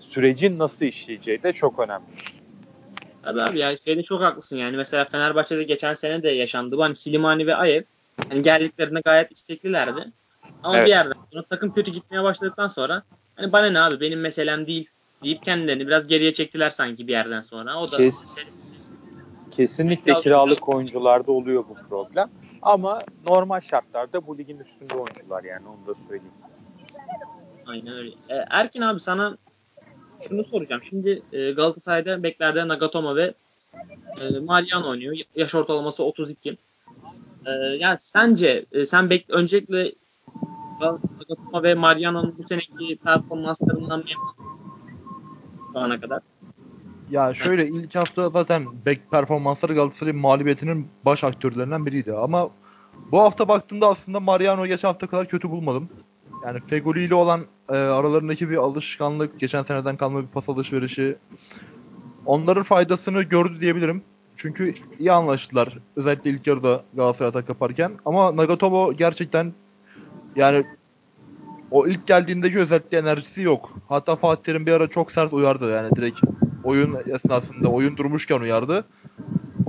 sürecin 0.00 0.58
nasıl 0.58 0.86
işleyeceği 0.86 1.42
de 1.42 1.52
çok 1.52 1.78
önemli. 1.78 2.06
Tabii 3.22 3.42
abi 3.42 3.58
ya 3.58 3.76
şeyde 3.76 4.02
çok 4.02 4.22
haklısın 4.22 4.56
yani. 4.56 4.76
Mesela 4.76 5.04
Fenerbahçe'de 5.04 5.62
geçen 5.62 5.94
sene 5.94 6.22
de 6.22 6.28
yaşandı. 6.28 6.80
Hani 6.80 6.94
Silimani 6.94 7.46
ve 7.46 7.54
Ayev 7.54 7.82
hani 8.28 8.42
geldiklerinde 8.42 9.00
gayet 9.04 9.32
isteklilerdi. 9.32 10.12
Ama 10.62 10.76
Evet. 10.76 10.86
bir 10.86 10.90
yerden 10.90 11.14
sonra 11.32 11.44
takım 11.50 11.74
kötü 11.74 11.90
gitmeye 11.90 12.22
başladıktan 12.22 12.68
sonra 12.68 13.02
hani 13.36 13.52
bana 13.52 13.70
ne 13.70 13.80
abi 13.80 14.00
benim 14.00 14.20
meselem 14.20 14.66
değil 14.66 14.90
deyip 15.24 15.42
kendilerini 15.42 15.86
biraz 15.86 16.06
geriye 16.06 16.32
çektiler 16.32 16.70
sanki 16.70 17.06
bir 17.06 17.12
yerden 17.12 17.40
sonra. 17.40 17.80
O 17.80 17.92
da 17.92 17.96
Kes, 17.96 18.34
kesinlikle 19.50 20.20
kiralık 20.20 20.68
oyuncularda 20.68 21.32
oluyor 21.32 21.64
bu 21.68 21.74
problem. 21.88 22.30
Ama 22.62 22.98
normal 23.26 23.60
şartlarda 23.60 24.26
bu 24.26 24.38
ligin 24.38 24.58
üstünde 24.58 24.94
oyuncular 24.94 25.44
yani 25.44 25.68
onu 25.68 25.86
da 25.86 26.00
söyleyeyim. 26.08 26.34
Aynen 27.66 27.94
öyle. 27.94 28.10
E, 28.28 28.34
Erkin 28.50 28.82
abi 28.82 29.00
sana 29.00 29.36
şunu 30.28 30.44
soracağım. 30.44 30.82
Şimdi 30.88 31.22
e, 31.32 31.50
Galatasaray'da 31.50 32.22
beklerde 32.22 32.68
Nagatomo 32.68 33.16
ve 33.16 33.34
e, 34.20 34.38
Mariano 34.38 34.90
oynuyor. 34.90 35.16
Yaş 35.36 35.54
ortalaması 35.54 36.04
32. 36.04 36.56
E, 37.46 37.50
yani 37.78 37.96
sence 38.00 38.64
e, 38.72 38.86
sen 38.86 39.10
bek 39.10 39.26
öncelikle 39.30 39.92
Nagatomo 40.80 41.62
ve 41.62 41.74
Mariano'nun 41.74 42.34
bu 42.38 42.48
seneki 42.48 42.96
performanslarından 42.96 44.04
memnun? 44.04 44.61
Şu 45.72 45.78
ana 45.78 46.00
kadar. 46.00 46.20
Ya 47.10 47.34
şöyle 47.34 47.68
ilk 47.68 47.94
hafta 47.94 48.30
zaten 48.30 48.66
bek 48.86 49.10
performansları 49.10 49.74
Galatasaray'ın 49.74 50.18
mağlubiyetinin 50.18 50.88
baş 51.04 51.24
aktörlerinden 51.24 51.86
biriydi. 51.86 52.12
Ama 52.12 52.50
bu 53.12 53.20
hafta 53.20 53.48
baktığımda 53.48 53.88
aslında 53.88 54.20
Mariano 54.20 54.66
geçen 54.66 54.88
hafta 54.88 55.06
kadar 55.06 55.28
kötü 55.28 55.50
bulmadım. 55.50 55.88
Yani 56.46 56.60
Fegoli 56.66 57.04
ile 57.04 57.14
olan 57.14 57.46
e, 57.68 57.72
aralarındaki 57.72 58.50
bir 58.50 58.56
alışkanlık, 58.56 59.40
geçen 59.40 59.62
seneden 59.62 59.96
kalma 59.96 60.22
bir 60.22 60.26
pas 60.26 60.48
alışverişi 60.48 61.16
onların 62.26 62.62
faydasını 62.62 63.22
gördü 63.22 63.60
diyebilirim. 63.60 64.02
Çünkü 64.36 64.74
iyi 64.98 65.12
anlaştılar. 65.12 65.78
Özellikle 65.96 66.30
ilk 66.30 66.46
yarıda 66.46 66.84
Galatasaray 66.94 67.28
atak 67.28 67.48
yaparken. 67.48 67.92
Ama 68.04 68.36
Nagatomo 68.36 68.92
gerçekten 68.92 69.52
yani 70.36 70.64
o 71.72 71.86
ilk 71.86 72.06
geldiğindeki 72.06 72.58
özellikle 72.58 72.98
enerjisi 72.98 73.42
yok. 73.42 73.70
Hatta 73.88 74.16
Fatih 74.16 74.42
Terim 74.42 74.66
bir 74.66 74.72
ara 74.72 74.88
çok 74.88 75.12
sert 75.12 75.32
uyardı 75.32 75.70
yani 75.70 75.96
direkt 75.96 76.20
oyun 76.64 76.96
esnasında 77.14 77.68
oyun 77.68 77.96
durmuşken 77.96 78.40
uyardı. 78.40 78.84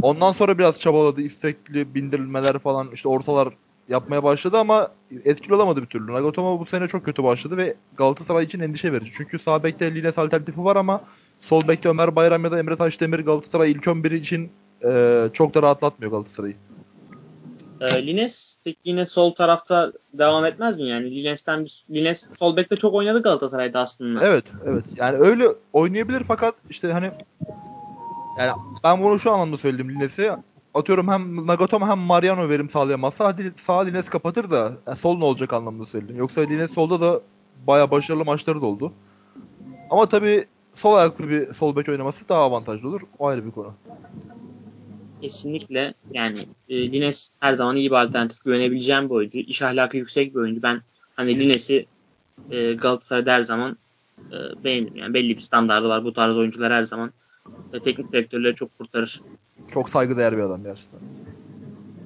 Ondan 0.01 0.31
sonra 0.31 0.57
biraz 0.57 0.79
çabaladı. 0.79 1.21
istekli 1.21 1.95
bindirilmeler 1.95 2.59
falan 2.59 2.89
işte 2.93 3.09
ortalar 3.09 3.49
yapmaya 3.89 4.23
başladı 4.23 4.57
ama 4.57 4.91
etkili 5.25 5.55
olamadı 5.55 5.81
bir 5.81 5.87
türlü. 5.87 6.13
Nagatomo 6.13 6.59
bu 6.59 6.65
sene 6.65 6.87
çok 6.87 7.05
kötü 7.05 7.23
başladı 7.23 7.57
ve 7.57 7.75
Galatasaray 7.97 8.45
için 8.45 8.59
endişe 8.59 8.93
verici. 8.93 9.11
Çünkü 9.15 9.39
sağ 9.39 9.63
bekte 9.63 9.95
Lines 9.95 10.17
alternatifi 10.17 10.63
var 10.63 10.75
ama 10.75 11.01
sol 11.39 11.67
bekte 11.67 11.89
Ömer 11.89 12.15
Bayram 12.15 12.43
ya 12.43 12.51
da 12.51 12.59
Emre 12.59 12.75
Taşdemir 12.75 13.19
Galatasaray 13.19 13.71
ilk 13.71 13.83
11'i 13.83 14.17
için 14.17 14.49
e, 14.85 15.29
çok 15.33 15.53
da 15.53 15.61
rahatlatmıyor 15.61 16.11
Galatasaray'ı. 16.11 16.55
E, 17.83 18.07
Lines 18.07 18.57
peki 18.63 18.77
yine 18.83 19.05
sol 19.05 19.33
tarafta 19.33 19.91
devam 20.13 20.45
etmez 20.45 20.79
mi 20.79 20.89
yani? 20.89 21.15
Lines'ten 21.15 21.65
bir, 21.65 21.85
Lines 21.95 22.29
sol 22.39 22.57
bekte 22.57 22.75
çok 22.75 22.93
oynadı 22.93 23.21
Galatasaray'da 23.21 23.79
aslında. 23.79 24.27
Evet, 24.27 24.45
evet. 24.65 24.83
Yani 24.95 25.17
öyle 25.17 25.47
oynayabilir 25.73 26.23
fakat 26.27 26.55
işte 26.69 26.91
hani 26.91 27.11
yani 28.37 28.51
ben 28.83 29.03
bunu 29.03 29.19
şu 29.19 29.31
anlamda 29.31 29.57
söyledim 29.57 29.89
Lines'i. 29.89 30.31
Atıyorum 30.73 31.07
hem 31.07 31.47
Nagatomo 31.47 31.87
hem 31.87 31.99
Mariano 31.99 32.49
verim 32.49 32.69
sağlayamazsa 32.69 33.25
hadi 33.25 33.53
sağ 33.65 33.79
Lines 33.79 34.09
kapatır 34.09 34.51
da 34.51 34.73
yani 34.87 34.97
sol 34.97 35.17
ne 35.17 35.25
olacak 35.25 35.53
anlamda 35.53 35.85
söyledim. 35.85 36.17
Yoksa 36.17 36.41
Lines 36.41 36.73
solda 36.73 37.01
da 37.01 37.21
baya 37.67 37.91
başarılı 37.91 38.25
maçları 38.25 38.61
da 38.61 38.65
oldu. 38.65 38.93
Ama 39.89 40.05
tabii 40.05 40.45
sol 40.75 40.93
ayaklı 40.93 41.29
bir 41.29 41.53
sol 41.53 41.75
bek 41.75 41.89
oynaması 41.89 42.29
daha 42.29 42.41
avantajlı 42.41 42.87
olur. 42.87 43.01
O 43.19 43.27
ayrı 43.27 43.45
bir 43.45 43.51
konu. 43.51 43.73
Kesinlikle 45.23 45.93
yani 46.13 46.47
e, 46.69 46.91
Lines 46.91 47.31
her 47.39 47.53
zaman 47.53 47.75
iyi 47.75 47.91
bir 47.91 47.95
alternatif 47.95 48.43
güvenebileceğim 48.43 49.09
bir 49.09 49.15
oyuncu. 49.15 49.39
İş 49.39 49.61
ahlakı 49.61 49.97
yüksek 49.97 50.35
bir 50.35 50.39
oyuncu. 50.39 50.63
Ben 50.63 50.81
hani 51.15 51.39
Lines'i 51.39 51.85
e, 52.51 52.73
Galatasaray'da 52.73 53.33
her 53.33 53.41
zaman 53.41 53.77
e, 54.31 54.63
beğenirim. 54.63 54.95
Yani 54.95 55.13
belli 55.13 55.35
bir 55.35 55.41
standardı 55.41 55.89
var. 55.89 56.03
Bu 56.03 56.13
tarz 56.13 56.37
oyuncular 56.37 56.73
her 56.73 56.83
zaman 56.83 57.13
e, 57.73 57.79
teknik 57.79 58.13
direktörleri 58.13 58.55
çok 58.55 58.77
kurtarır. 58.77 59.21
Çok 59.73 59.89
saygıdeğer 59.89 60.37
bir 60.37 60.41
adam 60.41 60.63
gerçekten. 60.63 60.99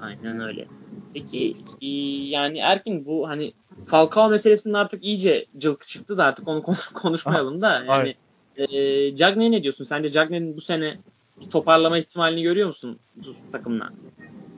Aynen 0.02 0.40
öyle. 0.40 0.68
Peki 1.14 1.54
e, 1.82 1.88
yani 2.28 2.58
Erkin 2.58 3.06
bu 3.06 3.30
hani 3.30 3.54
Falcao 3.86 4.30
meselesinin 4.30 4.74
artık 4.74 5.06
iyice 5.06 5.46
cılkı 5.58 5.88
çıktı 5.88 6.18
da 6.18 6.26
artık 6.26 6.48
onu 6.48 6.64
kon- 6.64 6.76
konuşmayalım 6.94 7.62
da 7.62 7.84
yani 7.88 8.16
e, 8.56 9.16
Cagney 9.16 9.52
ne 9.52 9.64
diyorsun? 9.64 9.86
Sence 9.86 10.10
Cagney'in 10.10 10.58
bu 10.58 10.62
sene 10.62 10.98
bir 11.42 11.50
toparlama 11.50 11.98
ihtimalini 11.98 12.44
görüyor 12.44 12.68
musun 12.68 13.00
bu 13.16 13.52
takımla? 13.52 13.90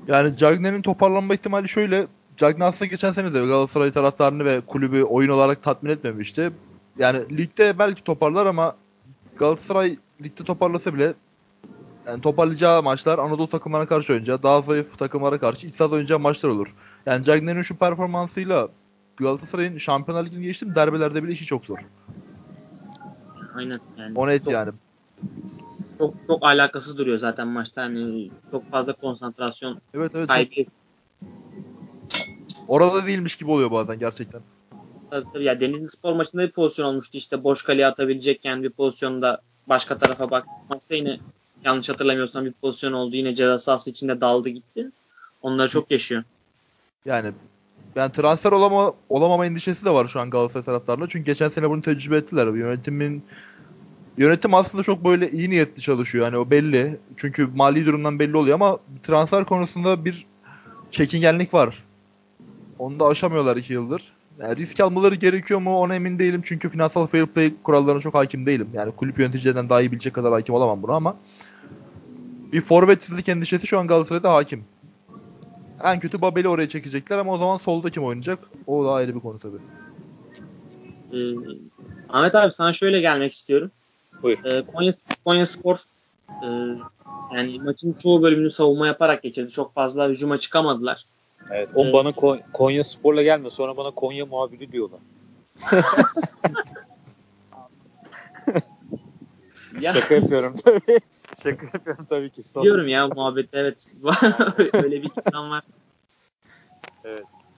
Yani 0.07 0.38
Cagney'in 0.38 0.82
toparlanma 0.82 1.34
ihtimali 1.34 1.69
şöyle. 1.69 2.07
Cagney 2.38 2.67
aslında 2.67 2.86
geçen 2.86 3.11
sene 3.11 3.34
de 3.34 3.39
Galatasaray 3.39 3.91
taraftarını 3.91 4.45
ve 4.45 4.61
kulübü 4.61 5.03
oyun 5.03 5.30
olarak 5.30 5.63
tatmin 5.63 5.89
etmemişti. 5.89 6.51
Yani 6.97 7.38
ligde 7.38 7.80
belki 7.80 8.03
toparlar 8.03 8.45
ama 8.45 8.75
Galatasaray 9.38 9.97
ligde 10.23 10.43
toparlasa 10.43 10.93
bile 10.93 11.13
yani 12.07 12.21
toparlayacağı 12.21 12.84
maçlar 12.84 13.19
Anadolu 13.19 13.47
takımlarına 13.49 13.88
karşı 13.88 14.13
oynayacağı, 14.13 14.43
daha 14.43 14.61
zayıf 14.61 14.97
takımlara 14.97 15.39
karşı 15.39 15.67
iç 15.67 15.75
sahada 15.75 15.93
oynayacağı 15.93 16.19
maçlar 16.19 16.49
olur. 16.49 16.67
Yani 17.05 17.25
Cagney'in 17.25 17.61
şu 17.61 17.77
performansıyla 17.77 18.69
Galatasaray'ın 19.17 19.77
Şampiyonlar 19.77 20.25
Ligi'ni 20.25 20.43
geçtim 20.43 20.75
derbilerde 20.75 21.23
bile 21.23 21.32
işi 21.32 21.45
çok 21.45 21.65
zor. 21.65 21.77
Aynen 23.55 23.80
yani. 23.97 24.19
O 24.19 24.27
net 24.27 24.43
çok, 24.43 24.53
yani. 24.53 24.71
Çok 26.00 26.14
çok 26.28 26.45
alakasız 26.45 26.97
duruyor 26.97 27.18
zaten 27.18 27.47
maçta. 27.47 27.82
Hani 27.82 28.32
çok 28.52 28.72
fazla 28.72 28.93
konsantrasyon 28.93 29.82
Evet 29.93 30.12
evet. 30.16 30.28
kaybı. 30.28 30.66
Orada 32.68 33.06
değilmiş 33.06 33.36
gibi 33.36 33.52
oluyor 33.52 33.72
bazen 33.72 34.00
gerçekten. 34.00 34.41
Tabii, 35.12 35.26
tabii. 35.34 35.43
Ya 35.43 35.60
Denizli 35.60 35.89
Spor 35.89 36.16
maçında 36.16 36.41
bir 36.41 36.52
pozisyon 36.52 36.86
olmuştu. 36.86 37.18
İşte 37.18 37.43
boş 37.43 37.64
kaleye 37.64 37.88
atabilecekken 37.88 38.64
bir 38.64 38.70
pozisyonda 38.70 39.41
başka 39.68 39.97
tarafa 39.97 40.32
bak. 40.32 40.45
Maçta 40.70 40.95
yine 40.95 41.20
yanlış 41.66 41.89
hatırlamıyorsam 41.89 42.45
bir 42.45 42.52
pozisyon 42.52 42.93
oldu. 42.93 43.16
Yine 43.16 43.36
ceza 43.36 43.58
sahası 43.58 43.89
içinde 43.89 44.22
daldı 44.22 44.50
gitti. 44.50 44.91
Onları 45.41 45.70
çok 45.70 45.91
yaşıyor. 45.91 46.24
Yani 47.06 47.32
yani 47.95 48.12
transfer 48.12 48.52
olama, 48.52 48.93
olamama 49.10 49.45
endişesi 49.45 49.86
de 49.86 49.89
var 49.89 50.08
şu 50.08 50.20
an 50.20 50.30
Galatasaray 50.30 50.66
taraftarında. 50.66 51.08
Çünkü 51.10 51.26
geçen 51.26 51.50
sene 51.50 51.70
bunu 51.70 51.82
tecrübe 51.82 52.18
ettiler. 52.18 52.47
Yönetimin 52.47 53.24
yönetim 54.20 54.53
aslında 54.53 54.84
çok 54.84 55.05
böyle 55.05 55.32
iyi 55.32 55.49
niyetli 55.49 55.82
çalışıyor. 55.82 56.26
Yani 56.26 56.38
o 56.38 56.49
belli. 56.49 56.97
Çünkü 57.17 57.49
mali 57.55 57.86
durumdan 57.86 58.20
belli 58.20 58.38
oluyor 58.38 58.55
ama 58.55 58.80
transfer 59.03 59.43
konusunda 59.43 60.05
bir 60.05 60.26
çekingenlik 60.91 61.53
var. 61.53 61.84
Onu 62.80 62.99
da 62.99 63.05
aşamıyorlar 63.05 63.57
iki 63.57 63.74
yıldır. 63.74 64.13
Yani 64.39 64.55
risk 64.55 64.80
almaları 64.80 65.15
gerekiyor 65.15 65.59
mu 65.59 65.78
ona 65.78 65.95
emin 65.95 66.20
değilim. 66.20 66.41
Çünkü 66.45 66.70
finansal 66.70 67.07
fair 67.07 67.26
play 67.26 67.53
kurallarına 67.63 68.01
çok 68.01 68.13
hakim 68.13 68.45
değilim. 68.45 68.67
Yani 68.74 68.91
kulüp 68.91 69.20
yöneticilerinden 69.20 69.70
daha 69.70 69.82
iyi 69.82 69.91
bilecek 69.91 70.13
kadar 70.13 70.32
hakim 70.32 70.55
olamam 70.55 70.84
buna 70.84 70.95
ama 70.95 71.15
bir 72.53 72.61
forvetsizlik 72.61 73.30
endişesi 73.30 73.67
şu 73.67 73.80
an 73.80 73.88
Galatasaray'da 73.88 74.34
hakim. 74.34 74.63
En 75.84 75.99
kötü 75.99 76.22
Babel'i 76.22 76.47
oraya 76.47 76.70
çekecekler 76.70 77.17
ama 77.17 77.34
o 77.34 77.38
zaman 77.38 77.57
solda 77.57 77.89
kim 77.89 78.03
oynayacak? 78.03 78.39
O 78.67 78.86
da 78.86 78.91
ayrı 78.91 79.15
bir 79.15 79.20
konu 79.20 79.39
tabii. 79.39 79.57
Ee, 81.13 81.17
Ahmet 82.09 82.36
abi 82.36 82.53
sana 82.53 82.74
şöyle 82.74 83.01
gelmek 83.01 83.32
istiyorum. 83.32 83.72
Buyur. 84.24 84.43
Ee, 84.45 84.61
Konya, 84.74 84.93
Konya 85.26 85.45
Spor 85.45 85.78
e, 86.43 86.47
yani 87.36 87.59
maçın 87.59 87.93
çoğu 88.03 88.22
bölümünü 88.22 88.51
savunma 88.51 88.88
yaparak 88.88 89.24
geçirdi. 89.24 89.51
Çok 89.51 89.74
fazla 89.74 90.09
hücuma 90.09 90.38
çıkamadılar. 90.38 91.03
Evet. 91.51 91.70
O 91.76 91.84
Evet. 91.84 91.93
bana 91.93 92.09
Ko- 92.09 92.41
Konya 92.53 92.84
Spor'la 92.84 93.24
gelme. 93.24 93.49
Sonra 93.49 93.78
bana 93.78 93.91
Konya 93.91 94.26
muhabiri 94.26 94.72
diyorlar. 94.72 94.99
Ya, 99.82 99.93
Şaka 99.93 100.15
yapıyorum 100.15 100.55
tabii. 100.65 100.99
Şaka 101.43 101.65
yapıyorum 101.74 102.05
tabii 102.09 102.30
ki. 102.30 102.43
Sonra- 102.43 102.63
Biliyorum 102.63 102.88
ya 102.88 103.07
muhabbet 103.07 103.49
evet. 103.53 103.88
Öyle 104.74 105.01
bir 105.03 105.11
insan 105.26 105.49
var. 105.49 105.63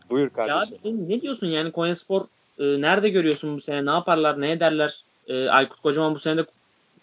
Buyur 0.10 0.24
Ya 0.24 0.30
kardeşim. 0.34 0.78
abi, 0.84 1.10
ne 1.14 1.22
diyorsun 1.22 1.48
yani 1.48 1.72
Konya 1.72 1.96
Spor 1.96 2.22
e, 2.60 2.82
nerede 2.82 3.10
görüyorsun 3.10 3.56
bu 3.56 3.62
sene? 3.62 3.86
Ne 3.86 3.90
yaparlar? 3.92 4.42
Ne 4.42 4.52
ederler? 4.52 5.04
E, 5.28 5.50
Aykut 5.50 5.80
Kocaman 5.80 6.16
bu 6.16 6.20
sene 6.20 6.38
de 6.38 6.46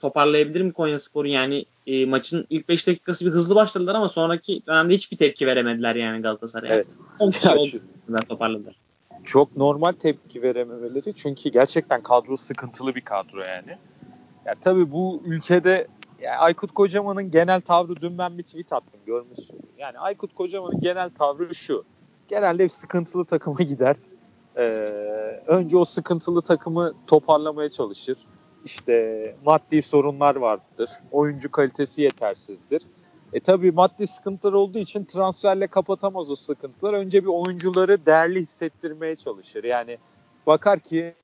toparlayabilir 0.00 0.60
mi 0.60 0.72
Konya 0.72 0.98
Spor'u? 0.98 1.28
Yani 1.28 1.64
e, 1.86 2.06
maçın 2.06 2.46
ilk 2.50 2.68
5 2.68 2.86
dakikası 2.86 3.26
bir 3.26 3.30
hızlı 3.30 3.54
başladılar 3.54 3.94
ama 3.94 4.08
sonraki 4.08 4.62
dönemde 4.66 4.94
hiçbir 4.94 5.16
tepki 5.16 5.46
veremediler 5.46 5.94
yani 5.96 6.22
Galatasaray'a. 6.22 6.74
Evet. 6.74 6.88
Kişi 7.62 7.80
toparladılar. 8.28 8.76
çok 9.24 9.56
normal 9.56 9.92
tepki 9.92 10.42
verememeleri. 10.42 11.14
Çünkü 11.14 11.48
gerçekten 11.48 12.02
kadro 12.02 12.36
sıkıntılı 12.36 12.94
bir 12.94 13.00
kadro 13.00 13.40
yani. 13.40 13.78
Ya 14.46 14.54
tabii 14.60 14.92
bu 14.92 15.22
ülkede 15.24 15.86
yani 16.20 16.36
Aykut 16.36 16.74
Kocaman'ın 16.74 17.30
genel 17.30 17.60
tavrı 17.60 17.96
dün 18.00 18.18
ben 18.18 18.38
bir 18.38 18.42
tweet 18.42 18.72
attım 18.72 19.00
görmüşsün. 19.06 19.60
Yani 19.78 19.98
Aykut 19.98 20.34
Kocaman'ın 20.34 20.80
genel 20.80 21.10
tavrı 21.10 21.54
şu. 21.54 21.84
Genelde 22.28 22.64
hep 22.64 22.72
sıkıntılı 22.72 23.24
takıma 23.24 23.56
gider. 23.62 23.96
Ee, 24.59 24.62
önce 25.46 25.76
o 25.76 25.84
sıkıntılı 25.84 26.42
takımı 26.42 26.94
toparlamaya 27.06 27.68
çalışır. 27.68 28.18
İşte 28.64 29.36
maddi 29.44 29.82
sorunlar 29.82 30.36
vardır. 30.36 30.90
Oyuncu 31.11 31.50
kalitesi 31.50 32.02
yetersizdir. 32.02 32.82
E 33.32 33.40
tabii 33.40 33.72
maddi 33.72 34.06
sıkıntılar 34.06 34.52
olduğu 34.52 34.78
için 34.78 35.04
transferle 35.04 35.66
kapatamaz 35.66 36.30
o 36.30 36.36
sıkıntılar. 36.36 36.92
Önce 36.92 37.22
bir 37.22 37.28
oyuncuları 37.28 38.06
değerli 38.06 38.40
hissettirmeye 38.40 39.16
çalışır. 39.16 39.64
Yani 39.64 39.98
bakar 40.46 40.80
ki 40.80 41.14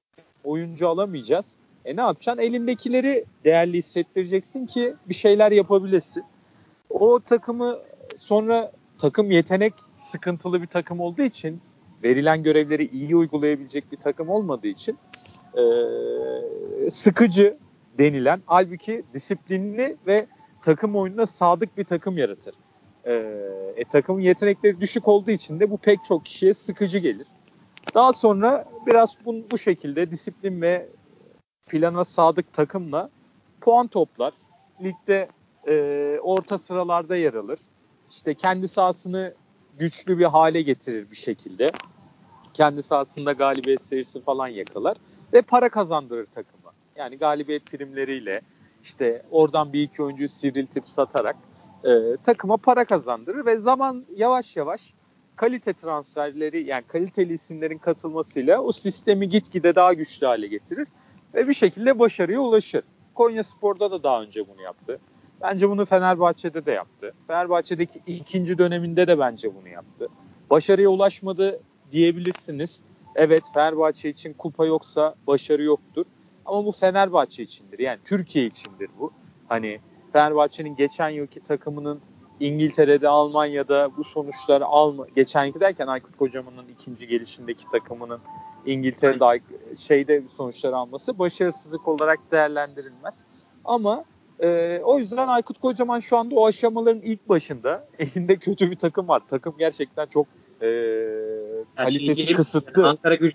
oyuncu 0.44 0.88
alamayacağız. 0.88 1.46
E 1.84 1.96
ne 1.96 2.00
yapacaksın? 2.00 2.42
Elindekileri 2.42 3.24
değerli 3.44 3.78
hissettireceksin 3.78 4.66
ki 4.66 4.94
bir 5.08 5.14
şeyler 5.14 5.52
yapabilesin. 5.52 6.24
O 6.90 7.20
takımı 7.20 7.78
sonra 8.18 8.72
takım 8.98 9.30
yetenek 9.30 9.74
sıkıntılı 10.12 10.62
bir 10.62 10.66
takım 10.66 11.00
olduğu 11.00 11.22
için 11.22 11.60
verilen 12.04 12.42
görevleri 12.42 12.88
iyi 12.88 13.16
uygulayabilecek 13.16 13.92
bir 13.92 13.96
takım 13.96 14.28
olmadığı 14.28 14.66
için 14.66 14.98
e, 15.54 15.64
sıkıcı 16.90 17.56
denilen 17.98 18.42
halbuki 18.46 19.02
disiplinli 19.14 19.96
ve 20.06 20.26
takım 20.62 20.96
oyununa 20.96 21.26
sadık 21.26 21.78
bir 21.78 21.84
takım 21.84 22.18
yaratır. 22.18 22.54
E, 23.04 23.12
e, 23.76 23.84
takımın 23.84 24.20
yetenekleri 24.20 24.80
düşük 24.80 25.08
olduğu 25.08 25.30
için 25.30 25.60
de 25.60 25.70
bu 25.70 25.78
pek 25.78 26.04
çok 26.04 26.24
kişiye 26.24 26.54
sıkıcı 26.54 26.98
gelir. 26.98 27.26
Daha 27.94 28.12
sonra 28.12 28.64
biraz 28.86 29.16
bu, 29.24 29.34
bu 29.50 29.58
şekilde 29.58 30.10
disiplin 30.10 30.62
ve 30.62 30.88
plana 31.68 32.04
sadık 32.04 32.52
takımla 32.52 33.10
puan 33.60 33.86
toplar. 33.86 34.32
Ligde 34.82 35.28
e, 35.68 36.18
orta 36.22 36.58
sıralarda 36.58 37.16
yer 37.16 37.34
alır. 37.34 37.58
İşte 38.10 38.34
kendi 38.34 38.68
sahasını 38.68 39.34
güçlü 39.78 40.18
bir 40.18 40.24
hale 40.24 40.62
getirir 40.62 41.10
bir 41.10 41.16
şekilde. 41.16 41.70
Kendi 42.54 42.82
sahasında 42.82 43.32
galibiyet 43.32 43.82
serisi 43.82 44.20
falan 44.20 44.48
yakalar 44.48 44.96
ve 45.32 45.42
para 45.42 45.68
kazandırır 45.68 46.26
takıma. 46.26 46.72
Yani 46.96 47.18
galibiyet 47.18 47.66
primleriyle 47.66 48.40
işte 48.82 49.22
oradan 49.30 49.72
bir 49.72 49.82
iki 49.82 50.02
oyuncuyu 50.02 50.28
sivriltip 50.28 50.88
satarak 50.88 51.36
e, 51.84 52.16
takıma 52.24 52.56
para 52.56 52.84
kazandırır 52.84 53.46
ve 53.46 53.56
zaman 53.56 54.04
yavaş 54.16 54.56
yavaş 54.56 54.94
kalite 55.36 55.72
transferleri 55.72 56.64
yani 56.64 56.82
kaliteli 56.88 57.32
isimlerin 57.32 57.78
katılmasıyla 57.78 58.60
o 58.60 58.72
sistemi 58.72 59.28
gitgide 59.28 59.74
daha 59.74 59.92
güçlü 59.92 60.26
hale 60.26 60.46
getirir 60.46 60.88
ve 61.34 61.48
bir 61.48 61.54
şekilde 61.54 61.98
başarıya 61.98 62.40
ulaşır. 62.40 62.82
Konya 63.14 63.44
Spor'da 63.44 63.90
da 63.90 64.02
daha 64.02 64.22
önce 64.22 64.48
bunu 64.48 64.62
yaptı. 64.62 65.00
Bence 65.42 65.70
bunu 65.70 65.84
Fenerbahçe'de 65.86 66.66
de 66.66 66.72
yaptı. 66.72 67.14
Fenerbahçe'deki 67.26 68.00
ikinci 68.06 68.58
döneminde 68.58 69.06
de 69.06 69.18
bence 69.18 69.54
bunu 69.54 69.68
yaptı. 69.68 70.08
Başarıya 70.50 70.88
ulaşmadı 70.88 71.60
diyebilirsiniz. 71.94 72.80
Evet 73.14 73.42
Fenerbahçe 73.54 74.08
için 74.08 74.32
kupa 74.32 74.66
yoksa 74.66 75.14
başarı 75.26 75.62
yoktur. 75.62 76.06
Ama 76.44 76.64
bu 76.64 76.72
Fenerbahçe 76.72 77.42
içindir. 77.42 77.78
Yani 77.78 77.98
Türkiye 78.04 78.46
içindir 78.46 78.90
bu. 78.98 79.12
Hani 79.48 79.80
Fenerbahçe'nin 80.12 80.76
geçen 80.76 81.08
yılki 81.08 81.40
takımının 81.40 82.00
İngiltere'de, 82.40 83.08
Almanya'da 83.08 83.90
bu 83.96 84.04
sonuçları 84.04 84.64
alma 84.64 85.06
geçen 85.16 85.44
yıl 85.44 85.60
derken 85.60 85.86
Aykut 85.86 86.16
Kocaman'ın 86.16 86.68
ikinci 86.68 87.06
gelişindeki 87.06 87.64
takımının 87.72 88.20
İngiltere'de 88.66 89.40
şeyde 89.78 90.22
sonuçları 90.36 90.76
alması 90.76 91.18
başarısızlık 91.18 91.88
olarak 91.88 92.18
değerlendirilmez. 92.32 93.24
Ama 93.64 94.04
e, 94.42 94.80
o 94.84 94.98
yüzden 94.98 95.28
Aykut 95.28 95.60
Kocaman 95.60 96.00
şu 96.00 96.16
anda 96.16 96.34
o 96.34 96.46
aşamaların 96.46 97.02
ilk 97.02 97.28
başında 97.28 97.88
elinde 97.98 98.36
kötü 98.36 98.70
bir 98.70 98.76
takım 98.76 99.08
var. 99.08 99.22
Takım 99.28 99.54
gerçekten 99.58 100.06
çok 100.06 100.26
e, 100.64 101.64
kalitesi 101.76 102.20
yani 102.20 102.34
kısıtlı. 102.36 102.82
Yani 102.82 102.90
Ankara 102.90 103.14
Güç 103.14 103.34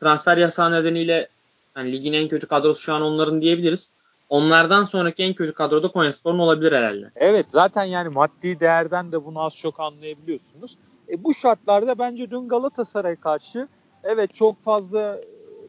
transfer 0.00 0.36
yasağı 0.36 0.72
nedeniyle 0.72 1.28
yani 1.76 1.92
ligin 1.92 2.12
en 2.12 2.28
kötü 2.28 2.46
kadrosu 2.46 2.82
şu 2.82 2.94
an 2.94 3.02
onların 3.02 3.42
diyebiliriz. 3.42 3.90
Onlardan 4.28 4.84
sonraki 4.84 5.22
en 5.22 5.34
kötü 5.34 5.52
kadroda 5.52 5.88
Konyaspor'un 5.88 6.38
olabilir 6.38 6.72
herhalde. 6.72 7.10
Evet 7.16 7.46
zaten 7.48 7.84
yani 7.84 8.08
maddi 8.08 8.60
değerden 8.60 9.12
de 9.12 9.24
bunu 9.24 9.42
az 9.42 9.56
çok 9.56 9.80
anlayabiliyorsunuz. 9.80 10.76
E, 11.08 11.24
bu 11.24 11.34
şartlarda 11.34 11.98
bence 11.98 12.30
dün 12.30 12.48
Galatasaray 12.48 13.16
karşı 13.16 13.68
evet 14.04 14.34
çok 14.34 14.64
fazla 14.64 15.20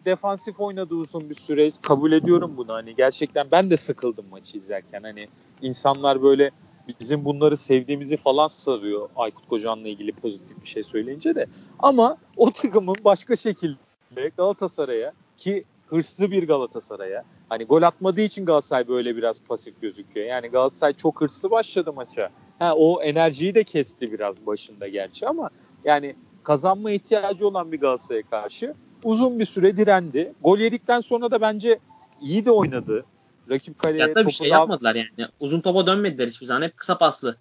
defansif 0.05 0.59
oynadı 0.59 0.95
uzun 0.95 1.29
bir 1.29 1.35
süre. 1.35 1.71
Kabul 1.81 2.11
ediyorum 2.11 2.53
bunu. 2.57 2.73
Hani 2.73 2.95
gerçekten 2.95 3.47
ben 3.51 3.69
de 3.69 3.77
sıkıldım 3.77 4.25
maçı 4.31 4.57
izlerken. 4.57 5.03
Hani 5.03 5.27
insanlar 5.61 6.23
böyle 6.23 6.51
bizim 6.99 7.25
bunları 7.25 7.57
sevdiğimizi 7.57 8.17
falan 8.17 8.47
sarıyor 8.47 9.09
Aykut 9.15 9.47
Kocaman'la 9.47 9.87
ilgili 9.87 10.11
pozitif 10.11 10.61
bir 10.61 10.67
şey 10.67 10.83
söyleyince 10.83 11.35
de. 11.35 11.47
Ama 11.79 12.17
o 12.37 12.51
takımın 12.51 12.95
başka 13.05 13.35
şekilde 13.35 14.29
Galatasaray'a 14.37 15.13
ki 15.37 15.63
hırslı 15.87 16.31
bir 16.31 16.47
Galatasaray'a 16.47 17.23
hani 17.49 17.65
gol 17.65 17.81
atmadığı 17.81 18.21
için 18.21 18.45
Galatasaray 18.45 18.87
böyle 18.87 19.15
biraz 19.15 19.39
pasif 19.39 19.81
gözüküyor. 19.81 20.27
Yani 20.27 20.47
Galatasaray 20.47 20.93
çok 20.93 21.21
hırslı 21.21 21.51
başladı 21.51 21.93
maça. 21.93 22.29
Ha, 22.59 22.75
o 22.75 23.01
enerjiyi 23.01 23.55
de 23.55 23.63
kesti 23.63 24.11
biraz 24.11 24.45
başında 24.45 24.87
gerçi 24.87 25.27
ama 25.27 25.49
yani 25.83 26.15
kazanma 26.43 26.91
ihtiyacı 26.91 27.47
olan 27.47 27.71
bir 27.71 27.79
Galatasaray'a 27.79 28.23
karşı 28.29 28.73
uzun 29.03 29.39
bir 29.39 29.45
süre 29.45 29.77
direndi. 29.77 30.33
Gol 30.41 30.57
yedikten 30.57 31.01
sonra 31.01 31.31
da 31.31 31.41
bence 31.41 31.79
iyi 32.21 32.45
de 32.45 32.51
oynadı. 32.51 33.05
Rakip 33.49 33.79
kaleye 33.79 33.99
ya 33.99 34.15
da 34.15 34.25
bir 34.25 34.31
şey 34.31 34.47
yapmadılar 34.47 34.95
yani. 34.95 35.29
Uzun 35.39 35.61
topa 35.61 35.87
dönmediler 35.87 36.27
hiçbir 36.27 36.45
zaman. 36.45 36.61
Hep 36.61 36.77
kısa 36.77 36.97
paslı. 36.97 37.35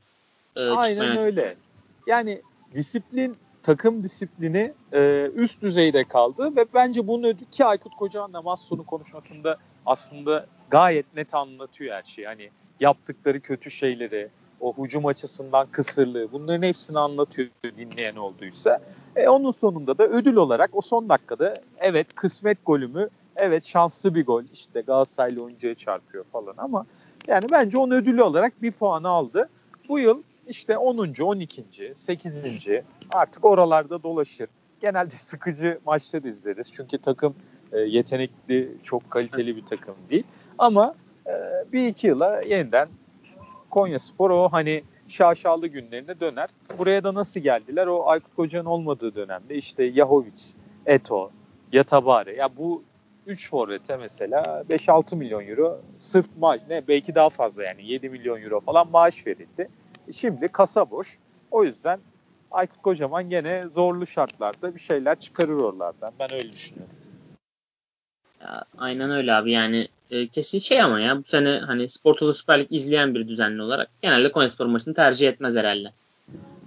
E, 0.57 0.61
Aynen 0.61 1.23
öyle. 1.23 1.57
Yani 2.07 2.43
disiplin 2.75 3.37
takım 3.63 4.03
disiplini 4.03 4.73
e, 4.93 5.31
üst 5.35 5.63
düzeyde 5.63 6.05
kaldı 6.05 6.57
ve 6.57 6.65
bence 6.75 7.07
bunu 7.07 7.27
ödü 7.27 7.45
ki 7.51 7.65
Aykut 7.65 7.97
Kocaman 7.97 8.33
da 8.33 8.43
maç 8.43 8.61
sonu 8.61 8.87
konuşmasında 8.87 9.57
aslında 9.87 10.47
gayet 10.71 11.17
net 11.17 11.35
anlatıyor 11.35 11.95
her 11.95 12.03
şeyi. 12.03 12.27
Hani 12.27 12.51
yaptıkları 12.81 13.41
kötü 13.41 13.71
şeyleri, 13.71 14.29
o 14.61 14.75
hücum 14.85 15.07
açısından 15.07 15.67
kısırlığı 15.67 16.33
bunların 16.33 16.63
hepsini 16.63 16.99
anlatıyor 16.99 17.49
dinleyen 17.77 18.17
olduysa. 18.17 18.81
E, 19.17 19.29
onun 19.29 19.53
sonunda 19.53 19.99
da 19.99 20.07
ödül 20.07 20.37
olarak 20.37 20.71
o 20.73 20.81
son 20.81 21.09
dakikada 21.09 21.55
evet 21.79 22.07
kısmet 22.15 22.67
golümü 22.67 23.09
evet 23.41 23.67
şanslı 23.67 24.15
bir 24.15 24.27
gol 24.27 24.45
işte 24.53 24.81
Galatasaraylı 24.81 25.43
oyuncuya 25.43 25.75
çarpıyor 25.75 26.25
falan 26.25 26.55
ama 26.59 26.87
yani 27.27 27.47
bence 27.51 27.79
onun 27.79 27.95
ödülü 27.95 28.23
olarak 28.23 28.63
bir 28.63 28.73
puanı 28.73 29.09
aldı. 29.09 29.49
Bu 29.89 29.99
yıl 29.99 30.23
işte 30.49 30.79
10. 30.79 31.15
12. 31.21 31.65
8. 31.97 32.45
artık 33.11 33.45
oralarda 33.45 34.03
dolaşır. 34.03 34.49
Genelde 34.81 35.15
sıkıcı 35.27 35.79
maçlar 35.87 36.23
izleriz. 36.23 36.73
Çünkü 36.73 36.99
takım 36.99 37.35
e, 37.73 37.79
yetenekli, 37.79 38.77
çok 38.83 39.11
kaliteli 39.11 39.57
bir 39.57 39.67
takım 39.67 39.95
değil. 40.11 40.25
Ama 40.59 40.95
e, 41.27 41.33
bir 41.73 41.87
iki 41.87 42.07
yıla 42.07 42.41
yeniden 42.41 42.89
Konya 43.71 43.99
Spor 43.99 44.31
o 44.31 44.49
hani 44.49 44.83
şaşalı 45.09 45.67
günlerine 45.67 46.21
döner. 46.21 46.49
Buraya 46.79 47.05
da 47.05 47.15
nasıl 47.15 47.41
geldiler? 47.41 47.87
O 47.87 48.09
Aykut 48.09 48.39
Hoca'nın 48.39 48.65
olmadığı 48.65 49.15
dönemde 49.15 49.55
işte 49.55 49.85
Yahovic, 49.85 50.43
Eto, 50.87 51.31
Yatabare. 51.73 52.37
Ya 52.37 52.57
bu 52.57 52.83
3 53.31 53.51
forvete 53.51 53.97
mesela 53.97 54.65
5-6 54.71 55.17
milyon 55.17 55.47
euro 55.47 55.81
sırf 55.97 56.27
maaş 56.39 56.61
ne 56.69 56.89
belki 56.89 57.15
daha 57.15 57.31
fazla 57.31 57.63
yani 57.63 57.87
7 57.87 58.09
milyon 58.09 58.43
euro 58.43 58.61
falan 58.61 58.91
maaş 58.91 59.27
verildi. 59.27 59.69
Şimdi 60.17 60.49
kasa 60.49 60.91
boş. 60.91 61.19
O 61.51 61.65
yüzden 61.65 62.01
Aykut 62.51 62.83
Kocaman 62.83 63.31
gene 63.31 63.67
zorlu 63.75 64.07
şartlarda 64.07 64.75
bir 64.75 64.81
şeyler 64.81 65.21
çıkarır 65.21 65.53
oralardan. 65.53 66.13
Ben 66.19 66.33
öyle 66.33 66.53
düşünüyorum. 66.53 66.95
Ya, 68.41 68.65
aynen 68.79 69.11
öyle 69.11 69.35
abi 69.35 69.53
yani 69.53 69.89
e, 70.11 70.27
kesin 70.27 70.59
şey 70.59 70.83
ama 70.83 71.01
ya 71.01 71.19
bu 71.19 71.25
sene 71.25 71.59
hani 71.59 71.89
Spor 71.89 72.15
Toto 72.15 72.33
Süper 72.33 72.61
Lig 72.61 72.73
izleyen 72.73 73.15
bir 73.15 73.29
düzenli 73.29 73.63
olarak 73.63 73.91
genelde 74.03 74.33
Konyaspor 74.33 74.67
maçını 74.67 74.95
tercih 74.95 75.29
etmez 75.29 75.57
herhalde. 75.57 75.93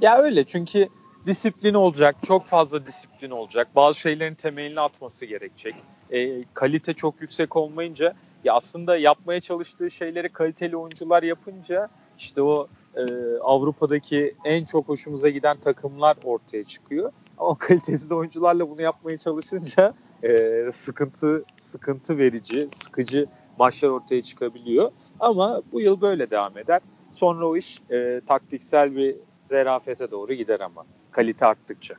Ya 0.02 0.18
öyle 0.18 0.44
çünkü 0.44 0.88
disiplin 1.26 1.74
olacak, 1.74 2.16
çok 2.28 2.46
fazla 2.46 2.86
disiplin 2.86 3.30
olacak. 3.30 3.68
Bazı 3.76 4.00
şeylerin 4.00 4.36
temelini 4.36 4.80
atması 4.80 5.26
gerekecek. 5.26 5.76
E, 6.12 6.44
kalite 6.54 6.94
çok 6.94 7.22
yüksek 7.22 7.56
olmayınca 7.56 8.14
ya 8.44 8.54
aslında 8.54 8.98
yapmaya 8.98 9.42
çalıştığı 9.42 9.92
şeyleri 9.92 10.30
kaliteli 10.30 10.78
oyuncular 10.78 11.24
yapınca 11.24 11.90
işte 12.18 12.42
o 12.42 12.68
e, 12.96 13.04
Avrupa'daki 13.42 14.36
en 14.46 14.66
çok 14.66 14.90
hoşumuza 14.90 15.30
giden 15.30 15.58
takımlar 15.58 16.18
ortaya 16.24 16.64
çıkıyor. 16.64 17.12
Ama 17.38 17.58
kalitesiz 17.58 18.12
oyuncularla 18.12 18.70
bunu 18.70 18.82
yapmaya 18.82 19.18
çalışınca 19.18 19.94
e, 20.24 20.72
sıkıntı 20.74 21.44
sıkıntı 21.64 22.18
verici, 22.18 22.68
sıkıcı 22.84 23.26
maçlar 23.60 23.90
ortaya 23.90 24.24
çıkabiliyor. 24.24 24.92
Ama 25.20 25.62
bu 25.72 25.82
yıl 25.82 26.02
böyle 26.02 26.30
devam 26.30 26.58
eder. 26.58 26.82
Sonra 27.14 27.48
o 27.48 27.58
iş 27.58 27.82
e, 27.92 28.22
taktiksel 28.28 28.96
bir 28.96 29.16
zerafete 29.44 30.12
doğru 30.12 30.34
gider 30.34 30.60
ama 30.60 30.86
kalite 31.14 31.46
arttıkça. 31.46 31.96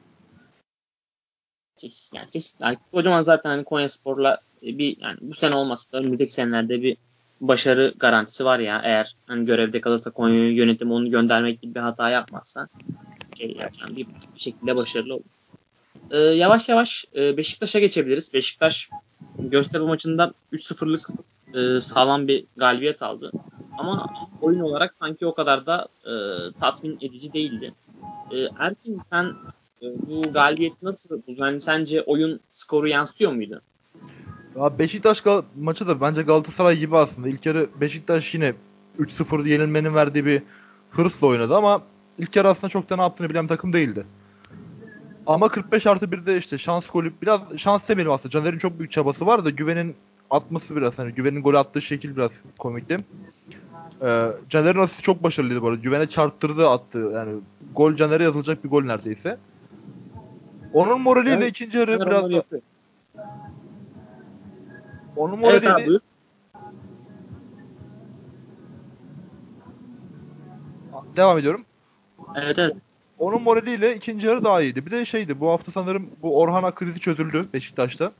Kesin, 1.76 2.16
yani 2.16 2.30
kesin. 2.30 2.58
Yani 2.60 2.78
kocaman 2.92 3.22
zaten 3.22 3.50
hani 3.50 3.64
Konya 3.64 3.88
Spor'la 3.88 4.38
bir 4.62 4.96
yani 5.00 5.18
bu 5.20 5.34
sene 5.34 5.54
olmasa 5.54 5.92
da 5.92 5.98
önümüzdeki 5.98 6.34
senelerde 6.34 6.82
bir 6.82 6.96
başarı 7.40 7.94
garantisi 7.96 8.44
var 8.44 8.58
ya 8.58 8.80
eğer 8.84 9.16
hani 9.26 9.44
görevde 9.44 9.80
kalırsa 9.80 10.10
Konya 10.10 10.50
yönetimi 10.50 10.92
onu 10.92 11.10
göndermek 11.10 11.62
gibi 11.62 11.74
bir 11.74 11.80
hata 11.80 12.10
yapmazsa 12.10 12.66
şey 13.38 13.56
yani 13.82 13.96
bir, 13.96 14.06
bir 14.06 14.40
şekilde 14.40 14.76
başarılı 14.76 15.14
olur. 15.14 15.24
Ee, 16.10 16.18
yavaş 16.18 16.68
yavaş 16.68 17.04
e, 17.16 17.36
Beşiktaş'a 17.36 17.78
geçebiliriz. 17.78 18.34
Beşiktaş 18.34 18.90
Göztepe 19.38 19.84
maçında 19.84 20.32
3-0'lık 20.52 21.08
e, 21.54 21.80
sağlam 21.80 22.28
bir 22.28 22.44
galibiyet 22.56 23.02
aldı. 23.02 23.32
Ama 23.78 24.06
oyun 24.40 24.60
olarak 24.60 24.94
sanki 24.94 25.26
o 25.26 25.34
kadar 25.34 25.66
da 25.66 25.88
e, 26.04 26.12
tatmin 26.60 26.98
edici 27.00 27.32
değildi. 27.32 27.74
E, 28.30 28.48
Erkin 28.58 29.00
sen 29.10 29.24
e, 29.82 29.86
bu 30.06 30.32
galibiyeti 30.32 30.76
nasıl 30.82 31.10
buldun? 31.10 31.44
Yani 31.44 31.60
sence 31.60 32.02
oyun 32.02 32.40
skoru 32.50 32.88
yansıtıyor 32.88 33.32
muydu? 33.32 33.62
Ya 34.56 34.78
Beşiktaş 34.78 35.18
gal- 35.20 35.44
maçı 35.60 35.86
da 35.86 36.00
bence 36.00 36.22
Galatasaray 36.22 36.78
gibi 36.78 36.96
aslında. 36.96 37.28
İlk 37.28 37.46
yarı 37.46 37.68
Beşiktaş 37.80 38.34
yine 38.34 38.54
3-0 38.98 39.48
yenilmenin 39.48 39.94
verdiği 39.94 40.26
bir 40.26 40.42
hırsla 40.90 41.26
oynadı 41.26 41.56
ama 41.56 41.82
ilk 42.18 42.36
yarı 42.36 42.48
aslında 42.48 42.68
çok 42.70 42.90
da 42.90 42.96
ne 42.96 43.02
yaptığını 43.02 43.30
bilen 43.30 43.46
takım 43.46 43.72
değildi. 43.72 44.06
Ama 45.26 45.48
45 45.48 45.86
artı 45.86 46.06
1'de 46.06 46.36
işte 46.38 46.58
şans 46.58 46.86
golü 46.86 47.12
biraz 47.22 47.40
şans 47.56 47.88
demeyelim 47.88 48.12
aslında. 48.12 48.30
Caner'in 48.30 48.58
çok 48.58 48.78
büyük 48.78 48.92
çabası 48.92 49.26
var 49.26 49.44
da 49.44 49.50
güvenin 49.50 49.96
atması 50.30 50.76
biraz 50.76 50.98
hani 50.98 51.12
güvenin 51.12 51.42
golü 51.42 51.58
attığı 51.58 51.82
şekil 51.82 52.16
biraz 52.16 52.32
komikti. 52.58 52.96
Ee, 54.02 54.28
Caner'in 54.48 54.78
asisti 54.80 55.02
çok 55.02 55.22
başarılıydı 55.22 55.62
bu 55.62 55.68
arada. 55.68 55.80
Güvene 55.80 56.06
çarptırdı 56.06 56.68
attı. 56.68 56.98
Yani 57.14 57.34
gol 57.74 57.94
Caner'e 57.94 58.24
yazılacak 58.24 58.64
bir 58.64 58.70
gol 58.70 58.82
neredeyse. 58.84 59.38
Onun 60.72 61.00
moraliyle 61.00 61.36
Evet, 61.36 61.50
ikinci 61.50 61.78
yarı 61.78 61.98
Caner 61.98 62.06
biraz 62.06 62.30
da, 62.32 62.44
onun 65.16 65.32
Evet 65.32 65.44
moraliyle 65.44 65.72
abi 65.72 65.86
buyur. 65.86 66.00
devam 71.16 71.38
ediyorum. 71.38 71.64
Evet 72.34 72.58
evet. 72.58 72.76
Onun 73.18 73.42
moraliyle 73.42 73.96
ikinci 73.96 74.26
yarı 74.26 74.44
daha 74.44 74.62
iyiydi. 74.62 74.86
Bir 74.86 74.90
de 74.90 75.04
şeydi 75.04 75.40
bu 75.40 75.50
hafta 75.50 75.72
sanırım 75.72 76.10
bu 76.22 76.40
Orhan 76.40 76.74
krizi 76.74 77.00
çözüldü 77.00 77.44
Beşiktaş'ta. 77.54 78.12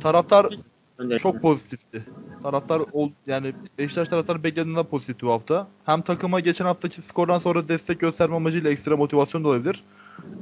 Taraftar 0.00 0.54
Öncelikle. 0.98 1.22
çok 1.22 1.42
pozitifti. 1.42 2.02
Taraftar 2.42 2.82
ol, 2.92 3.10
yani 3.26 3.52
Beşiktaş 3.78 4.08
taraftarı 4.08 4.44
beklediğinden 4.44 4.84
pozitifti 4.84 5.26
bu 5.26 5.32
hafta. 5.32 5.66
Hem 5.84 6.02
takıma 6.02 6.40
geçen 6.40 6.64
haftaki 6.64 7.02
skordan 7.02 7.38
sonra 7.38 7.68
destek 7.68 8.00
gösterme 8.00 8.36
amacıyla 8.36 8.70
ekstra 8.70 8.96
motivasyon 8.96 9.44
da 9.44 9.48
olabilir. 9.48 9.84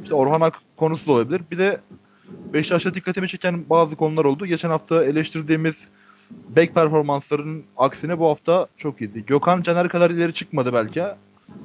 İşte 0.03 0.15
Orhan 0.15 0.41
Ak 0.41 0.63
konusu 0.77 1.07
da 1.07 1.13
olabilir. 1.13 1.43
Bir 1.51 1.59
de 1.59 1.81
Beşiktaş'ta 2.53 2.95
dikkatimi 2.95 3.29
çeken 3.29 3.65
bazı 3.71 3.97
konular 3.97 4.25
oldu. 4.25 4.47
Geçen 4.47 4.71
hafta 4.71 5.05
eleştirdiğimiz 5.05 5.89
back 6.57 6.75
performanslarının 6.75 7.65
aksine 7.77 8.19
bu 8.19 8.29
hafta 8.29 8.67
çok 8.77 9.01
iyiydi. 9.01 9.25
Gökhan 9.27 9.63
Caner 9.63 9.89
kadar 9.89 10.11
ileri 10.11 10.35
çıkmadı 10.35 10.73
belki. 10.73 11.03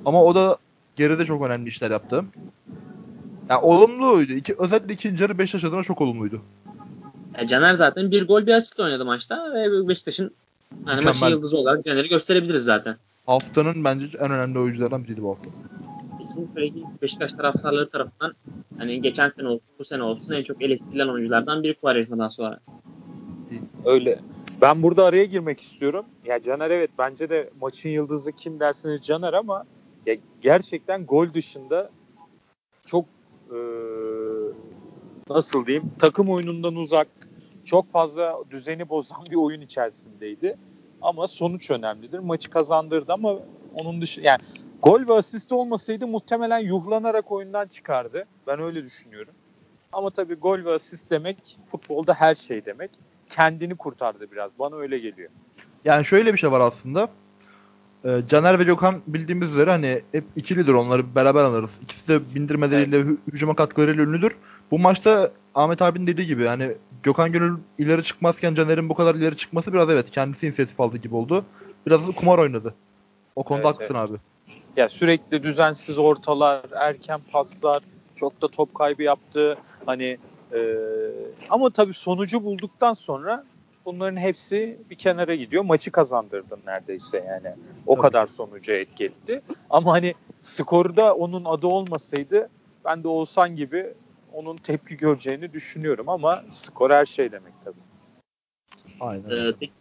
Ama 0.05 0.23
o 0.23 0.35
da 0.35 0.57
geride 0.95 1.25
çok 1.25 1.41
önemli 1.41 1.69
işler 1.69 1.91
yaptı. 1.91 2.25
Ya 3.49 3.61
olumluydu. 3.61 4.33
İki, 4.33 4.55
özellikle 4.59 4.93
ikinci 4.93 5.23
yarı 5.23 5.37
Beşiktaş 5.37 5.63
adına 5.63 5.83
çok 5.83 6.01
olumluydu. 6.01 6.41
E, 7.37 7.47
Caner 7.47 7.73
zaten 7.73 8.11
bir 8.11 8.27
gol 8.27 8.45
bir 8.47 8.53
asistle 8.53 8.83
oynadı 8.83 9.05
maçta 9.05 9.53
ve 9.53 9.87
Beşiktaş'ın 9.87 10.31
hani 10.85 10.95
maçın 11.01 11.07
Mükemmel. 11.07 11.31
yıldızı 11.31 11.57
olarak 11.57 11.85
Caner'i 11.85 12.07
gösterebiliriz 12.09 12.63
zaten. 12.63 12.95
Haftanın 13.25 13.83
bence 13.83 14.17
en 14.17 14.31
önemli 14.31 14.59
oyuncularından 14.59 15.03
biriydi 15.03 15.23
bu 15.23 15.29
hafta. 15.29 15.49
Kesinlikle 16.19 16.81
Beşiktaş 17.01 17.31
taraftarları 17.31 17.89
tarafından 17.89 18.33
hani 18.77 19.01
geçen 19.01 19.29
sene 19.29 19.47
olsun 19.47 19.67
bu 19.79 19.85
sene 19.85 20.03
olsun 20.03 20.31
en 20.31 20.43
çok 20.43 20.61
eleştirilen 20.61 21.07
oyunculardan 21.07 21.63
biri 21.63 21.73
Quaresma'dan 21.73 22.29
sonra. 22.29 22.59
Öyle. 23.85 24.19
Ben 24.61 24.83
burada 24.83 25.05
araya 25.05 25.25
girmek 25.25 25.61
istiyorum. 25.61 26.05
Ya 26.25 26.43
Caner 26.43 26.69
evet 26.69 26.89
bence 26.97 27.29
de 27.29 27.49
maçın 27.61 27.89
yıldızı 27.89 28.31
kim 28.31 28.59
derseniz 28.59 29.01
Caner 29.01 29.33
ama 29.33 29.63
ya 30.05 30.15
gerçekten 30.41 31.05
gol 31.05 31.33
dışında 31.33 31.89
çok 32.85 33.05
e, 33.49 33.57
nasıl 35.29 35.65
diyeyim 35.65 35.91
takım 35.99 36.29
oyunundan 36.29 36.75
uzak 36.75 37.07
çok 37.65 37.91
fazla 37.91 38.37
düzeni 38.49 38.89
bozan 38.89 39.25
bir 39.31 39.35
oyun 39.35 39.61
içerisindeydi. 39.61 40.57
Ama 41.01 41.27
sonuç 41.27 41.71
önemlidir. 41.71 42.19
Maçı 42.19 42.49
kazandırdı 42.49 43.13
ama 43.13 43.35
onun 43.73 44.01
dışı 44.01 44.21
yani 44.21 44.39
gol 44.81 45.07
ve 45.07 45.13
asist 45.13 45.51
olmasaydı 45.51 46.07
muhtemelen 46.07 46.59
yuhlanarak 46.59 47.31
oyundan 47.31 47.67
çıkardı. 47.67 48.25
Ben 48.47 48.59
öyle 48.61 48.83
düşünüyorum. 48.83 49.33
Ama 49.91 50.09
tabii 50.09 50.35
gol 50.35 50.65
ve 50.65 50.73
asist 50.73 51.09
demek 51.11 51.37
futbolda 51.71 52.13
her 52.13 52.35
şey 52.35 52.65
demek. 52.65 52.91
Kendini 53.29 53.75
kurtardı 53.75 54.31
biraz. 54.31 54.51
Bana 54.59 54.75
öyle 54.75 54.99
geliyor. 54.99 55.29
Yani 55.85 56.05
şöyle 56.05 56.33
bir 56.33 56.37
şey 56.37 56.51
var 56.51 56.59
aslında. 56.59 57.09
Ee, 58.05 58.21
Caner 58.29 58.59
ve 58.59 58.63
Gökhan 58.63 59.01
bildiğimiz 59.07 59.49
üzere 59.49 59.69
hani 59.71 60.01
hep 60.11 60.23
ikilidir 60.35 60.73
onları 60.73 61.15
beraber 61.15 61.43
alırız. 61.43 61.79
İkisi 61.83 62.13
de 62.13 62.35
bindirmeleriyle 62.35 62.95
hü- 63.01 63.17
hücuma 63.27 63.55
katkılarıyla 63.55 64.03
ünlüdür. 64.03 64.35
Bu 64.71 64.79
maçta 64.79 65.31
Ahmet 65.55 65.81
abinin 65.81 66.07
dediği 66.07 66.27
gibi 66.27 66.45
hani 66.45 66.71
Gökhan 67.03 67.31
Gönül 67.31 67.57
ileri 67.77 68.03
çıkmazken 68.03 68.53
Caner'in 68.55 68.89
bu 68.89 68.95
kadar 68.95 69.15
ileri 69.15 69.37
çıkması 69.37 69.73
biraz 69.73 69.89
evet 69.89 70.11
kendisi 70.11 70.47
inisiyatif 70.47 70.79
aldı 70.79 70.97
gibi 70.97 71.15
oldu. 71.15 71.45
Biraz 71.87 72.07
da 72.07 72.11
kumar 72.11 72.37
oynadı. 72.37 72.73
O 73.35 73.43
konuda 73.43 73.67
Evet, 73.67 73.73
haklısın 73.75 73.95
abi. 73.95 74.17
Ya 74.77 74.89
sürekli 74.89 75.43
düzensiz 75.43 75.97
ortalar, 75.97 76.61
erken 76.75 77.19
paslar, 77.31 77.83
çok 78.15 78.41
da 78.41 78.47
top 78.47 78.75
kaybı 78.75 79.03
yaptı. 79.03 79.57
Hani 79.85 80.17
e, 80.53 80.77
ama 81.49 81.69
tabii 81.69 81.93
sonucu 81.93 82.43
bulduktan 82.43 82.93
sonra 82.93 83.43
bunların 83.85 84.17
hepsi 84.17 84.77
bir 84.89 84.95
kenara 84.95 85.35
gidiyor. 85.35 85.63
Maçı 85.63 85.91
kazandırdın 85.91 86.59
neredeyse 86.65 87.17
yani. 87.17 87.55
O 87.87 87.93
Tabii. 87.95 88.01
kadar 88.01 88.27
sonuca 88.27 88.73
etkiledi. 88.73 89.41
Ama 89.69 89.91
hani 89.91 90.13
skorda 90.41 91.15
onun 91.15 91.45
adı 91.45 91.67
olmasaydı 91.67 92.49
ben 92.85 93.03
de 93.03 93.07
Oğuzhan 93.07 93.55
gibi 93.55 93.93
onun 94.35 94.57
tepki 94.57 94.97
göreceğini 94.97 95.53
düşünüyorum 95.53 96.09
ama 96.09 96.43
skor 96.53 96.91
her 96.91 97.05
şey 97.05 97.31
demek 97.31 97.53
tabii. 97.65 97.75
Aynen. 98.99 99.29
Ee, 99.29 99.53
peki, 99.59 99.73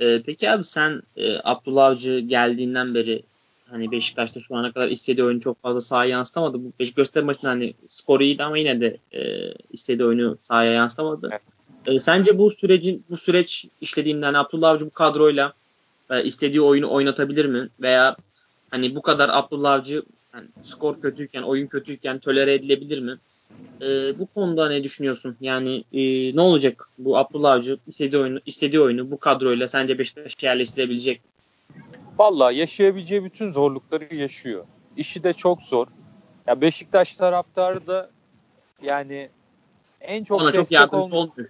e, 0.00 0.22
peki 0.22 0.50
abi 0.50 0.64
sen 0.64 1.02
e, 1.16 1.38
Abdullah 1.44 1.86
Avcı 1.86 2.18
geldiğinden 2.18 2.94
beri 2.94 3.22
hani 3.70 3.90
Beşiktaş'ta 3.90 4.40
şu 4.40 4.56
ana 4.56 4.72
kadar 4.72 4.88
istediği 4.88 5.24
oyunu 5.24 5.40
çok 5.40 5.62
fazla 5.62 5.80
sahaya 5.80 6.10
yansıtamadı. 6.10 6.58
Bu 6.58 6.72
Beşiktaş 6.80 6.96
gösterme 6.96 7.26
maçında 7.26 7.50
hani 7.50 7.74
skoru 7.88 8.22
iyiydi 8.22 8.44
ama 8.44 8.58
yine 8.58 8.80
de 8.80 8.96
e, 9.12 9.52
istediği 9.72 10.04
oyunu 10.04 10.38
sahaya 10.40 10.72
yansıtamadı. 10.72 11.28
Evet. 11.32 11.42
E, 11.86 12.00
sence 12.00 12.38
bu 12.38 12.50
sürecin 12.50 13.04
bu 13.10 13.16
süreç 13.16 13.66
işlediğinde 13.80 14.26
hani 14.26 14.38
Abdullah 14.38 14.70
Avcı 14.70 14.86
bu 14.86 14.90
kadroyla 14.90 15.52
e, 16.10 16.24
istediği 16.24 16.60
oyunu 16.60 16.92
oynatabilir 16.92 17.46
mi? 17.46 17.68
Veya 17.80 18.16
hani 18.70 18.94
bu 18.94 19.02
kadar 19.02 19.30
Abdullah 19.32 19.72
Avcı 19.72 20.02
yani 20.34 20.46
skor 20.62 21.00
kötüyken, 21.00 21.42
oyun 21.42 21.66
kötüyken 21.66 22.18
tolere 22.18 22.54
edilebilir 22.54 22.98
mi? 22.98 23.18
E, 23.80 24.18
bu 24.18 24.26
konuda 24.26 24.68
ne 24.68 24.84
düşünüyorsun? 24.84 25.36
Yani 25.40 25.84
e, 25.92 26.36
ne 26.36 26.40
olacak 26.40 26.88
bu 26.98 27.18
Abdullah 27.18 27.52
Avcı 27.52 27.78
istediği 27.86 28.22
oyunu 28.22 28.40
istediği 28.46 28.80
oyunu 28.80 29.10
bu 29.10 29.18
kadroyla 29.18 29.68
sence 29.68 29.98
Beşiktaş'a 29.98 30.46
yerleştirebilecek 30.46 31.24
mi? 31.24 31.30
Vallahi 32.18 32.56
yaşayabileceği 32.56 33.24
bütün 33.24 33.52
zorlukları 33.52 34.14
yaşıyor. 34.14 34.64
İşi 34.96 35.22
de 35.22 35.32
çok 35.32 35.62
zor. 35.62 35.86
Ya 36.46 36.60
Beşiktaş 36.60 37.14
taraftarı 37.14 37.86
da 37.86 38.10
yani 38.82 39.28
en 40.00 40.24
çok 40.24 40.42
Ona 40.42 40.52
çok 40.52 40.70
yardımcı 40.70 41.16
olmuyor. 41.16 41.48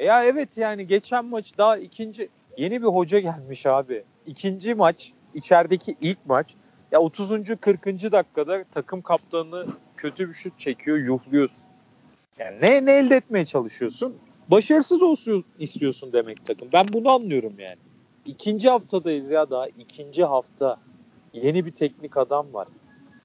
Ya 0.00 0.24
evet 0.24 0.48
yani 0.56 0.86
geçen 0.86 1.24
maç 1.24 1.58
daha 1.58 1.76
ikinci 1.76 2.28
yeni 2.56 2.82
bir 2.82 2.86
hoca 2.86 3.18
gelmiş 3.18 3.66
abi. 3.66 4.04
İkinci 4.26 4.74
maç 4.74 5.12
içerideki 5.34 5.96
ilk 6.00 6.18
maç 6.26 6.54
ya 6.92 7.00
30. 7.00 7.28
40. 7.60 7.86
dakikada 7.86 8.64
takım 8.74 9.02
kaptanı 9.02 9.66
kötü 10.02 10.28
bir 10.28 10.34
şut 10.34 10.58
çekiyor 10.58 10.98
yuhluyorsun. 10.98 11.64
Yani 12.38 12.56
ne, 12.60 12.86
ne 12.86 12.92
elde 12.92 13.16
etmeye 13.16 13.44
çalışıyorsun? 13.44 14.16
Başarısız 14.48 15.02
olsun 15.02 15.44
istiyorsun 15.58 16.12
demek 16.12 16.46
takım. 16.46 16.68
Ben 16.72 16.86
bunu 16.92 17.10
anlıyorum 17.10 17.52
yani. 17.58 17.78
İkinci 18.26 18.68
haftadayız 18.68 19.30
ya 19.30 19.50
daha 19.50 19.68
ikinci 19.68 20.24
hafta. 20.24 20.76
Yeni 21.32 21.66
bir 21.66 21.70
teknik 21.70 22.16
adam 22.16 22.46
var. 22.52 22.68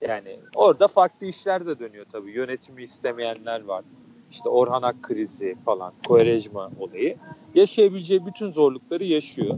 Yani 0.02 0.40
orada 0.56 0.88
farklı 0.88 1.28
işler 1.28 1.66
de 1.66 1.80
dönüyor 1.80 2.06
tabii. 2.12 2.32
Yönetimi 2.32 2.84
istemeyenler 2.84 3.64
var. 3.64 3.84
İşte 4.32 4.50
Orhan 4.50 4.82
Ak 4.82 5.04
krizi 5.04 5.56
falan, 5.66 5.94
Quaresma 6.08 6.72
olayı. 6.80 7.18
Yaşayabileceği 7.56 8.26
bütün 8.26 8.52
zorlukları 8.52 9.04
yaşıyor. 9.04 9.56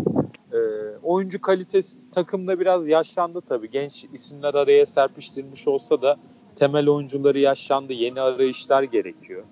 Ee, 0.53 0.57
oyuncu 1.03 1.41
kalitesi 1.41 1.97
takımda 2.11 2.59
biraz 2.59 2.88
yaşlandı 2.88 3.41
tabii. 3.41 3.72
Genç 3.72 4.05
isimler 4.13 4.53
araya 4.53 4.86
serpiştirilmiş 4.86 5.67
olsa 5.67 6.01
da 6.01 6.17
temel 6.60 6.89
oyuncuları 6.89 7.39
yaşlandı. 7.39 7.93
Yeni 7.93 8.22
arayışlar 8.22 8.84
gerekiyor. 8.84 9.43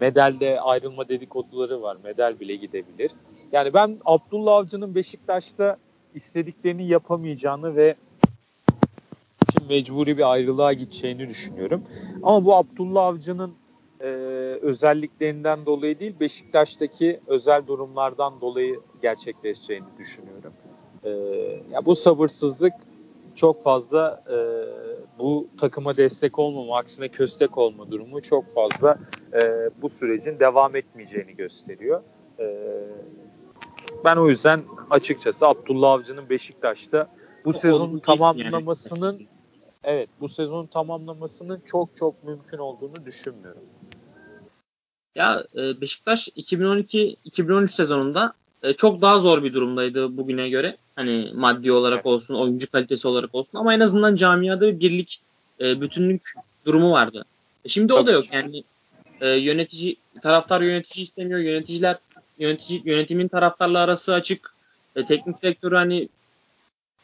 Medal'de 0.00 0.60
ayrılma 0.60 1.08
dedikoduları 1.08 1.82
var. 1.82 1.96
Medal 2.04 2.40
bile 2.40 2.56
gidebilir. 2.56 3.10
Yani 3.52 3.74
ben 3.74 3.98
Abdullah 4.04 4.54
Avcı'nın 4.54 4.94
Beşiktaş'ta 4.94 5.76
istediklerini 6.14 6.88
yapamayacağını 6.88 7.76
ve 7.76 7.94
için 9.50 9.68
mecburi 9.68 10.18
bir 10.18 10.32
ayrılığa 10.32 10.72
gideceğini 10.72 11.28
düşünüyorum. 11.28 11.82
Ama 12.22 12.44
bu 12.44 12.54
Abdullah 12.54 13.04
Avcı'nın 13.04 13.54
e, 14.00 14.06
özelliklerinden 14.62 15.66
dolayı 15.66 15.98
değil 15.98 16.14
Beşiktaş'taki 16.20 17.20
özel 17.26 17.66
durumlardan 17.66 18.40
dolayı 18.40 18.80
gerçekleşeceğini 19.02 19.86
düşünüyorum. 19.98 20.52
E, 21.04 21.10
ya 21.72 21.84
bu 21.84 21.96
sabırsızlık 21.96 22.74
çok 23.34 23.62
fazla 23.62 24.22
e, 24.30 24.36
bu 25.18 25.48
takıma 25.58 25.96
destek 25.96 26.38
olmama, 26.38 26.78
aksine 26.78 27.08
köstek 27.08 27.58
olma 27.58 27.90
durumu 27.90 28.22
çok 28.22 28.54
fazla 28.54 28.98
e, 29.32 29.70
bu 29.82 29.90
sürecin 29.90 30.40
devam 30.40 30.76
etmeyeceğini 30.76 31.36
gösteriyor. 31.36 32.02
E, 32.38 32.46
ben 34.04 34.16
o 34.16 34.28
yüzden 34.28 34.62
açıkçası 34.90 35.46
Abdullah 35.46 35.90
Avcı'nın 35.92 36.28
Beşiktaş'ta 36.30 37.08
bu 37.44 37.52
sezonun 37.52 37.98
tamamlamasının 37.98 39.12
yani. 39.12 39.26
evet 39.84 40.08
bu 40.20 40.28
sezonun 40.28 40.66
tamamlamasının 40.66 41.62
çok 41.66 41.96
çok 41.96 42.24
mümkün 42.24 42.58
olduğunu 42.58 43.06
düşünmüyorum. 43.06 43.62
Ya 45.14 45.44
e, 45.56 45.80
Beşiktaş 45.80 46.28
2012-2013 46.28 47.68
sezonunda 47.68 48.34
e, 48.62 48.72
çok 48.72 49.02
daha 49.02 49.20
zor 49.20 49.42
bir 49.42 49.54
durumdaydı 49.54 50.16
bugüne 50.16 50.48
göre. 50.48 50.76
Hani 50.96 51.30
maddi 51.34 51.72
olarak 51.72 52.06
olsun, 52.06 52.34
oyuncu 52.34 52.70
kalitesi 52.70 53.08
olarak 53.08 53.34
olsun 53.34 53.58
ama 53.58 53.74
en 53.74 53.80
azından 53.80 54.16
camiada 54.16 54.60
bir 54.66 54.80
birlik, 54.80 55.20
e, 55.60 55.80
bütünlük 55.80 56.32
durumu 56.66 56.90
vardı. 56.92 57.24
E, 57.64 57.68
Şimdi 57.68 57.92
o 57.92 57.96
Tabii 57.96 58.06
da 58.06 58.12
yok 58.12 58.32
yani. 58.32 58.64
E, 59.20 59.28
yönetici 59.28 59.96
taraftar 60.22 60.60
yönetici 60.60 61.04
istemiyor. 61.04 61.40
Yöneticiler 61.40 61.96
yönetici 62.38 62.82
yönetimin 62.84 63.28
taraftarla 63.28 63.78
arası 63.78 64.14
açık. 64.14 64.54
E, 64.96 65.04
teknik 65.04 65.42
direktör 65.42 65.72
hani 65.72 66.08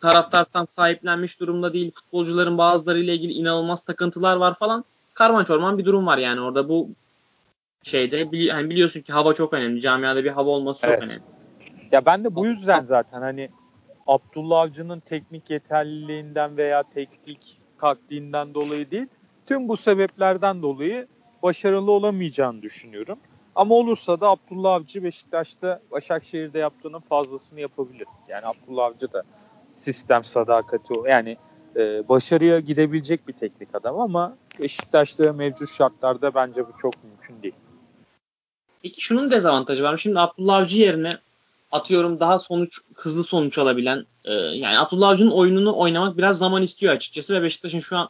taraftartan 0.01 0.69
sahiplenmiş 0.77 1.41
durumda 1.41 1.73
değil. 1.73 1.91
Futbolcuların 1.91 2.59
bazılarıyla 2.59 3.15
ilgili 3.15 3.33
inanılmaz 3.33 3.81
takıntılar 3.81 4.37
var 4.37 4.55
falan. 4.55 4.85
Karman 5.15 5.45
çorman 5.45 5.79
bir 5.79 5.85
durum 5.85 6.07
var 6.07 6.19
yani 6.19 6.41
orada 6.41 6.69
bu 6.69 6.89
şeyde 7.83 8.23
bili- 8.23 8.51
hani 8.53 8.71
biliyorsun 8.71 9.01
ki 9.01 9.13
hava 9.13 9.35
çok 9.35 9.53
önemli. 9.53 9.81
Camiada 9.81 10.25
bir 10.25 10.31
hava 10.31 10.51
olması 10.51 10.83
çok 10.83 10.91
Evet. 10.91 11.03
önemli. 11.03 11.23
Ya 11.93 12.07
ben 12.07 12.25
de 12.25 12.35
bu 12.35 12.47
yüzden 12.47 12.85
zaten 12.85 13.21
hani 13.21 13.51
Abdullah 14.11 14.61
Avcı'nın 14.61 15.01
teknik 15.01 15.51
yeterliliğinden 15.51 16.57
veya 16.57 16.83
teknik 16.83 17.61
taktiğinden 17.79 18.55
dolayı 18.55 18.91
değil, 18.91 19.07
tüm 19.47 19.69
bu 19.69 19.77
sebeplerden 19.77 20.63
dolayı 20.63 21.07
başarılı 21.43 21.91
olamayacağını 21.91 22.63
düşünüyorum. 22.63 23.19
Ama 23.55 23.75
olursa 23.75 24.21
da 24.21 24.29
Abdullah 24.29 24.73
Avcı 24.73 25.05
Beşiktaş'ta 25.05 25.81
Başakşehir'de 25.91 26.59
yaptığının 26.59 27.01
fazlasını 27.01 27.61
yapabilir. 27.61 28.07
Yani 28.29 28.47
Abdullah 28.47 28.85
Avcı 28.85 29.13
da 29.13 29.23
sistem 29.73 30.25
sadakati. 30.25 30.95
Yani 31.09 31.37
e, 31.77 32.09
başarıya 32.09 32.61
gidebilecek 32.61 33.29
bir 33.29 33.33
teknik 33.33 33.75
adam 33.75 34.01
ama 34.01 34.37
Beşiktaş'ta 34.61 35.33
mevcut 35.33 35.71
şartlarda 35.73 36.35
bence 36.35 36.69
bu 36.69 36.73
çok 36.83 37.05
mümkün 37.05 37.43
değil. 37.43 37.55
Peki 38.83 39.01
şunun 39.01 39.31
dezavantajı 39.31 39.83
var. 39.85 39.97
Şimdi 39.97 40.21
Abdullah 40.21 40.57
Avcı 40.57 40.79
yerine 40.79 41.17
atıyorum 41.73 42.21
daha 42.21 42.39
sonuç 42.39 42.81
hızlı 42.95 43.25
sonuç 43.25 43.59
alabilen 43.59 44.07
e, 44.25 44.33
yani 44.35 44.79
Abdullah 44.79 45.09
Avcı'nın 45.09 45.31
oyununu 45.31 45.77
oynamak 45.77 46.19
biraz 46.19 46.39
zaman 46.39 46.63
istiyor 46.63 46.95
açıkçası 46.95 47.35
ve 47.35 47.43
Beşiktaş'ın 47.43 47.81
şu 47.81 47.97
an 47.97 48.09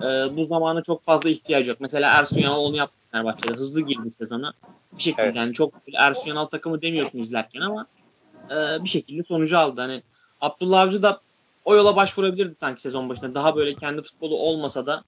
e, 0.00 0.36
bu 0.36 0.46
zamana 0.46 0.82
çok 0.82 1.02
fazla 1.02 1.30
ihtiyacı 1.30 1.70
yok. 1.70 1.80
Mesela 1.80 2.18
Ersun 2.18 2.40
Yanal 2.40 2.60
onu 2.60 2.76
yaptı 2.76 2.96
Fenerbahçe'de. 3.12 3.52
Hızlı 3.52 3.80
girdi 3.80 4.10
sezona. 4.10 4.52
Bir 4.92 5.02
şekilde 5.02 5.22
Evet. 5.22 5.36
yani 5.36 5.52
çok 5.52 5.74
Ersun 5.94 6.28
Yanal 6.28 6.44
takımı 6.44 6.82
demiyorsun 6.82 7.18
izlerken 7.18 7.60
ama 7.60 7.86
e, 8.50 8.84
bir 8.84 8.88
şekilde 8.88 9.22
sonucu 9.22 9.58
aldı. 9.58 9.80
Hani 9.80 10.02
Abdullah 10.40 10.80
Avcı 10.80 11.02
da 11.02 11.20
o 11.64 11.74
yola 11.74 11.96
başvurabilirdi 11.96 12.54
sanki 12.60 12.82
sezon 12.82 13.08
başında. 13.08 13.34
Daha 13.34 13.56
böyle 13.56 13.74
kendi 13.74 14.02
futbolu 14.02 14.36
olmasa 14.36 14.86
da 14.86 15.04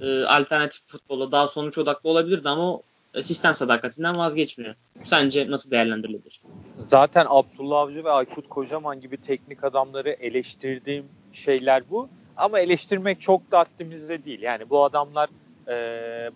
e, 0.00 0.24
alternatif 0.24 0.86
futbola 0.86 1.32
daha 1.32 1.48
sonuç 1.48 1.78
odaklı 1.78 2.10
olabilirdi 2.10 2.48
ama 2.48 2.78
sistem 3.20 3.54
sadakatinden 3.54 4.18
vazgeçmiyor. 4.18 4.74
Sence 5.02 5.50
nasıl 5.50 5.70
değerlendirilebilir? 5.70 6.42
Zaten 6.88 7.26
Abdullah 7.28 7.78
Avcı 7.78 8.04
ve 8.04 8.10
Aykut 8.10 8.48
Kocaman 8.48 9.00
gibi 9.00 9.16
teknik 9.16 9.64
adamları 9.64 10.10
eleştirdiğim 10.10 11.04
şeyler 11.32 11.90
bu. 11.90 12.08
Ama 12.36 12.60
eleştirmek 12.60 13.20
çok 13.20 13.50
da 13.50 13.58
haddimizde 13.58 14.24
değil. 14.24 14.42
Yani 14.42 14.70
bu 14.70 14.84
adamlar 14.84 15.28
e, 15.68 15.74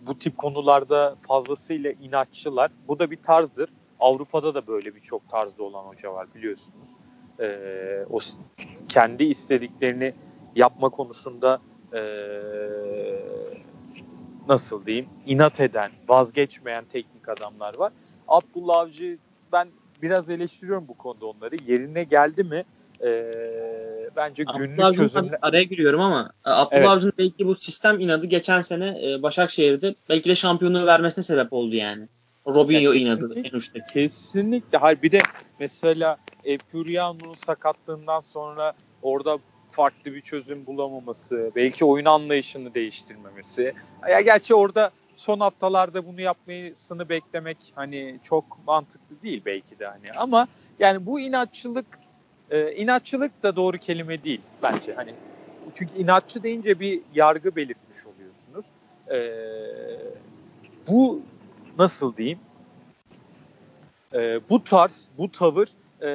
bu 0.07 0.19
tip 0.19 0.37
konularda 0.37 1.15
fazlasıyla 1.27 1.91
inatçılar. 1.91 2.71
Bu 2.87 2.99
da 2.99 3.11
bir 3.11 3.21
tarzdır. 3.21 3.69
Avrupa'da 3.99 4.55
da 4.55 4.67
böyle 4.67 4.95
birçok 4.95 5.29
tarzda 5.29 5.63
olan 5.63 5.83
hoca 5.83 6.13
var 6.13 6.27
biliyorsunuz. 6.35 6.89
E, 7.39 8.05
o 8.09 8.19
kendi 8.89 9.23
istediklerini 9.23 10.13
yapma 10.55 10.89
konusunda 10.89 11.59
e, 11.93 11.99
nasıl 14.49 14.85
diyeyim 14.85 15.09
inat 15.25 15.59
eden, 15.59 15.91
vazgeçmeyen 16.07 16.85
teknik 16.85 17.29
adamlar 17.29 17.75
var. 17.77 17.91
Abdullah 18.27 18.77
Avcı 18.77 19.17
ben 19.51 19.67
biraz 20.01 20.29
eleştiriyorum 20.29 20.87
bu 20.87 20.93
konuda 20.93 21.25
onları. 21.25 21.55
Yerine 21.67 22.03
geldi 22.03 22.43
mi 22.43 22.65
e, 23.03 23.33
bence 24.15 24.43
günlük 24.43 24.79
Abdullah 24.79 24.93
çözümler... 24.93 25.39
araya 25.41 25.63
giriyorum 25.63 26.01
ama 26.01 26.31
e, 26.45 26.49
Abdullah 26.49 26.79
Evet. 26.79 26.87
Avcı'nın 26.87 27.13
belki 27.17 27.47
bu 27.47 27.55
sistem 27.55 27.99
inadı 27.99 28.25
geçen 28.25 28.61
sene 28.61 28.95
e, 29.03 29.23
Başakşehir'de 29.23 29.95
belki 30.09 30.29
de 30.29 30.35
şampiyonluğu 30.35 30.85
vermesine 30.85 31.23
sebep 31.23 31.53
oldu 31.53 31.75
yani. 31.75 32.07
Robinho 32.47 32.93
Ya 32.93 32.99
inadı 32.99 33.39
en 33.43 33.57
uçtaki. 33.57 33.93
Kesinlikle. 33.93 34.77
Hayır 34.77 35.01
bir 35.01 35.11
de 35.11 35.19
mesela 35.59 36.17
Epuriano'nun 36.43 37.35
sakatlığından 37.45 38.21
sonra 38.21 38.73
orada 39.01 39.37
farklı 39.71 40.13
bir 40.13 40.21
çözüm 40.21 40.65
bulamaması, 40.65 41.51
belki 41.55 41.85
oyun 41.85 42.05
anlayışını 42.05 42.73
değiştirmemesi. 42.73 43.73
Ya 44.09 44.21
gerçi 44.21 44.55
orada 44.55 44.91
son 45.15 45.39
haftalarda 45.39 46.07
bunu 46.07 46.21
yapmasını 46.21 47.09
beklemek 47.09 47.57
hani 47.75 48.19
çok 48.23 48.43
mantıklı 48.67 49.21
değil 49.23 49.41
belki 49.45 49.79
de 49.79 49.87
hani 49.87 50.11
ama 50.11 50.47
yani 50.79 51.05
bu 51.05 51.19
inatçılık 51.19 51.85
e, 52.51 52.71
inatçılık 52.71 53.43
da 53.43 53.55
doğru 53.55 53.77
kelime 53.77 54.23
değil 54.23 54.41
bence. 54.63 54.93
Hani 54.93 55.13
çünkü 55.75 55.97
inatçı 55.97 56.43
deyince 56.43 56.79
bir 56.79 57.01
yargı 57.13 57.55
belirtmiş 57.55 57.97
oluyorsunuz. 58.05 58.65
E, 59.11 59.19
bu 60.87 61.21
nasıl 61.77 62.15
diyeyim? 62.17 62.39
E, 64.13 64.39
bu 64.49 64.63
tarz, 64.63 65.07
bu 65.17 65.31
tavır 65.31 65.69
e, 66.01 66.09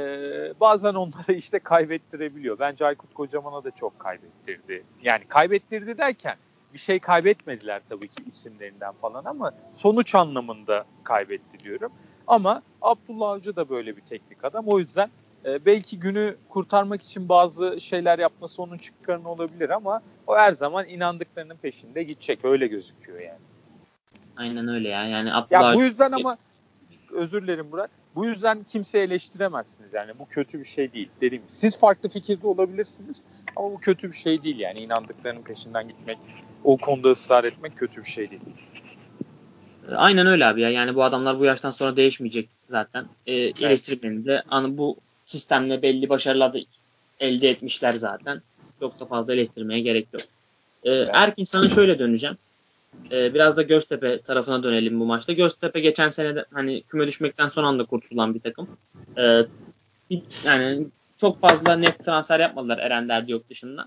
bazen 0.60 0.94
onları 0.94 1.32
işte 1.36 1.58
kaybettirebiliyor. 1.58 2.58
Bence 2.58 2.86
Aykut 2.86 3.14
Kocaman'a 3.14 3.64
da 3.64 3.70
çok 3.70 3.98
kaybettirdi. 3.98 4.84
Yani 5.02 5.24
kaybettirdi 5.28 5.98
derken 5.98 6.36
bir 6.74 6.78
şey 6.78 6.98
kaybetmediler 7.00 7.82
tabii 7.88 8.08
ki 8.08 8.24
isimlerinden 8.26 8.92
falan 8.92 9.24
ama 9.24 9.52
sonuç 9.72 10.14
anlamında 10.14 10.84
kaybetti 11.04 11.60
diyorum. 11.64 11.92
Ama 12.26 12.62
Abdullah 12.82 13.30
Avcı 13.30 13.56
da 13.56 13.68
böyle 13.68 13.96
bir 13.96 14.00
teknik 14.02 14.44
adam. 14.44 14.64
O 14.68 14.78
yüzden 14.78 15.10
e, 15.44 15.64
belki 15.66 16.00
günü 16.00 16.36
kurtarmak 16.48 17.02
için 17.02 17.28
bazı 17.28 17.80
şeyler 17.80 18.18
yapması 18.18 18.62
onun 18.62 18.78
çıkarını 18.78 19.28
olabilir 19.28 19.70
ama 19.70 20.02
o 20.26 20.36
her 20.36 20.52
zaman 20.52 20.88
inandıklarının 20.88 21.56
peşinde 21.56 22.02
gidecek. 22.02 22.44
Öyle 22.44 22.66
gözüküyor 22.66 23.20
yani. 23.20 23.40
Aynen 24.36 24.68
öyle 24.68 24.88
ya. 24.88 25.04
Yani 25.04 25.34
Abdullah 25.34 25.72
Ya 25.72 25.78
bu 25.78 25.82
yüzden 25.82 26.12
ama 26.12 26.38
özür 27.12 27.42
dilerim 27.42 27.72
Burak. 27.72 27.90
Bu 28.14 28.26
yüzden 28.26 28.64
kimseyi 28.64 29.04
eleştiremezsiniz 29.04 29.92
yani. 29.92 30.18
Bu 30.18 30.28
kötü 30.28 30.60
bir 30.60 30.64
şey 30.64 30.92
değil. 30.92 31.08
Dediğim 31.20 31.42
gibi. 31.42 31.52
Siz 31.52 31.78
farklı 31.78 32.08
fikirde 32.08 32.46
olabilirsiniz 32.46 33.22
ama 33.56 33.70
bu 33.70 33.78
kötü 33.78 34.12
bir 34.12 34.16
şey 34.16 34.42
değil 34.42 34.58
yani. 34.58 34.80
İnandıklarının 34.80 35.42
peşinden 35.42 35.88
gitmek, 35.88 36.18
o 36.64 36.76
konuda 36.76 37.10
ısrar 37.10 37.44
etmek 37.44 37.78
kötü 37.78 38.04
bir 38.04 38.10
şey 38.10 38.30
değil. 38.30 38.42
Aynen 39.96 40.26
öyle 40.26 40.46
abi 40.46 40.60
ya. 40.60 40.70
Yani 40.70 40.94
bu 40.94 41.04
adamlar 41.04 41.38
bu 41.38 41.44
yaştan 41.44 41.70
sonra 41.70 41.96
değişmeyecek 41.96 42.48
zaten. 42.68 43.04
E, 43.26 43.34
eleştirmeni 43.34 44.24
de 44.26 44.42
hani 44.46 44.78
bu 44.78 44.96
sistemle 45.24 45.82
belli 45.82 46.08
başarılar 46.08 46.54
da 46.54 46.58
elde 47.20 47.50
etmişler 47.50 47.92
zaten. 47.92 48.42
Çok 48.80 49.00
da 49.00 49.06
fazla 49.06 49.32
eleştirmeye 49.32 49.80
gerek 49.80 50.06
yok. 50.12 50.22
E, 50.84 50.92
Erkin 50.92 51.44
sana 51.44 51.68
şöyle 51.70 51.98
döneceğim. 51.98 52.36
E, 53.12 53.34
biraz 53.34 53.56
da 53.56 53.62
Göztepe 53.62 54.20
tarafına 54.20 54.62
dönelim 54.62 55.00
bu 55.00 55.06
maçta. 55.06 55.32
Göztepe 55.32 55.80
geçen 55.80 56.08
sene 56.08 56.36
de 56.36 56.44
hani 56.52 56.82
küme 56.82 57.06
düşmekten 57.06 57.48
son 57.48 57.64
anda 57.64 57.84
kurtulan 57.84 58.34
bir 58.34 58.40
takım. 58.40 58.68
E, 59.18 59.46
bir- 60.10 60.22
yani 60.46 60.86
çok 61.20 61.40
fazla 61.40 61.76
net 61.76 62.04
transfer 62.04 62.40
yapmadılar 62.40 62.78
Eren 62.78 63.08
Derdiyok 63.08 63.50
dışında. 63.50 63.86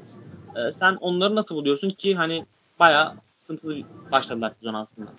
E, 0.56 0.72
sen 0.72 0.96
onları 0.96 1.36
nasıl 1.36 1.56
buluyorsun 1.56 1.90
ki 1.90 2.16
hani 2.16 2.46
bayağı 2.80 3.14
sıkıntılı 3.32 3.78
başladılar 4.12 4.50
sezon 4.50 4.74
aslında. 4.74 5.12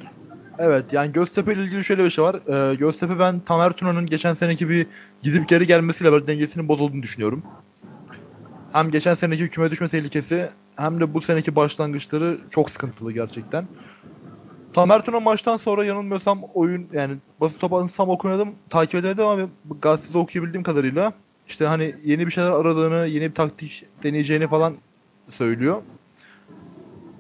Evet 0.59 0.93
yani 0.93 1.13
Göztepe 1.13 1.55
ile 1.55 1.63
ilgili 1.65 1.85
şöyle 1.85 2.05
bir 2.05 2.11
şey 2.11 2.25
var. 2.25 2.37
Ee, 2.71 2.75
Göztepe 2.75 3.19
ben 3.19 3.41
Tamer 3.41 3.73
Tuna'nın 3.73 4.07
geçen 4.07 4.35
seneki 4.35 4.69
bir 4.69 4.87
gidip 5.23 5.49
geri 5.49 5.67
gelmesiyle 5.67 6.13
beraber 6.13 6.27
dengesinin 6.27 6.69
bozulduğunu 6.69 7.03
düşünüyorum. 7.03 7.43
Hem 8.77 8.91
geçen 8.91 9.15
seneki 9.15 9.49
küme 9.49 9.71
düşme 9.71 9.89
tehlikesi 9.89 10.51
hem 10.77 11.01
de 11.01 11.15
bu 11.15 11.21
seneki 11.21 11.57
başlangıçları 11.57 12.39
çok 12.51 12.71
sıkıntılı 12.71 13.13
gerçekten. 13.13 13.67
Tamer 14.73 15.05
Tuna 15.05 15.21
maçtan 15.21 15.57
sonra 15.57 15.85
yanılmıyorsam 15.85 16.43
oyun 16.55 16.87
yani 16.93 17.17
basın 17.41 17.59
toplantısını 17.59 17.97
tam 17.97 18.09
okumadım, 18.09 18.49
takip 18.71 18.95
edemedim 18.95 19.27
ama 19.27 19.49
gazetede 19.81 20.19
okuyabildiğim 20.19 20.63
kadarıyla 20.63 21.13
işte 21.49 21.67
hani 21.67 21.95
yeni 22.05 22.27
bir 22.27 22.33
şeyler 22.33 22.51
aradığını, 22.51 23.07
yeni 23.07 23.31
bir 23.31 23.35
taktik 23.35 23.85
deneyeceğini 24.03 24.49
falan 24.49 24.75
söylüyor. 25.31 25.83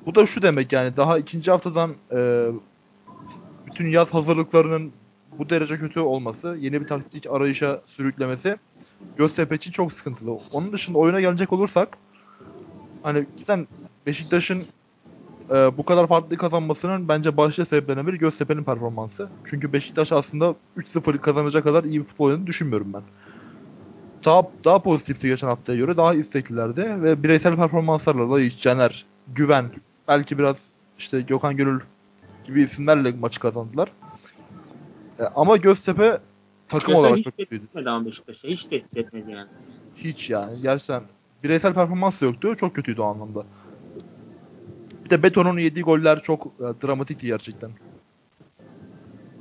Bu 0.06 0.14
da 0.14 0.26
şu 0.26 0.42
demek 0.42 0.72
yani 0.72 0.96
daha 0.96 1.18
ikinci 1.18 1.50
haftadan 1.50 1.94
e, 2.12 2.48
bütün 3.66 3.88
yaz 3.88 4.14
hazırlıklarının 4.14 4.92
bu 5.38 5.50
derece 5.50 5.78
kötü 5.78 6.00
olması, 6.00 6.56
yeni 6.60 6.80
bir 6.80 6.86
taktik 6.86 7.26
arayışa 7.30 7.82
sürüklemesi 7.86 8.56
Göztepe 9.16 9.54
için 9.54 9.72
çok 9.72 9.92
sıkıntılı. 9.92 10.38
Onun 10.52 10.72
dışında 10.72 10.98
oyuna 10.98 11.20
gelecek 11.20 11.52
olursak 11.52 11.98
hani 13.02 13.26
cidden 13.38 13.66
Beşiktaş'ın 14.06 14.64
e, 15.50 15.76
bu 15.78 15.84
kadar 15.84 16.06
farklı 16.06 16.36
kazanmasının 16.36 17.08
bence 17.08 17.36
başlıca 17.36 17.66
sebeplerinden 17.66 18.06
biri 18.06 18.18
Göztepe'nin 18.18 18.64
performansı. 18.64 19.28
Çünkü 19.44 19.72
Beşiktaş 19.72 20.12
aslında 20.12 20.54
3-0 20.76 21.18
kazanacak 21.18 21.64
kadar 21.64 21.84
iyi 21.84 22.00
bir 22.00 22.04
futbol 22.04 22.26
oynadığını 22.26 22.46
düşünmüyorum 22.46 22.92
ben. 22.92 23.02
Daha, 24.24 24.42
daha 24.64 24.82
pozitifti 24.82 25.28
geçen 25.28 25.46
haftaya 25.46 25.78
göre. 25.78 25.96
Daha 25.96 26.14
isteklilerdi 26.14 27.02
ve 27.02 27.22
bireysel 27.22 27.56
performanslarla 27.56 28.30
Laiç, 28.30 28.60
Caner, 28.60 29.04
Güven, 29.34 29.70
belki 30.08 30.38
biraz 30.38 30.70
işte 30.98 31.20
Gökhan 31.20 31.56
Gönül 31.56 31.80
gibi 32.44 32.62
isimlerle 32.62 33.12
maçı 33.12 33.40
kazandılar. 33.40 33.92
E, 35.18 35.24
ama 35.24 35.56
Göztepe 35.56 36.18
takım 36.68 36.88
Göztepe 36.88 37.08
olarak 37.08 37.24
çok 37.24 37.36
kötüydü. 37.36 37.64
ama 37.74 38.06
Beşiktaş'a. 38.06 38.48
Hiç 38.48 38.64
tehdit 38.64 38.96
etmedi 38.96 39.30
yani. 39.30 39.48
Hiç 39.96 40.30
yani. 40.30 40.52
Gerçekten 40.62 41.02
bireysel 41.44 41.74
performans 41.74 42.20
da 42.20 42.24
yoktu. 42.24 42.56
Çok 42.60 42.74
kötüydü 42.74 43.00
o 43.00 43.04
anlamda. 43.04 43.44
Bir 45.04 45.10
de 45.10 45.22
Beton'un 45.22 45.58
yediği 45.58 45.84
goller 45.84 46.22
çok 46.22 46.46
e, 46.46 46.86
dramatikti 46.86 47.26
gerçekten. 47.26 47.70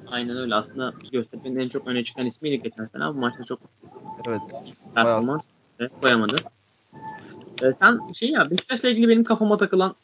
Aynen 0.08 0.38
öyle. 0.38 0.56
Aslında 0.56 0.94
Göztepe'nin 1.12 1.60
en 1.60 1.70
çok 1.70 1.88
öne 1.88 2.04
çıkan 2.04 2.26
ismiydi 2.26 2.64
geçen 2.64 2.86
sene 2.86 3.04
ama 3.04 3.16
bu 3.16 3.20
maçta 3.20 3.44
çok 3.44 3.60
Evet. 4.28 4.42
Bayağı 4.52 5.08
performans 5.08 5.48
e, 5.80 5.88
koyamadı. 5.88 6.36
E, 7.64 7.66
sen 7.80 8.00
şey 8.14 8.30
ya 8.30 8.52
Beşiktaş'la 8.52 8.90
ilgili 8.90 9.10
benim 9.10 9.24
kafama 9.24 9.58
takılan 9.58 9.96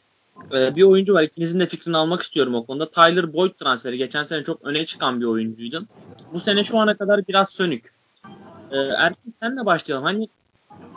e, 0.54 0.76
bir 0.76 0.82
oyuncu 0.82 1.14
var. 1.14 1.22
İkinizin 1.22 1.60
de 1.60 1.66
fikrini 1.66 1.96
almak 1.96 2.22
istiyorum 2.22 2.54
o 2.54 2.66
konuda. 2.66 2.90
Tyler 2.90 3.32
Boyd 3.32 3.50
transferi. 3.50 3.98
Geçen 3.98 4.24
sene 4.24 4.44
çok 4.44 4.62
öne 4.62 4.86
çıkan 4.86 5.20
bir 5.20 5.26
oyuncuydu. 5.26 5.84
Bu 6.32 6.40
sene 6.40 6.64
şu 6.64 6.78
ana 6.78 6.96
kadar 6.96 7.28
biraz 7.28 7.50
sönük. 7.50 7.84
E, 8.70 8.76
Erkin 8.76 9.34
senle 9.42 9.66
başlayalım. 9.66 10.04
Hani 10.04 10.28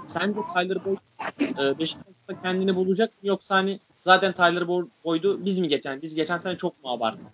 sence 0.08 0.40
Tyler 0.54 0.86
Boyd 0.86 0.98
e, 1.42 1.80
Beşiktaş'ta 1.80 2.42
kendini 2.42 2.76
bulacak 2.76 3.10
mı 3.10 3.30
yoksa 3.30 3.56
hani 3.56 3.80
zaten 4.04 4.32
Tyler 4.32 4.62
Boyd- 4.62 4.88
Boyd'u 5.06 5.46
biz 5.46 5.60
mi 5.60 5.68
geçen 5.68 6.02
biz 6.02 6.16
geçen 6.16 6.38
sene 6.38 6.58
çok 6.58 6.84
mu 6.84 6.92
abarttık? 6.92 7.26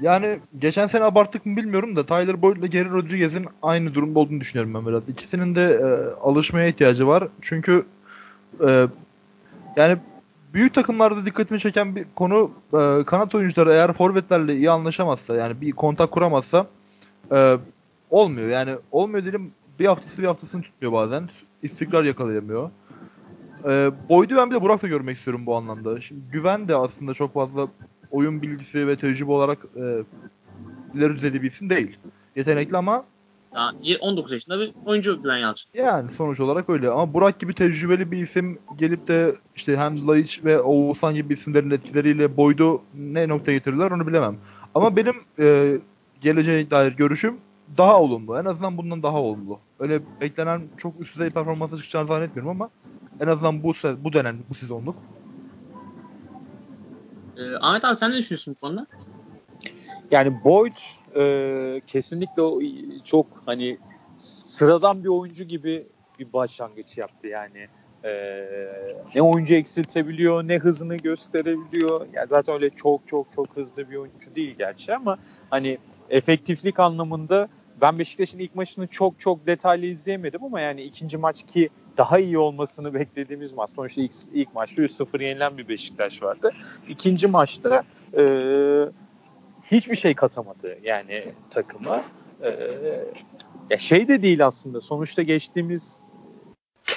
Yani 0.00 0.40
geçen 0.58 0.86
sene 0.86 1.04
abarttık 1.04 1.46
mı 1.46 1.56
bilmiyorum 1.56 1.96
da 1.96 2.06
Tyler 2.06 2.42
Boyd 2.42 2.56
ile 2.56 2.66
Gary 2.66 2.90
Rodriguez'in 2.90 3.46
aynı 3.62 3.94
durumda 3.94 4.18
olduğunu 4.18 4.40
düşünüyorum 4.40 4.74
ben 4.74 4.86
biraz. 4.86 5.08
İkisinin 5.08 5.54
de 5.54 5.62
e, 5.62 6.14
alışmaya 6.20 6.66
ihtiyacı 6.68 7.06
var. 7.06 7.28
Çünkü 7.40 7.86
e, 8.66 8.86
yani 9.76 9.98
büyük 10.54 10.74
takımlarda 10.74 11.26
dikkatimi 11.26 11.60
çeken 11.60 11.96
bir 11.96 12.06
konu 12.14 12.50
e, 12.72 13.04
kanat 13.04 13.34
oyuncuları 13.34 13.72
eğer 13.72 13.92
forvetlerle 13.92 14.56
iyi 14.56 14.70
anlaşamazsa 14.70 15.34
yani 15.36 15.60
bir 15.60 15.72
kontak 15.72 16.10
kuramazsa 16.10 16.66
e, 17.32 17.56
olmuyor. 18.10 18.48
Yani 18.48 18.76
olmuyor 18.92 19.24
dedim 19.24 19.52
bir 19.78 19.86
haftası 19.86 20.22
bir 20.22 20.26
haftasını 20.26 20.62
tutmuyor 20.62 20.92
bazen. 20.92 21.28
İstikrar 21.62 22.04
yakalayamıyor. 22.04 22.70
E, 23.64 23.90
Boyd'u 24.08 24.36
ben 24.36 24.50
bir 24.50 24.54
de 24.54 24.62
Burak'ta 24.62 24.88
görmek 24.88 25.16
istiyorum 25.16 25.46
bu 25.46 25.56
anlamda. 25.56 26.00
Şimdi 26.00 26.20
Güven 26.32 26.68
de 26.68 26.76
aslında 26.76 27.14
çok 27.14 27.34
fazla 27.34 27.68
oyun 28.10 28.42
bilgisi 28.42 28.86
ve 28.86 28.96
tecrübe 28.96 29.32
olarak 29.32 29.58
e, 29.76 30.04
ileri 30.94 31.14
düzeyde 31.14 31.42
bir 31.42 31.46
isim 31.48 31.70
değil. 31.70 31.98
Yetenekli 32.36 32.76
ama 32.76 33.04
Daha 33.54 33.72
19 34.00 34.32
yaşında 34.32 34.60
bir 34.60 34.72
oyuncu 34.84 35.22
Güven 35.22 35.38
Yalçın. 35.38 35.70
yani 35.74 36.12
sonuç 36.12 36.40
olarak 36.40 36.70
öyle. 36.70 36.90
Ama 36.90 37.14
Burak 37.14 37.40
gibi 37.40 37.54
tecrübeli 37.54 38.10
bir 38.10 38.18
isim 38.18 38.58
gelip 38.76 39.08
de 39.08 39.34
işte 39.56 39.76
hem 39.76 40.08
Laiç 40.08 40.44
ve 40.44 40.60
Oğuzhan 40.60 41.14
gibi 41.14 41.34
isimlerin 41.34 41.70
etkileriyle 41.70 42.36
Boyd'u 42.36 42.82
ne 42.94 43.28
noktaya 43.28 43.52
getirdiler 43.52 43.90
onu 43.90 44.06
bilemem. 44.06 44.38
Ama 44.74 44.96
benim 44.96 45.14
e, 45.38 45.76
geleceğe 46.20 46.70
dair 46.70 46.92
görüşüm 46.92 47.40
daha 47.78 48.00
olumlu. 48.00 48.38
En 48.38 48.44
azından 48.44 48.78
bundan 48.78 49.02
daha 49.02 49.20
olumlu. 49.20 49.58
Öyle 49.78 50.00
beklenen 50.20 50.70
çok 50.76 51.00
üst 51.00 51.14
düzey 51.14 51.30
performansa 51.30 51.76
çıkacağını 51.76 52.08
zannetmiyorum 52.08 52.50
ama 52.50 52.70
en 53.20 53.26
azından 53.26 53.62
bu 53.62 53.70
se- 53.70 54.04
bu 54.04 54.12
dönem 54.12 54.38
bu 54.50 54.54
sezonluk 54.54 54.96
E, 57.36 57.56
Ahmet 57.60 57.84
abi 57.84 57.96
sen 57.96 58.10
ne 58.10 58.16
düşünüyorsun 58.16 58.56
bu 58.62 58.66
konuda? 58.66 58.86
Yani 60.10 60.44
Boyd 60.44 60.74
e, 61.16 61.80
kesinlikle 61.86 62.42
o 62.42 62.60
çok 63.04 63.26
hani 63.46 63.78
sıradan 64.18 65.04
bir 65.04 65.08
oyuncu 65.08 65.44
gibi 65.44 65.86
bir 66.18 66.32
başlangıç 66.32 66.98
yaptı 66.98 67.26
yani. 67.26 67.66
E, 68.04 68.44
ne 69.14 69.22
oyuncu 69.22 69.54
eksiltebiliyor 69.54 70.48
ne 70.48 70.58
hızını 70.58 70.96
gösterebiliyor. 70.96 72.06
Yani 72.12 72.28
zaten 72.28 72.54
öyle 72.54 72.70
çok 72.70 73.00
çok 73.06 73.32
çok 73.32 73.56
hızlı 73.56 73.90
bir 73.90 73.96
oyuncu 73.96 74.34
değil 74.34 74.54
gerçi 74.58 74.94
ama 74.94 75.18
hani 75.50 75.78
efektiflik 76.10 76.80
anlamında 76.80 77.48
ben 77.80 77.98
Beşiktaş'ın 77.98 78.38
ilk 78.38 78.54
maçını 78.54 78.86
çok 78.86 79.20
çok 79.20 79.46
detaylı 79.46 79.86
izleyemedim 79.86 80.44
ama 80.44 80.60
yani 80.60 80.82
ikinci 80.82 81.16
maç 81.16 81.46
ki 81.46 81.70
daha 81.96 82.18
iyi 82.18 82.38
olmasını 82.38 82.94
beklediğimiz 82.94 83.52
maç. 83.52 83.70
Sonuçta 83.70 84.02
ilk, 84.02 84.12
ilk 84.32 84.54
maçta 84.54 84.82
3-0 84.82 85.22
yenilen 85.22 85.58
bir 85.58 85.68
Beşiktaş 85.68 86.22
vardı. 86.22 86.52
İkinci 86.88 87.26
maçta 87.26 87.82
e, 88.16 88.22
hiçbir 89.70 89.96
şey 89.96 90.14
katamadı 90.14 90.78
yani 90.82 91.32
takıma. 91.50 92.04
Ee, 92.42 92.50
ya 93.70 93.78
şey 93.78 94.08
de 94.08 94.22
değil 94.22 94.46
aslında. 94.46 94.80
Sonuçta 94.80 95.22
geçtiğimiz 95.22 96.00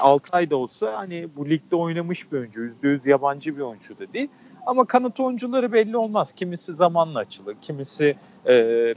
6 0.01 0.37
ayda 0.37 0.55
olsa 0.55 0.93
hani 0.97 1.27
bu 1.35 1.49
ligde 1.49 1.75
oynamış 1.75 2.31
bir 2.31 2.37
oyuncu. 2.37 2.61
%100 2.61 3.09
yabancı 3.09 3.57
bir 3.57 3.61
oyuncu 3.61 3.99
da 3.99 4.13
değil. 4.13 4.29
Ama 4.65 4.85
kanat 4.85 5.19
oyuncuları 5.19 5.73
belli 5.73 5.97
olmaz. 5.97 6.33
Kimisi 6.35 6.73
zamanla 6.73 7.19
açılır. 7.19 7.55
Kimisi 7.61 8.15
e, 8.45 8.53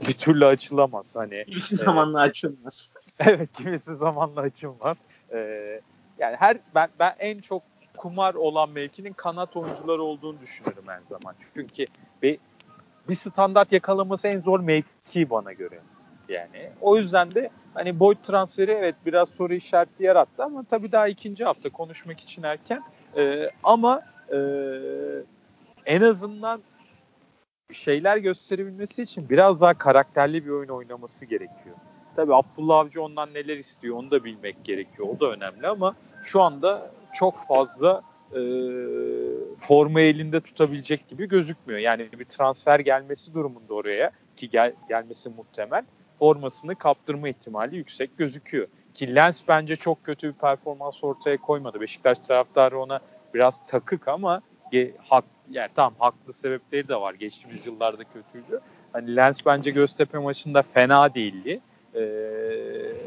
bir 0.07 0.13
türlü 0.13 0.45
açılamaz. 0.45 1.15
Hani 1.15 1.45
Kimisi 1.45 1.75
zamanla 1.75 2.19
açılmaz. 2.19 2.93
evet 3.19 3.49
kimisi 3.57 3.95
zamanla 3.95 4.41
açılmaz. 4.41 4.97
Ee, 5.33 5.81
yani 6.19 6.35
her 6.35 6.57
ben 6.75 6.89
ben 6.99 7.15
en 7.19 7.39
çok 7.39 7.63
kumar 7.97 8.33
olan 8.33 8.69
mevkinin 8.69 9.13
kanat 9.13 9.57
oyuncuları 9.57 10.03
olduğunu 10.03 10.41
düşünüyorum 10.41 10.83
her 10.87 11.01
zaman. 11.01 11.35
Çünkü 11.53 11.85
bir, 12.23 12.37
bir 13.09 13.15
standart 13.15 13.71
yakalaması 13.71 14.27
en 14.27 14.41
zor 14.41 14.59
mevki 14.59 15.29
bana 15.29 15.53
göre. 15.53 15.79
Yani 16.29 16.69
o 16.81 16.97
yüzden 16.97 17.35
de 17.35 17.49
hani 17.73 17.99
Boyd 17.99 18.17
transferi 18.23 18.71
evet 18.71 18.95
biraz 19.05 19.29
soru 19.29 19.53
işareti 19.53 20.03
yarattı 20.03 20.43
ama 20.43 20.63
tabii 20.63 20.91
daha 20.91 21.07
ikinci 21.07 21.45
hafta 21.45 21.69
konuşmak 21.69 22.19
için 22.19 22.43
erken. 22.43 22.83
Ee, 23.17 23.49
ama 23.63 24.01
e, 24.31 24.37
en 25.85 26.01
azından 26.01 26.61
şeyler 27.71 28.17
gösterebilmesi 28.17 29.03
için 29.03 29.29
biraz 29.29 29.61
daha 29.61 29.73
karakterli 29.73 30.45
bir 30.45 30.49
oyun 30.49 30.69
oynaması 30.69 31.25
gerekiyor. 31.25 31.75
Tabii 32.15 32.35
Abdullah 32.35 32.77
Avcı 32.77 33.01
ondan 33.01 33.33
neler 33.33 33.57
istiyor 33.57 33.95
onu 33.97 34.11
da 34.11 34.23
bilmek 34.23 34.63
gerekiyor. 34.65 35.07
O 35.15 35.19
da 35.19 35.31
önemli 35.31 35.67
ama 35.67 35.95
şu 36.23 36.41
anda 36.41 36.91
çok 37.13 37.47
fazla 37.47 38.01
e, 38.33 38.41
formu 39.59 39.99
elinde 39.99 40.41
tutabilecek 40.41 41.07
gibi 41.07 41.27
gözükmüyor. 41.27 41.79
Yani 41.79 42.09
bir 42.19 42.25
transfer 42.25 42.79
gelmesi 42.79 43.33
durumunda 43.33 43.73
oraya 43.73 44.11
ki 44.37 44.49
gel, 44.49 44.73
gelmesi 44.89 45.29
muhtemel 45.29 45.85
formasını 46.19 46.75
kaptırma 46.75 47.29
ihtimali 47.29 47.75
yüksek 47.75 48.17
gözüküyor. 48.17 48.67
Ki 48.93 49.15
Lens 49.15 49.41
bence 49.47 49.75
çok 49.75 50.03
kötü 50.03 50.27
bir 50.27 50.33
performans 50.33 51.03
ortaya 51.03 51.37
koymadı. 51.37 51.81
Beşiktaş 51.81 52.19
taraftarı 52.19 52.79
ona 52.79 52.99
biraz 53.33 53.67
takık 53.67 54.07
ama 54.07 54.41
ge, 54.71 54.93
hak, 54.97 55.25
yani 55.49 55.69
tamam 55.75 55.93
haklı 55.99 56.33
sebepleri 56.33 56.87
de 56.87 56.95
var. 56.95 57.13
Geçtiğimiz 57.13 57.65
yıllarda 57.65 58.03
kötüydü. 58.03 58.59
Hani 58.93 59.15
Lens 59.15 59.45
bence 59.45 59.71
Göztepe 59.71 60.17
maçında 60.17 60.61
fena 60.61 61.13
değildi. 61.13 61.59
Ee, 61.95 61.99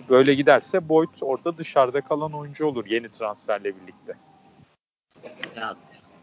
böyle 0.09 0.35
giderse 0.35 0.89
Boyd 0.89 1.09
orada 1.21 1.59
dışarıda 1.59 2.01
kalan 2.01 2.33
oyuncu 2.33 2.67
olur 2.67 2.87
yeni 2.87 3.09
transferle 3.09 3.65
birlikte. 3.65 4.15
Ya 5.57 5.77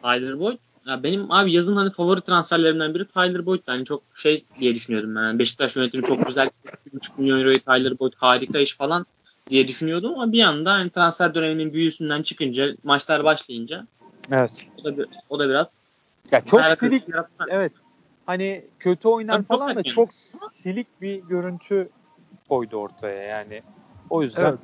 Tyler 0.03 0.39
Boyd 0.39 0.57
ya 0.87 1.03
benim 1.03 1.31
abi 1.31 1.51
yazın 1.51 1.75
hani 1.75 1.91
favori 1.91 2.21
transferlerimden 2.21 2.93
biri 2.93 3.07
Tyler 3.07 3.45
Boyd. 3.45 3.59
Yani 3.67 3.85
çok 3.85 4.03
şey 4.15 4.45
diye 4.59 4.75
düşünüyordum 4.75 5.15
ben. 5.15 5.21
Yani 5.21 5.39
Beşiktaş 5.39 5.75
yönetimi 5.75 6.03
çok 6.03 6.27
güzel 6.27 6.49
1,5 6.93 7.09
milyon 7.17 7.39
euroyu 7.39 7.59
Tyler 7.59 7.99
Boyd 7.99 8.13
harika 8.15 8.59
iş 8.59 8.75
falan 8.75 9.05
diye 9.49 9.67
düşünüyordum 9.67 10.13
ama 10.13 10.31
bir 10.31 10.43
anda 10.43 10.73
hani 10.73 10.89
transfer 10.89 11.35
döneminin 11.35 11.73
büyüsünden 11.73 12.21
çıkınca 12.21 12.67
maçlar 12.83 13.23
başlayınca 13.23 13.87
Evet. 14.31 14.51
o 14.83 14.97
da, 14.97 15.05
o 15.29 15.39
da 15.39 15.49
biraz 15.49 15.71
Ya 16.31 16.41
çok 16.41 16.61
silik 16.61 17.03
evet. 17.49 17.71
Hani 18.25 18.65
kötü 18.79 19.07
oynar 19.07 19.37
çok 19.37 19.47
falan 19.47 19.75
da 19.75 19.83
çok 19.83 20.13
silik 20.51 21.01
bir 21.01 21.15
görüntü 21.15 21.89
koydu 22.49 22.77
ortaya 22.77 23.23
yani. 23.23 23.63
O 24.09 24.23
yüzden 24.23 24.41
Evet. 24.45 24.59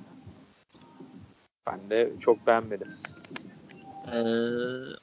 ben 1.68 1.90
de 1.90 2.12
çok 2.20 2.48
beğenmedim. 2.48 2.88
Ee, 4.12 4.24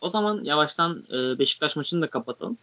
o 0.01 0.11
zaman 0.11 0.45
yavaştan 0.45 1.05
e, 1.13 1.39
Beşiktaş 1.39 1.77
maçını 1.77 2.03
da 2.03 2.11
kapatalım. 2.11 2.59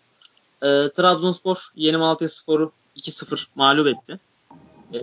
Ee, 0.62 0.90
Trabzonspor 0.96 1.72
Yeni 1.76 1.98
Malatya 1.98 2.30
Spor'u 2.30 2.72
2-0 2.96 3.48
mağlup 3.56 3.88
etti. 3.88 4.20
Ee, 4.94 5.00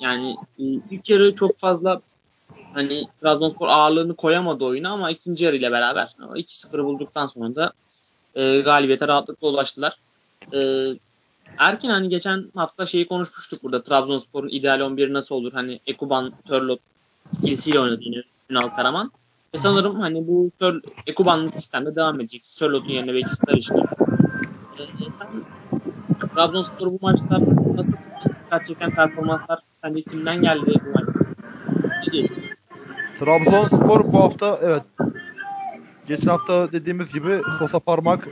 yani 0.00 0.36
e, 0.58 0.64
ilk 0.90 1.10
yarı 1.10 1.34
çok 1.34 1.58
fazla 1.58 2.00
hani 2.74 3.08
Trabzonspor 3.20 3.68
ağırlığını 3.68 4.16
koyamadı 4.16 4.64
oyuna 4.64 4.90
ama 4.90 5.10
ikinci 5.10 5.44
yarı 5.44 5.56
ile 5.56 5.72
beraber 5.72 6.16
o 6.28 6.34
2-0'ı 6.34 6.84
bulduktan 6.84 7.26
sonra 7.26 7.54
da 7.54 7.72
e, 8.34 8.60
galibiyete 8.60 9.08
rahatlıkla 9.08 9.48
ulaştılar. 9.48 9.96
e, 10.54 10.88
Erkin 11.58 11.88
hani 11.88 12.08
geçen 12.08 12.50
hafta 12.54 12.86
şeyi 12.86 13.06
konuşmuştuk 13.06 13.62
burada. 13.62 13.82
Trabzonspor'un 13.82 14.48
ideal 14.48 14.80
11 14.80 15.12
nasıl 15.12 15.34
olur? 15.34 15.52
Hani 15.52 15.80
Ekuban, 15.86 16.32
Sörlot 16.48 16.80
ikilisiyle 17.38 17.80
oynadı 17.80 18.00
yine 18.00 18.22
Ünal 18.50 18.68
Karaman. 18.68 19.12
Ve 19.54 19.58
sanırım 19.58 20.00
hani 20.00 20.26
bu 20.26 20.50
Sör, 20.60 20.80
Ekuban'lı 21.06 21.52
sistemde 21.52 21.96
devam 21.96 22.20
edecek. 22.20 22.44
Sörlot'un 22.44 22.88
yerine 22.88 23.14
belki 23.14 23.30
Staric'in. 23.30 23.78
Ee, 23.78 24.86
sen 25.18 25.28
Trabzonspor 26.34 26.86
bu 26.86 26.98
maçta 27.02 27.38
nasıl 27.74 27.92
dikkat 28.44 28.66
çeken 28.66 28.90
performanslar 28.90 29.58
sence 29.84 30.02
kimden 30.02 30.40
geldi 30.40 30.80
bu 30.86 30.90
maç? 30.90 31.04
Ne 32.06 32.12
diyorsun? 32.12 32.36
Trabzonspor 33.18 34.12
bu 34.12 34.18
hafta 34.18 34.58
evet 34.62 34.82
geçen 36.06 36.30
hafta 36.30 36.72
dediğimiz 36.72 37.12
gibi 37.12 37.42
Sosa 37.58 37.78
Parmak 37.78 38.28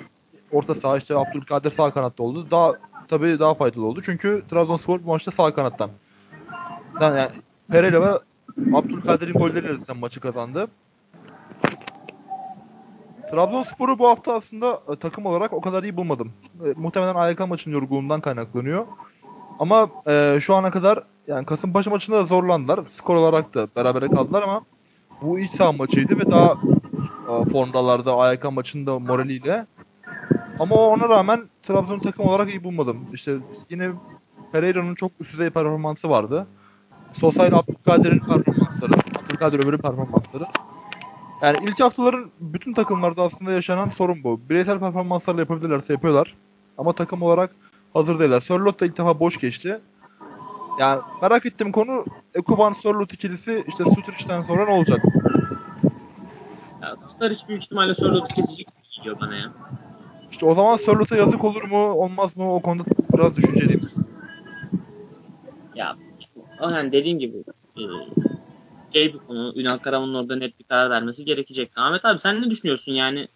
orta 0.53 0.75
saha 0.75 0.97
işte 0.97 1.17
Abdülkadir 1.17 1.71
sağ 1.71 1.91
kanatta 1.91 2.23
oldu. 2.23 2.47
Daha 2.51 2.73
tabii 3.09 3.39
daha 3.39 3.55
faydalı 3.55 3.87
oldu. 3.87 4.01
Çünkü 4.05 4.43
Trabzonspor 4.51 5.03
bu 5.05 5.09
maçta 5.09 5.31
sağ 5.31 5.55
kanattan. 5.55 5.91
Yani, 7.01 7.19
yani 7.19 7.31
Pereira 7.69 8.01
ve 8.01 8.19
Abdülkadir'in 8.77 9.33
golleriyle 9.33 9.79
zaten 9.79 9.97
maçı 9.97 10.21
kazandı. 10.21 10.69
Trabzonspor'u 13.31 13.99
bu 13.99 14.09
hafta 14.09 14.35
aslında 14.35 14.81
e, 14.93 14.97
takım 14.97 15.27
olarak 15.27 15.53
o 15.53 15.61
kadar 15.61 15.83
iyi 15.83 15.97
bulmadım. 15.97 16.33
E, 16.65 16.75
muhtemelen 16.77 17.15
AYK 17.15 17.49
maçının 17.49 17.75
yorgunluğundan 17.75 18.21
kaynaklanıyor. 18.21 18.87
Ama 19.59 19.91
e, 20.07 20.39
şu 20.41 20.55
ana 20.55 20.71
kadar 20.71 21.05
yani 21.27 21.47
Kasımpaşa 21.47 21.91
maçında 21.91 22.17
da 22.17 22.27
zorlandılar. 22.27 22.85
Skor 22.85 23.15
olarak 23.15 23.55
da 23.55 23.69
berabere 23.77 24.09
kaldılar 24.09 24.43
ama 24.43 24.63
bu 25.23 25.39
iç 25.39 25.51
saha 25.51 25.73
maçıydı 25.73 26.19
ve 26.19 26.31
daha 26.31 26.55
e, 27.29 27.51
formdalardı 27.51 28.13
AYK 28.13 28.53
maçında 28.53 28.99
moraliyle. 28.99 29.67
Ama 30.59 30.75
ona 30.75 31.09
rağmen 31.09 31.41
Trabzon 31.63 31.99
takım 31.99 32.27
olarak 32.27 32.49
iyi 32.49 32.65
bulmadım. 32.65 33.07
İşte 33.13 33.37
yine 33.71 33.91
Pereira'nın 34.53 34.95
çok 34.95 35.13
üst 35.21 35.33
düzey 35.33 35.51
performansı 35.51 36.11
vardı. 36.11 36.47
Sosa 37.13 37.47
ile 37.47 37.57
Abdülkadir'in 37.57 38.19
performansları, 38.19 38.93
Abdülkadir 39.25 39.59
öbürü 39.59 39.79
performansları. 39.79 40.45
Yani 41.43 41.59
ilk 41.63 41.81
haftaların 41.81 42.31
bütün 42.41 42.75
takımlarda 42.75 43.23
aslında 43.23 43.53
yaşanan 43.53 43.89
sorun 43.89 44.25
bu. 44.25 44.41
Bireysel 44.51 44.79
performanslarla 44.79 45.41
yapabilirlerse 45.41 45.93
yapıyorlar. 45.93 46.35
Ama 46.79 46.93
takım 46.93 47.23
olarak 47.23 47.51
hazır 47.95 48.19
değiller. 48.19 48.41
Sörlot 48.41 48.81
da 48.81 48.87
ilk 48.87 48.99
defa 48.99 49.21
boş 49.21 49.41
geçti. 49.41 49.81
Yani 50.81 51.01
merak 51.23 51.47
ettiğim 51.47 51.73
konu 51.73 52.05
Ekuban 52.35 52.73
Sörlot 52.73 53.13
ikilisi 53.13 53.65
işte 53.69 53.85
Sutric'ten 53.85 54.43
sonra 54.43 54.65
ne 54.65 54.71
olacak? 54.71 55.05
Ya 56.83 56.97
Staric 56.97 57.49
büyük 57.49 57.63
ihtimalle 57.63 57.95
Sörlot'u 57.95 58.35
kesecek 58.35 58.69
geliyor 58.97 59.21
bana 59.21 59.37
ya. 59.37 59.53
İşte 60.31 60.47
o 60.47 60.55
zaman 60.55 60.77
Sörlot'a 60.77 61.17
yazık 61.17 61.45
olur 61.45 61.65
mu 61.65 61.77
olmaz 61.77 62.37
mı 62.37 62.55
o 62.55 62.61
konuda 62.61 62.85
biraz 63.15 63.37
düşünceliyim. 63.37 63.81
Ya 65.75 65.97
yani 66.63 66.93
dediğim 66.93 67.19
gibi 67.19 67.45
e, 67.77 67.83
şey 68.93 69.15
bir 69.15 69.19
konu. 69.19 69.53
Ünal 69.57 69.79
Karaman'ın 69.79 70.15
orada 70.15 70.37
net 70.37 70.59
bir 70.59 70.65
karar 70.65 70.91
vermesi 70.91 71.25
gerekecek. 71.25 71.71
Ahmet 71.77 72.05
abi 72.05 72.19
sen 72.19 72.43
ne 72.43 72.51
düşünüyorsun 72.51 72.93
yani 72.93 73.29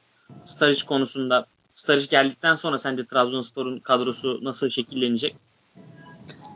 Staric 0.44 0.86
konusunda? 0.86 1.46
Staric 1.74 2.06
geldikten 2.10 2.54
sonra 2.54 2.78
sence 2.78 3.06
Trabzonspor'un 3.06 3.78
kadrosu 3.78 4.40
nasıl 4.42 4.70
şekillenecek? 4.70 5.36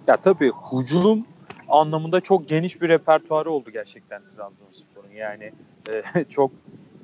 Ya 0.06 0.16
tabii 0.16 0.52
hücum 0.72 1.26
anlamında 1.68 2.20
çok 2.20 2.48
geniş 2.48 2.80
bir 2.82 2.88
repertuarı 2.88 3.50
oldu 3.50 3.70
gerçekten 3.70 4.22
Trabzonspor'un. 4.22 5.10
Yani 5.16 5.52
e, 5.88 6.24
çok 6.28 6.50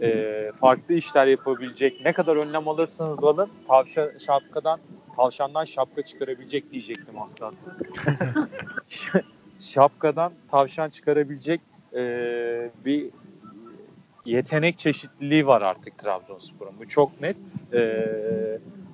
e, 0.01 0.51
farklı 0.61 0.95
işler 0.95 1.26
yapabilecek. 1.26 2.01
Ne 2.05 2.12
kadar 2.12 2.36
önlem 2.36 2.68
alırsanız 2.68 3.24
alın 3.24 3.51
tavşan 3.66 4.11
şapkadan 4.26 4.80
tavşandan 5.16 5.64
şapka 5.64 6.03
çıkarabilecek 6.03 6.72
diyecektim 6.72 7.22
az 7.22 7.34
kalsın. 7.34 7.72
Şapkadan 9.61 10.32
tavşan 10.51 10.88
çıkarabilecek 10.88 11.61
e, 11.97 12.70
bir 12.84 13.11
yetenek 14.24 14.78
çeşitliliği 14.78 15.47
var 15.47 15.62
artık 15.62 15.99
Trabzonspor'un. 15.99 16.78
Bu 16.78 16.88
çok 16.88 17.20
net. 17.20 17.36
E, 17.72 18.05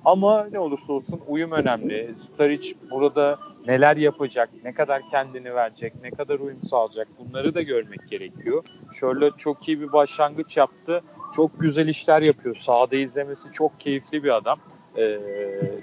ama 0.05 0.47
ne 0.51 0.59
olursa 0.59 0.93
olsun 0.93 1.21
uyum 1.27 1.51
önemli. 1.51 2.15
Staric 2.15 2.75
burada 2.91 3.39
neler 3.67 3.97
yapacak, 3.97 4.49
ne 4.63 4.73
kadar 4.73 5.01
kendini 5.09 5.55
verecek, 5.55 5.93
ne 6.03 6.11
kadar 6.11 6.39
uyum 6.39 6.63
sağlayacak 6.63 7.07
bunları 7.19 7.55
da 7.55 7.61
görmek 7.61 8.09
gerekiyor. 8.09 8.63
Charlotte 8.99 9.37
çok 9.37 9.67
iyi 9.67 9.81
bir 9.81 9.93
başlangıç 9.93 10.57
yaptı. 10.57 11.01
Çok 11.35 11.59
güzel 11.59 11.87
işler 11.87 12.21
yapıyor. 12.21 12.55
Sahada 12.55 12.95
izlemesi 12.95 13.51
çok 13.51 13.79
keyifli 13.79 14.23
bir 14.23 14.35
adam. 14.35 14.59
Ee, 14.97 15.19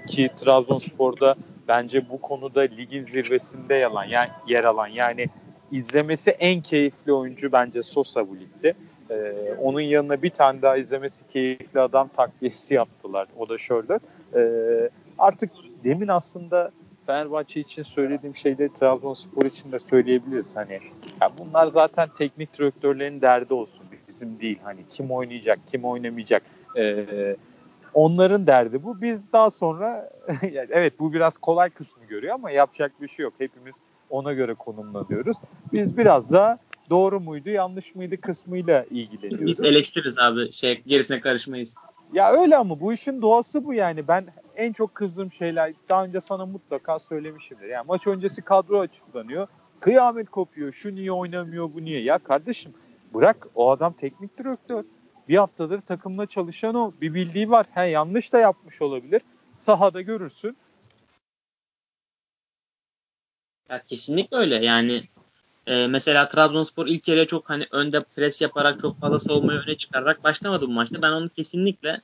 ki 0.07 0.29
Trabzonspor'da 0.37 1.35
bence 1.67 2.09
bu 2.09 2.21
konuda 2.21 2.61
ligin 2.61 3.01
zirvesinde 3.01 3.75
yalan, 3.75 4.03
yani 4.03 4.29
yer 4.47 4.63
alan 4.63 4.87
yani 4.87 5.25
izlemesi 5.71 6.29
en 6.29 6.61
keyifli 6.61 7.13
oyuncu 7.13 7.51
bence 7.51 7.83
Sosa 7.83 8.29
bu 8.29 8.35
ligde. 8.39 8.73
Ee, 9.09 9.33
onun 9.61 9.81
yanına 9.81 10.21
bir 10.21 10.29
tane 10.29 10.61
daha 10.61 10.77
izlemesi 10.77 11.27
keyifli 11.27 11.79
adam 11.79 12.07
takviyesi 12.07 12.73
yaptılar. 12.73 13.27
O 13.37 13.49
da 13.49 13.57
şöyle. 13.57 13.99
Ee, 14.35 14.89
artık 15.17 15.51
demin 15.83 16.07
aslında 16.07 16.71
Fenerbahçe 17.05 17.59
için 17.59 17.83
söylediğim 17.83 18.35
şeyleri 18.35 18.73
Trabzonspor 18.73 19.45
için 19.45 19.71
de 19.71 19.79
söyleyebiliriz. 19.79 20.55
Hani 20.55 20.79
ya 21.21 21.31
bunlar 21.37 21.67
zaten 21.67 22.09
teknik 22.17 22.57
direktörlerin 22.57 23.21
derdi 23.21 23.53
olsun. 23.53 23.81
Bizim 24.07 24.39
değil. 24.39 24.59
Hani 24.63 24.79
kim 24.89 25.11
oynayacak, 25.11 25.59
kim 25.71 25.85
oynamayacak. 25.85 26.43
Ee, 26.77 27.35
onların 27.93 28.47
derdi 28.47 28.83
bu. 28.83 29.01
Biz 29.01 29.33
daha 29.33 29.49
sonra 29.49 30.09
evet 30.69 30.99
bu 30.99 31.13
biraz 31.13 31.37
kolay 31.37 31.69
kısmı 31.69 32.05
görüyor 32.05 32.35
ama 32.35 32.51
yapacak 32.51 33.01
bir 33.01 33.07
şey 33.07 33.23
yok. 33.23 33.33
Hepimiz 33.37 33.75
ona 34.09 34.33
göre 34.33 34.53
konumlanıyoruz. 34.53 35.37
Biz 35.73 35.97
biraz 35.97 36.31
da 36.31 36.59
doğru 36.89 37.19
muydu, 37.19 37.49
yanlış 37.49 37.95
mıydı 37.95 38.21
kısmıyla 38.21 38.85
ilgileniyoruz. 38.89 39.47
Biz 39.47 39.61
eleştiririz 39.61 40.17
abi. 40.17 40.51
Şey 40.51 40.83
gerisine 40.87 41.19
karışmayız. 41.19 41.75
Ya 42.13 42.31
öyle 42.31 42.57
ama 42.57 42.79
bu 42.79 42.93
işin 42.93 43.21
doğası 43.21 43.65
bu 43.65 43.73
yani. 43.73 44.07
Ben 44.07 44.25
en 44.55 44.73
çok 44.73 44.95
kızdığım 44.95 45.31
şeyler 45.31 45.73
daha 45.89 46.05
önce 46.05 46.19
sana 46.19 46.45
mutlaka 46.45 46.99
söylemişimdir. 46.99 47.67
Yani 47.67 47.85
maç 47.87 48.07
öncesi 48.07 48.41
kadro 48.41 48.79
açıklanıyor. 48.79 49.47
Kıyamet 49.79 50.29
kopuyor. 50.29 50.73
Şu 50.73 50.95
niye 50.95 51.11
oynamıyor, 51.11 51.73
bu 51.73 51.81
niye? 51.81 52.03
Ya 52.03 52.17
kardeşim 52.17 52.73
bırak 53.13 53.47
o 53.55 53.71
adam 53.71 53.93
teknik 53.93 54.37
direktör. 54.37 54.83
Bir 55.29 55.37
haftadır 55.37 55.81
takımla 55.81 56.25
çalışan 56.25 56.75
o. 56.75 56.91
Bir 57.01 57.13
bildiği 57.13 57.49
var. 57.49 57.65
He, 57.73 57.85
yanlış 57.85 58.33
da 58.33 58.39
yapmış 58.39 58.81
olabilir. 58.81 59.21
Sahada 59.55 60.01
görürsün. 60.01 60.57
Ya 63.69 63.83
kesinlikle 63.87 64.37
öyle. 64.37 64.65
Yani 64.65 65.01
e, 65.67 65.87
mesela 65.87 66.27
Trabzonspor 66.27 66.87
ilk 66.87 67.07
yarıya 67.07 67.25
çok 67.25 67.49
hani 67.49 67.63
önde 67.71 67.99
pres 68.15 68.41
yaparak 68.41 68.79
çok 68.79 68.99
fazla 68.99 69.19
savunmayı 69.19 69.59
öne 69.67 69.77
çıkararak 69.77 70.23
başlamadı 70.23 70.67
bu 70.67 70.71
maçta. 70.71 71.01
Ben 71.01 71.11
onu 71.11 71.29
kesinlikle 71.29 72.01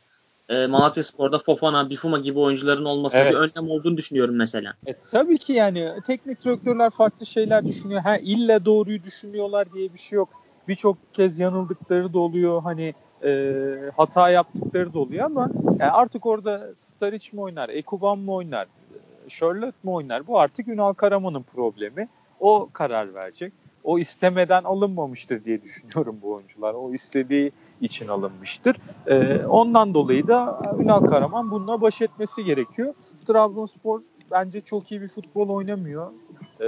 e, 0.50 0.68
Malatya 0.68 1.04
Spor'da 1.04 1.40
Fofana, 1.40 1.90
Bifuma 1.90 2.18
gibi 2.18 2.40
oyuncuların 2.40 2.86
olmasına 2.86 3.22
Evet. 3.22 3.34
bir 3.34 3.38
önlem 3.38 3.72
olduğunu 3.72 3.98
düşünüyorum 3.98 4.36
mesela. 4.36 4.74
E, 4.88 4.94
tabii 5.12 5.38
ki 5.38 5.54
yani 5.54 5.92
teknik 6.08 6.44
direktörler 6.44 6.90
farklı 6.90 7.26
şeyler 7.26 7.66
düşünüyor. 7.66 8.02
Ha 8.02 8.18
illa 8.18 8.66
doğruyu 8.66 9.04
düşünüyorlar 9.04 9.74
diye 9.74 9.94
bir 9.94 10.00
şey 10.00 10.16
yok. 10.16 10.30
Birçok 10.68 11.14
kez 11.14 11.40
yanıldıkları 11.40 12.14
da 12.14 12.20
oluyor. 12.20 12.62
Hani 12.62 12.94
e, 13.24 13.54
hata 13.98 14.30
yaptıkları 14.30 14.94
da 14.94 15.00
oluyor 15.00 15.26
ama 15.26 15.50
yani 15.80 15.92
artık 15.92 16.26
orada 16.26 16.74
Staric 16.78 17.30
mi 17.32 17.42
oynar, 17.42 17.70
Ekuban 17.70 18.20
mı 18.20 18.34
oynar, 18.34 18.64
e, 18.66 18.85
Charlotte 19.30 19.78
mu 19.84 19.94
oynar? 19.94 20.28
Bu 20.28 20.40
artık 20.40 20.68
Ünal 20.68 20.94
Karaman'ın 20.94 21.44
problemi. 21.44 22.08
O 22.40 22.70
karar 22.74 23.14
verecek. 23.14 23.54
O 23.84 24.00
istemeden 24.00 24.64
alınmamıştır 24.64 25.44
diye 25.44 25.62
düşünüyorum 25.62 26.20
bu 26.22 26.34
oyuncular. 26.34 26.74
O 26.74 26.94
istediği 26.94 27.52
için 27.82 28.08
alınmıştır. 28.08 28.78
E, 29.08 29.46
ondan 29.46 29.94
dolayı 29.94 30.28
da 30.28 30.62
Ünal 30.80 31.06
Karaman 31.06 31.52
bununla 31.52 31.82
baş 31.82 32.02
etmesi 32.02 32.44
gerekiyor. 32.44 32.94
Trabzonspor 33.28 34.02
bence 34.32 34.62
çok 34.62 34.92
iyi 34.92 35.02
bir 35.02 35.08
futbol 35.08 35.50
oynamıyor. 35.50 36.12
Ee, 36.62 36.68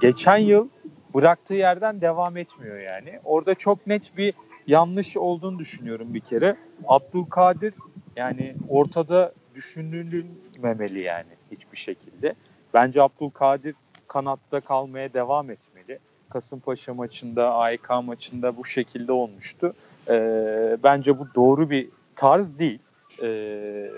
geçen 0.00 0.36
yıl 0.36 0.68
bıraktığı 1.14 1.54
yerden 1.54 2.00
devam 2.00 2.36
etmiyor 2.36 2.78
yani. 2.78 3.20
Orada 3.24 3.54
çok 3.54 3.86
net 3.86 4.16
bir 4.16 4.34
yanlış 4.66 5.16
olduğunu 5.16 5.58
düşünüyorum 5.58 6.14
bir 6.14 6.20
kere. 6.20 6.56
Abdülkadir 6.86 7.74
yani 8.16 8.56
ortada 8.68 9.32
düşünülmemeli 9.58 11.00
yani 11.00 11.32
hiçbir 11.52 11.76
şekilde. 11.76 12.34
Bence 12.74 13.02
Abdülkadir 13.02 13.74
kanatta 14.08 14.60
kalmaya 14.60 15.12
devam 15.14 15.50
etmeli. 15.50 15.98
Kasımpaşa 16.30 16.94
maçında, 16.94 17.54
AYK 17.54 17.90
maçında 18.04 18.56
bu 18.56 18.64
şekilde 18.64 19.12
olmuştu. 19.12 19.74
Ee, 20.08 20.76
bence 20.82 21.18
bu 21.18 21.26
doğru 21.34 21.70
bir 21.70 21.88
tarz 22.16 22.58
değil. 22.58 22.78
Ee, 23.22 23.90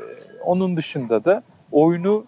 onun 0.44 0.76
dışında 0.76 1.24
da 1.24 1.42
oyunu 1.72 2.24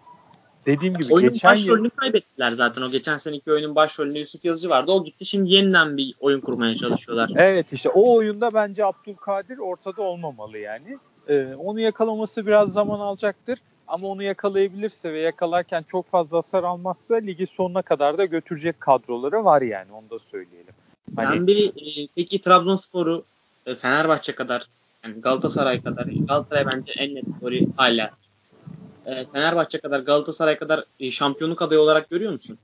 dediğim 0.66 0.94
gibi 0.94 1.14
Oyunun 1.14 1.32
geçen 1.32 1.54
yıl 1.54 1.62
başrolünü 1.62 1.90
kaybettiler 1.90 2.52
zaten. 2.52 2.82
O 2.82 2.90
geçen 2.90 3.16
seneki 3.16 3.52
oyunun 3.52 3.74
başrolünde 3.76 4.18
Yusuf 4.18 4.44
Yazıcı 4.44 4.70
vardı. 4.70 4.92
O 4.92 5.04
gitti 5.04 5.24
şimdi 5.24 5.50
yeniden 5.50 5.96
bir 5.96 6.14
oyun 6.20 6.40
kurmaya 6.40 6.76
çalışıyorlar. 6.76 7.30
evet 7.36 7.72
işte 7.72 7.88
o 7.88 8.14
oyunda 8.14 8.54
bence 8.54 8.84
Abdülkadir 8.84 9.58
ortada 9.58 10.02
olmamalı 10.02 10.58
yani. 10.58 10.98
Ee, 11.28 11.54
onu 11.58 11.80
yakalaması 11.80 12.46
biraz 12.46 12.72
zaman 12.72 13.00
alacaktır. 13.00 13.58
ama 13.88 14.08
onu 14.08 14.22
yakalayabilirse 14.22 15.12
ve 15.12 15.20
yakalarken 15.20 15.82
çok 15.82 16.10
fazla 16.10 16.38
hasar 16.38 16.64
almazsa 16.64 17.14
ligi 17.14 17.46
sonuna 17.46 17.82
kadar 17.82 18.18
da 18.18 18.24
götürecek 18.24 18.80
kadroları 18.80 19.44
var 19.44 19.62
yani 19.62 19.92
onu 19.92 20.10
da 20.10 20.18
söyleyelim. 20.18 20.74
Hani... 21.16 21.36
Ben 21.36 21.46
bir 21.46 21.68
e, 21.68 22.08
peki 22.14 22.40
Trabzonspor'u 22.40 23.24
e, 23.66 23.74
Fenerbahçe 23.74 24.34
kadar 24.34 24.66
yani 25.04 25.20
Galatasaray 25.20 25.82
kadar 25.82 26.06
Galatasaray 26.28 26.66
bence 26.66 26.92
en 26.92 27.14
net 27.14 27.24
favori 27.40 27.68
hala. 27.76 28.10
E, 29.06 29.24
Fenerbahçe 29.32 29.80
kadar 29.80 30.00
Galatasaray 30.00 30.58
kadar 30.58 30.84
e, 31.00 31.10
şampiyonluk 31.10 31.62
adayı 31.62 31.80
olarak 31.80 32.10
görüyor 32.10 32.32
musun? 32.32 32.58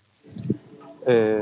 Ee, 1.07 1.39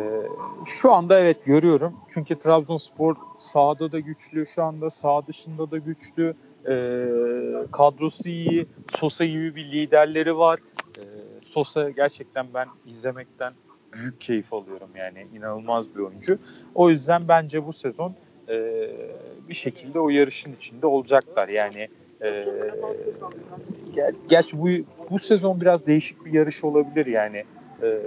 şu 0.81 0.93
anda 0.93 1.21
evet 1.21 1.45
görüyorum. 1.45 1.95
Çünkü 2.15 2.39
Trabzonspor 2.39 3.17
sahada 3.39 3.93
da 3.93 4.01
güçlü, 4.01 4.47
şu 4.47 4.63
anda 4.63 4.91
sağ 4.91 5.27
dışında 5.27 5.71
da 5.71 5.79
güçlü. 5.79 6.35
Ee, 6.69 7.07
kadrosu 7.73 8.29
iyi. 8.29 8.67
Sosa 8.99 9.25
gibi 9.25 9.55
bir 9.55 9.65
liderleri 9.65 10.39
var. 10.39 10.61
Ee, 10.99 11.03
Sosa 11.45 11.91
gerçekten 11.91 12.47
ben 12.55 12.69
izlemekten 12.87 13.53
büyük 13.93 14.21
keyif 14.21 14.53
alıyorum 14.53 14.91
yani. 14.97 15.27
inanılmaz 15.35 15.95
bir 15.95 16.01
oyuncu. 16.01 16.39
O 16.75 16.91
yüzden 16.91 17.29
bence 17.29 17.67
bu 17.67 17.73
sezon 17.73 18.15
e, 18.49 18.89
bir 19.49 19.55
şekilde 19.55 20.01
o 20.01 20.09
yarışın 20.09 20.53
içinde 20.53 20.87
olacaklar. 20.87 21.49
Yani 21.49 21.89
e, 22.23 22.47
ger 23.95 24.15
gerçi 24.29 24.59
bu, 24.59 24.69
bu 25.11 25.19
sezon 25.19 25.61
biraz 25.61 25.87
değişik 25.87 26.25
bir 26.25 26.33
yarış 26.33 26.65
olabilir 26.65 27.07
yani. 27.07 27.45
E, 27.83 28.01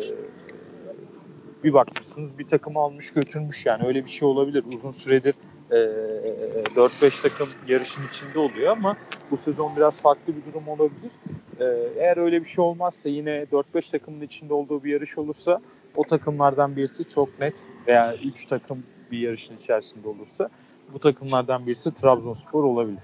bir 1.63 1.73
bakmışsınız 1.73 2.39
bir 2.39 2.47
takım 2.47 2.77
almış 2.77 3.13
götürmüş 3.13 3.65
yani 3.65 3.87
öyle 3.87 4.05
bir 4.05 4.09
şey 4.09 4.27
olabilir. 4.27 4.63
Uzun 4.75 4.91
süredir 4.91 5.35
e, 5.71 5.75
4-5 5.75 7.21
takım 7.21 7.49
yarışın 7.67 8.01
içinde 8.11 8.39
oluyor 8.39 8.71
ama 8.71 8.97
bu 9.31 9.37
sezon 9.37 9.75
biraz 9.75 10.01
farklı 10.01 10.33
bir 10.35 10.53
durum 10.53 10.67
olabilir. 10.67 11.11
E, 11.59 11.65
eğer 11.97 12.17
öyle 12.17 12.41
bir 12.41 12.45
şey 12.45 12.63
olmazsa 12.63 13.09
yine 13.09 13.43
4-5 13.51 13.91
takımın 13.91 14.21
içinde 14.21 14.53
olduğu 14.53 14.83
bir 14.83 14.91
yarış 14.91 15.17
olursa 15.17 15.61
o 15.95 16.03
takımlardan 16.03 16.75
birisi 16.75 17.09
çok 17.09 17.39
net 17.39 17.55
veya 17.87 18.15
3 18.15 18.45
takım 18.45 18.83
bir 19.11 19.19
yarışın 19.19 19.57
içerisinde 19.57 20.07
olursa 20.07 20.49
bu 20.93 20.99
takımlardan 20.99 21.65
birisi 21.65 21.93
Trabzonspor 21.93 22.63
olabilir. 22.63 23.03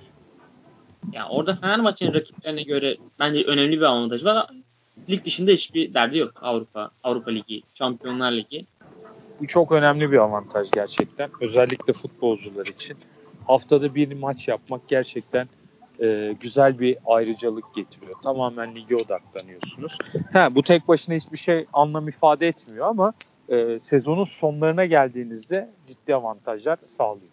Ya 1.13 1.28
orada 1.30 1.55
Fenerbahçe'nin 1.55 2.13
rakiplerine 2.13 2.63
göre 2.63 2.97
bence 3.20 3.43
önemli 3.43 3.78
bir 3.78 3.86
avantaj 3.86 4.26
var. 4.26 4.47
Lig 5.09 5.26
dışında 5.26 5.51
hiçbir 5.51 5.93
derdi 5.93 6.18
yok 6.18 6.34
Avrupa, 6.41 6.91
Avrupa 7.03 7.32
Ligi, 7.32 7.61
Şampiyonlar 7.74 8.32
Ligi. 8.32 8.66
Bu 9.39 9.47
çok 9.47 9.71
önemli 9.71 10.11
bir 10.11 10.17
avantaj 10.17 10.71
gerçekten. 10.71 11.29
Özellikle 11.41 11.93
futbolcular 11.93 12.65
için. 12.65 12.97
Haftada 13.47 13.95
bir 13.95 14.13
maç 14.13 14.47
yapmak 14.47 14.88
gerçekten 14.88 15.47
e, 16.01 16.36
güzel 16.39 16.79
bir 16.79 16.97
ayrıcalık 17.05 17.75
getiriyor. 17.75 18.15
Tamamen 18.23 18.75
lige 18.75 18.95
odaklanıyorsunuz. 18.95 19.97
Ha, 20.33 20.55
bu 20.55 20.63
tek 20.63 20.88
başına 20.88 21.15
hiçbir 21.15 21.38
şey 21.38 21.65
anlam 21.73 22.07
ifade 22.07 22.47
etmiyor 22.47 22.88
ama 22.88 23.13
e, 23.49 23.79
sezonun 23.79 24.23
sonlarına 24.23 24.86
geldiğinizde 24.86 25.69
ciddi 25.88 26.15
avantajlar 26.15 26.77
sağlıyor. 26.86 27.31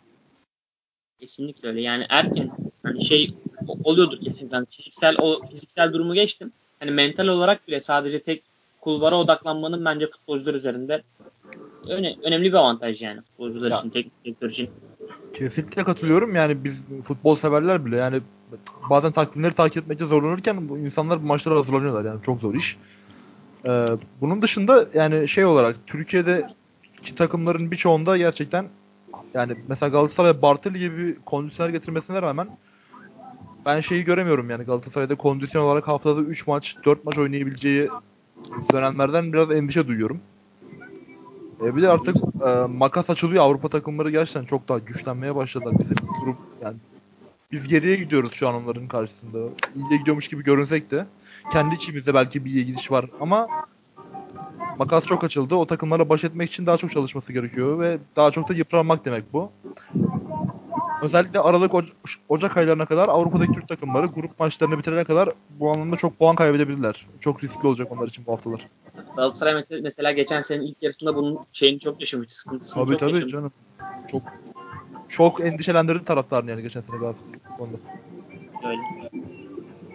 Kesinlikle 1.20 1.68
öyle. 1.68 1.80
Yani 1.80 2.06
erken 2.08 2.50
hani 2.82 3.04
şey 3.04 3.34
oluyordur 3.84 4.20
kesinlikle. 4.20 4.56
Yani 4.56 4.66
fiziksel 4.70 5.16
o 5.20 5.46
fiziksel 5.48 5.92
durumu 5.92 6.14
geçtim. 6.14 6.52
Hani 6.80 6.90
mental 6.90 7.28
olarak 7.28 7.68
bile 7.68 7.80
sadece 7.80 8.22
tek 8.22 8.42
kulvara 8.80 9.16
odaklanmanın 9.16 9.84
bence 9.84 10.06
futbolcular 10.06 10.54
üzerinde 10.54 11.02
öne, 11.88 12.16
önemli 12.22 12.48
bir 12.48 12.56
avantaj 12.56 13.02
yani 13.02 13.20
futbolcular 13.20 13.70
ya. 13.70 13.76
için, 13.76 13.88
teknik 13.88 14.24
direktör 14.24 14.50
için. 14.50 14.70
Kesinlikle 15.34 15.84
katılıyorum. 15.84 16.34
Yani 16.34 16.64
biz 16.64 16.84
futbol 17.04 17.36
severler 17.36 17.86
bile 17.86 17.96
yani 17.96 18.20
bazen 18.90 19.12
takvimleri 19.12 19.54
takip 19.54 19.82
etmekte 19.82 20.06
zorlanırken 20.06 20.68
bu 20.68 20.78
insanlar 20.78 21.22
bu 21.22 21.26
maçlara 21.26 21.56
hazırlanıyorlar 21.56 22.04
yani 22.04 22.22
çok 22.22 22.40
zor 22.40 22.54
iş. 22.54 22.76
Ee, 23.66 23.88
bunun 24.20 24.42
dışında 24.42 24.86
yani 24.94 25.28
şey 25.28 25.44
olarak 25.44 25.76
Türkiye'de 25.86 26.46
ki 27.02 27.14
takımların 27.14 27.70
birçoğunda 27.70 28.16
gerçekten 28.16 28.66
yani 29.34 29.52
mesela 29.68 29.90
Galatasaray 29.90 30.42
Bartoli 30.42 30.78
gibi 30.78 31.16
kondisyoner 31.26 31.70
getirmesine 31.70 32.22
rağmen 32.22 32.48
ben 33.66 33.80
şeyi 33.80 34.04
göremiyorum 34.04 34.50
yani 34.50 34.64
Galatasaray'da 34.64 35.14
kondisyon 35.14 35.62
olarak 35.62 35.88
haftada 35.88 36.20
3 36.20 36.46
maç 36.46 36.76
4 36.84 37.04
maç 37.04 37.18
oynayabileceği 37.18 37.88
dönemlerden 38.72 39.32
biraz 39.32 39.50
endişe 39.50 39.88
duyuyorum. 39.88 40.20
E 41.64 41.76
bir 41.76 41.82
de 41.82 41.88
artık 41.88 42.16
e, 42.46 42.50
makas 42.66 43.10
açılıyor. 43.10 43.44
Avrupa 43.44 43.68
takımları 43.68 44.10
gerçekten 44.10 44.44
çok 44.44 44.68
daha 44.68 44.78
güçlenmeye 44.78 45.34
başladılar. 45.34 45.74
Bizim 45.78 45.96
grup 46.24 46.36
yani 46.62 46.76
biz 47.52 47.68
geriye 47.68 47.96
gidiyoruz 47.96 48.32
şu 48.34 48.48
an 48.48 48.54
onların 48.54 48.88
karşısında. 48.88 49.38
İyiye 49.74 49.98
gidiyormuş 49.98 50.28
gibi 50.28 50.44
görünsek 50.44 50.90
de 50.90 51.06
kendi 51.52 51.74
içimizde 51.74 52.14
belki 52.14 52.44
bir 52.44 52.50
iyi 52.50 52.66
gidiş 52.66 52.90
var 52.90 53.06
ama 53.20 53.48
makas 54.78 55.04
çok 55.04 55.24
açıldı. 55.24 55.54
O 55.54 55.66
takımlarla 55.66 56.08
baş 56.08 56.24
etmek 56.24 56.50
için 56.50 56.66
daha 56.66 56.76
çok 56.76 56.90
çalışması 56.90 57.32
gerekiyor 57.32 57.80
ve 57.80 57.98
daha 58.16 58.30
çok 58.30 58.48
da 58.48 58.54
yıpranmak 58.54 59.04
demek 59.04 59.32
bu. 59.32 59.52
Özellikle 61.02 61.40
Aralık 61.40 61.72
Ocak 62.28 62.56
aylarına 62.56 62.86
kadar 62.86 63.08
Avrupa'daki 63.08 63.52
Türk 63.52 63.68
takımları 63.68 64.06
grup 64.06 64.40
maçlarını 64.40 64.78
bitirene 64.78 65.04
kadar 65.04 65.28
bu 65.50 65.70
anlamda 65.70 65.96
çok 65.96 66.18
puan 66.18 66.36
kaybedebilirler. 66.36 67.06
Çok 67.20 67.44
riskli 67.44 67.66
olacak 67.66 67.92
onlar 67.92 68.08
için 68.08 68.26
bu 68.26 68.32
haftalar. 68.32 68.68
Galatasaray 69.16 69.64
mesela 69.82 70.12
geçen 70.12 70.40
senenin 70.40 70.66
ilk 70.66 70.82
yarısında 70.82 71.16
bunun 71.16 71.38
şeyini 71.52 71.80
çok 71.80 72.00
yaşamıştı. 72.00 72.34
Sıkıntısını 72.34 72.84
tabii 72.84 72.90
çok 72.90 73.00
tabii 73.00 73.12
yaşamıştı. 73.12 73.38
canım. 73.38 73.52
Çok 74.10 74.22
çok 75.08 75.40
endişelendirdi 75.40 76.04
taraftarını 76.04 76.50
yani 76.50 76.62
geçen 76.62 76.80
sene 76.80 76.96
Galatasaray 76.96 77.32
konuda. 77.58 77.76
Öyle. 78.64 78.80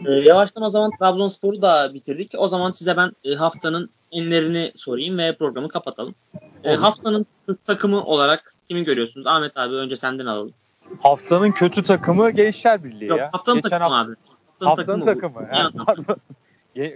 Ee, 0.05 0.12
yavaştan 0.12 0.64
o 0.64 0.70
zaman 0.70 0.91
Trabzonspor'u 0.99 1.62
da 1.62 1.93
bitirdik. 1.93 2.32
O 2.38 2.49
zaman 2.49 2.72
size 2.72 2.97
ben 2.97 3.12
e, 3.24 3.36
haftanın 3.36 3.89
enlerini 4.12 4.72
sorayım 4.76 5.18
ve 5.18 5.36
programı 5.36 5.70
kapatalım. 5.70 6.16
E, 6.64 6.76
haftanın 6.76 7.26
takımı 7.66 8.03
olarak 8.03 8.55
kimi 8.70 8.84
görüyorsunuz? 8.84 9.28
Ahmet 9.28 9.58
abi 9.58 9.76
önce 9.76 9.95
senden 9.95 10.26
alalım. 10.26 10.53
Haftanın 11.02 11.52
kötü 11.52 11.84
takımı 11.84 12.32
Gençler 12.32 12.84
Birliği 12.84 13.06
Yok, 13.06 13.20
ya. 13.20 13.30
Haftanın 13.34 13.62
Geçen 13.62 13.70
takımı 13.70 13.96
hafta, 13.96 14.12
abi. 14.12 14.16
Haftanın, 14.60 14.70
haftanın 14.70 15.06
takımı. 15.06 15.48
takımı. 15.50 15.86
pardon. 15.86 16.18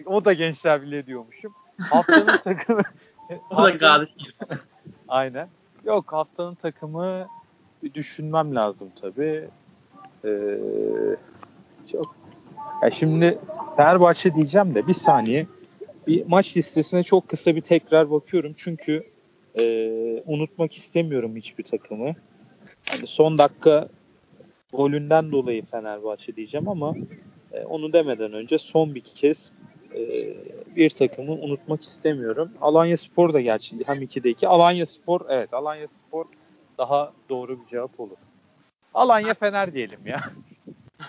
o 0.05 0.25
da 0.25 0.33
Gençler 0.33 0.81
Birliği 0.81 1.05
diyormuşum. 1.05 1.53
Haftanın 1.79 2.37
takımı. 2.43 2.81
o 3.51 3.63
da 3.63 3.69
Gazi. 3.69 4.07
Aynen. 5.07 5.47
Yok 5.85 6.13
haftanın 6.13 6.55
takımı 6.55 7.27
bir 7.83 7.93
düşünmem 7.93 8.55
lazım 8.55 8.89
tabii. 9.01 9.49
Ee, 10.25 10.57
çok. 11.91 12.15
Ya 12.83 12.91
şimdi 12.91 13.39
Fenerbahçe 13.77 14.35
diyeceğim 14.35 14.75
de 14.75 14.87
bir 14.87 14.93
saniye. 14.93 15.47
Bir 16.07 16.25
maç 16.27 16.57
listesine 16.57 17.03
çok 17.03 17.27
kısa 17.29 17.55
bir 17.55 17.61
tekrar 17.61 18.11
bakıyorum. 18.11 18.53
Çünkü 18.57 19.03
e, 19.61 19.63
unutmak 20.25 20.73
istemiyorum 20.77 21.35
hiçbir 21.35 21.63
takımı. 21.63 22.13
Yani 22.93 23.07
son 23.07 23.37
dakika 23.37 23.87
golünden 24.73 25.31
dolayı 25.31 25.65
Fenerbahçe 25.65 26.35
diyeceğim 26.35 26.69
ama 26.69 26.95
e, 27.51 27.63
onu 27.63 27.93
demeden 27.93 28.33
önce 28.33 28.57
son 28.57 28.95
bir 28.95 29.01
kez 29.01 29.51
e, 29.95 30.33
bir 30.75 30.89
takımı 30.89 31.31
unutmak 31.31 31.83
istemiyorum. 31.83 32.51
Alanya 32.61 32.97
Spor 32.97 33.33
da 33.33 33.41
gerçi 33.41 33.75
hem 33.85 34.01
2'de 34.01 34.29
2. 34.29 34.47
Alanya 34.47 34.85
Spor 34.85 35.21
evet 35.29 35.53
Alanya 35.53 35.87
Spor 35.87 36.25
daha 36.77 37.13
doğru 37.29 37.61
bir 37.61 37.65
cevap 37.65 37.99
olur. 37.99 38.17
Alanya 38.93 39.33
Fener 39.33 39.73
diyelim 39.73 39.99
ya. 40.05 40.23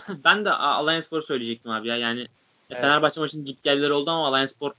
ben 0.24 0.44
de 0.44 0.50
Alanya 0.50 1.02
Spor 1.02 1.22
söyleyecektim 1.22 1.70
abi 1.70 1.88
ya. 1.88 1.96
Yani 1.96 2.26
evet. 2.70 2.80
Fenerbahçe 2.80 3.20
maçının 3.20 3.44
git 3.44 3.62
gelleri 3.62 3.92
oldu 3.92 4.10
ama 4.10 4.26
Alanya 4.26 4.48
Spor 4.48 4.72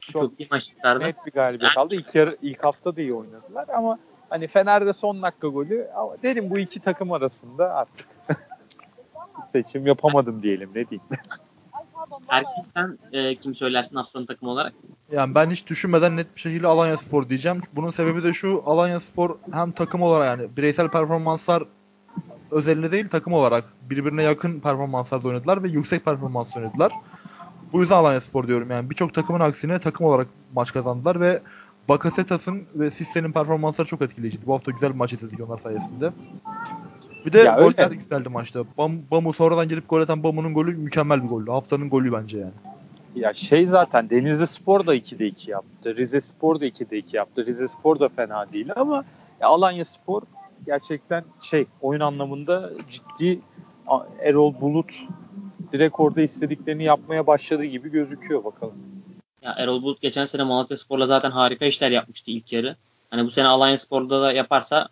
çok, 0.00 0.22
çok 0.22 0.40
iyi 0.40 0.48
maç 0.50 0.64
çıkardı. 0.64 1.04
Net 1.04 1.26
bir 1.26 1.32
galibiyet 1.32 1.72
yani, 1.76 1.84
aldı. 1.84 1.94
İlk, 1.94 2.14
yarı, 2.14 2.36
ilk 2.42 2.64
hafta 2.64 2.96
da 2.96 3.00
iyi 3.00 3.14
oynadılar 3.14 3.68
ama 3.68 3.98
hani 4.30 4.46
Fener'de 4.46 4.92
son 4.92 5.22
dakika 5.22 5.48
golü 5.48 5.88
ama 5.96 6.16
dedim 6.22 6.50
bu 6.50 6.58
iki 6.58 6.80
takım 6.80 7.12
arasında 7.12 7.74
artık 7.74 8.06
seçim 9.52 9.86
yapamadım 9.86 10.42
diyelim 10.42 10.70
ne 10.74 10.88
diyeyim. 10.88 11.08
Erkin 12.28 12.64
sen 12.74 12.98
e, 13.12 13.34
kim 13.34 13.54
söylersin 13.54 13.96
haftanın 13.96 14.26
takımı 14.26 14.50
olarak? 14.50 14.72
Yani 15.12 15.34
ben 15.34 15.50
hiç 15.50 15.66
düşünmeden 15.66 16.16
net 16.16 16.36
bir 16.36 16.40
şekilde 16.40 16.66
Alanya 16.66 16.96
Spor 16.96 17.28
diyeceğim. 17.28 17.60
Bunun 17.72 17.90
sebebi 17.90 18.22
de 18.22 18.32
şu 18.32 18.62
Alanya 18.66 19.00
Spor 19.00 19.36
hem 19.52 19.72
takım 19.72 20.02
olarak 20.02 20.38
yani 20.38 20.56
bireysel 20.56 20.88
performanslar 20.88 21.62
özelinde 22.50 22.92
değil 22.92 23.08
takım 23.08 23.32
olarak 23.32 23.64
birbirine 23.90 24.22
yakın 24.22 24.60
performanslarda 24.60 25.28
oynadılar 25.28 25.62
ve 25.62 25.68
yüksek 25.68 26.04
performans 26.04 26.56
oynadılar. 26.56 26.92
Bu 27.72 27.80
yüzden 27.80 27.96
Alanya 27.96 28.20
Spor 28.20 28.46
diyorum 28.46 28.70
yani 28.70 28.90
birçok 28.90 29.14
takımın 29.14 29.40
aksine 29.40 29.78
takım 29.78 30.06
olarak 30.06 30.26
maç 30.54 30.72
kazandılar 30.72 31.20
ve 31.20 31.42
Bakasetas'ın 31.88 32.62
ve 32.74 32.90
Sisse'nin 32.90 33.32
performansları 33.32 33.88
çok 33.88 34.02
etkileyiciydi. 34.02 34.46
Bu 34.46 34.54
hafta 34.54 34.70
güzel 34.70 34.90
bir 34.90 34.96
maç 34.96 35.12
izledik 35.12 35.40
onlar 35.40 35.58
sayesinde. 35.58 36.10
Bir 37.26 37.32
de 37.32 37.38
ya 37.38 37.54
goller 37.54 37.90
de 37.90 37.94
güzeldi 37.94 38.28
maçta. 38.28 38.64
Bam, 38.78 38.92
Bamu 39.10 39.32
sonradan 39.32 39.68
gelip 39.68 39.88
gol 39.88 40.00
atan 40.00 40.22
Bamu'nun 40.22 40.54
golü 40.54 40.76
mükemmel 40.76 41.22
bir 41.22 41.28
goldü. 41.28 41.50
Haftanın 41.50 41.90
golü 41.90 42.12
bence 42.12 42.38
yani. 42.38 42.52
Ya 43.14 43.34
şey 43.34 43.66
zaten 43.66 44.10
Denizli 44.10 44.46
Spor 44.46 44.86
da 44.86 44.96
2'de 44.96 45.26
2 45.26 45.50
yaptı. 45.50 45.96
Rize 45.96 46.20
Spor 46.20 46.60
da 46.60 46.66
2'de 46.66 46.98
2 46.98 47.16
yaptı. 47.16 47.46
Rize 47.46 47.68
Spor 47.68 48.00
da 48.00 48.08
fena 48.08 48.52
değil 48.52 48.68
ama 48.76 49.04
ya 49.40 49.48
Alanya 49.48 49.84
Spor 49.84 50.22
gerçekten 50.66 51.24
şey 51.42 51.66
oyun 51.80 52.00
anlamında 52.00 52.70
ciddi 52.90 53.38
Erol 54.22 54.60
Bulut 54.60 54.94
direkt 55.72 55.94
orada 55.98 56.22
istediklerini 56.22 56.84
yapmaya 56.84 57.26
başladığı 57.26 57.64
gibi 57.64 57.90
gözüküyor 57.90 58.44
bakalım. 58.44 58.74
Ya 59.44 59.54
Erol 59.58 59.82
Bulut 59.82 60.00
geçen 60.00 60.24
sene 60.24 60.42
Malatya 60.42 60.76
Spor'la 60.76 61.06
zaten 61.06 61.30
harika 61.30 61.64
işler 61.64 61.90
yapmıştı 61.90 62.30
ilk 62.30 62.52
yarı. 62.52 62.76
Hani 63.10 63.24
bu 63.24 63.30
sene 63.30 63.46
Alanya 63.46 63.78
Spor'da 63.78 64.22
da 64.22 64.32
yaparsa 64.32 64.88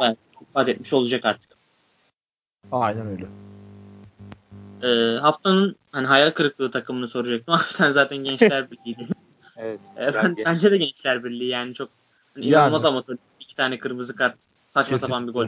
bayağı 0.00 0.16
ifade 0.50 0.70
etmiş 0.70 0.92
olacak 0.92 1.24
artık. 1.24 1.50
Aynen 2.72 3.06
öyle. 3.06 3.26
Ee, 4.82 5.18
haftanın 5.18 5.76
hani 5.92 6.06
hayal 6.06 6.30
kırıklığı 6.30 6.70
takımını 6.70 7.08
soracaktım 7.08 7.54
ama 7.54 7.62
sen 7.68 7.90
zaten 7.90 8.18
Gençler 8.18 8.70
Birliği'ydin. 8.70 9.08
Evet. 9.56 9.80
Ee, 9.96 10.14
ben 10.14 10.24
ben, 10.24 10.36
bence 10.44 10.70
de 10.70 10.76
Gençler 10.76 11.24
Birliği 11.24 11.48
yani 11.48 11.74
çok 11.74 11.88
hani 12.34 12.46
Yani. 12.46 12.54
inanılmaz 12.54 12.84
amatör. 12.84 13.16
İki 13.40 13.56
tane 13.56 13.78
kırmızı 13.78 14.16
kart. 14.16 14.36
Saçma 14.74 14.82
Kesinlikle. 14.82 14.98
sapan 15.06 15.28
bir 15.28 15.32
gol. 15.32 15.46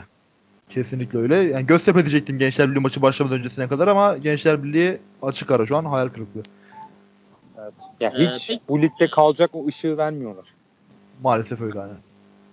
Kesinlikle 0.71 1.19
öyle. 1.19 1.35
Yani 1.35 1.67
Göztepe 1.67 2.01
diyecektim 2.01 2.39
Gençler 2.39 2.71
Birliği 2.71 2.81
maçı 2.81 3.03
başlamadan 3.03 3.39
öncesine 3.39 3.69
kadar 3.69 3.89
ama 3.89 4.17
Gençler 4.17 4.65
Birliği 4.65 5.01
açık 5.23 5.51
ara 5.51 5.67
şu 5.67 5.77
an 5.77 5.85
hayal 5.85 6.09
kırıklığı. 6.09 6.43
Evet. 7.63 7.75
Ya 8.01 8.13
Ee, 8.17 8.27
hiç 8.27 8.47
peki- 8.49 8.61
bu 8.69 8.83
ligde 8.83 9.11
kalacak 9.11 9.51
o 9.53 9.67
ışığı 9.67 9.97
vermiyorlar. 9.97 10.47
Maalesef 11.23 11.61
öyle 11.61 11.79
yani. 11.79 11.93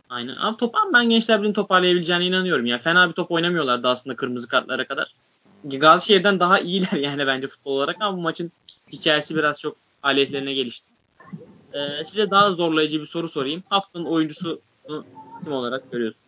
Aynen. 0.09 0.35
Ama 0.35 0.57
topan 0.57 0.93
ben 0.93 1.09
Gençler 1.09 1.37
Birliği'nin 1.37 1.53
toparlayabileceğine 1.53 2.25
inanıyorum. 2.25 2.65
Ya 2.65 2.77
fena 2.77 3.09
bir 3.09 3.13
top 3.13 3.31
oynamıyorlardı 3.31 3.87
aslında 3.87 4.15
kırmızı 4.15 4.47
kartlara 4.47 4.85
kadar. 4.85 5.15
Gazişehir'den 5.63 6.39
daha 6.39 6.59
iyiler 6.59 6.91
yani 6.99 7.27
bence 7.27 7.47
futbol 7.47 7.75
olarak 7.75 7.97
ama 7.99 8.17
bu 8.17 8.21
maçın 8.21 8.51
hikayesi 8.91 9.35
biraz 9.35 9.59
çok 9.59 9.75
aleyhlerine 10.03 10.53
gelişti. 10.53 10.87
Ee, 11.73 12.05
size 12.05 12.31
daha 12.31 12.51
zorlayıcı 12.51 13.01
bir 13.01 13.05
soru 13.07 13.29
sorayım. 13.29 13.63
Haftanın 13.69 14.05
oyuncusu 14.05 14.61
kim 15.43 15.53
olarak 15.53 15.91
görüyorsun? 15.91 16.21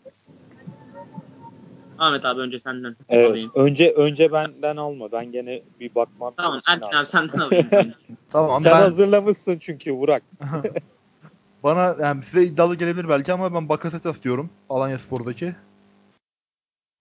Ahmet 2.02 2.26
abi 2.26 2.41
önce 2.41 2.60
senden 2.60 2.95
Evet. 3.10 3.30
alayım. 3.30 3.52
Önce 3.56 3.91
önce 3.91 4.32
benden 4.32 4.78
alma. 4.78 5.11
Ben 5.11 5.32
gene 5.32 5.61
bir 5.80 5.95
bakmam. 5.95 6.34
Tamam. 6.38 6.61
Erkin 6.68 6.98
abi 6.98 7.06
senden 7.06 7.38
alayım. 7.38 7.69
Tamam 8.32 8.64
Sen 8.64 8.72
ben 8.73 8.82
hazırlamışsın 8.82 9.60
çünkü 9.60 9.98
Burak. 9.98 10.23
bana 11.64 11.95
yani 12.02 12.23
size 12.23 12.44
iddialı 12.44 12.76
gelebilir 12.76 13.10
belki 13.10 13.34
ama 13.34 13.53
ben 13.53 13.69
Bakasetas 13.69 14.23
diyorum 14.23 14.49
Alanya 14.69 14.99
Spor'daki. 14.99 15.56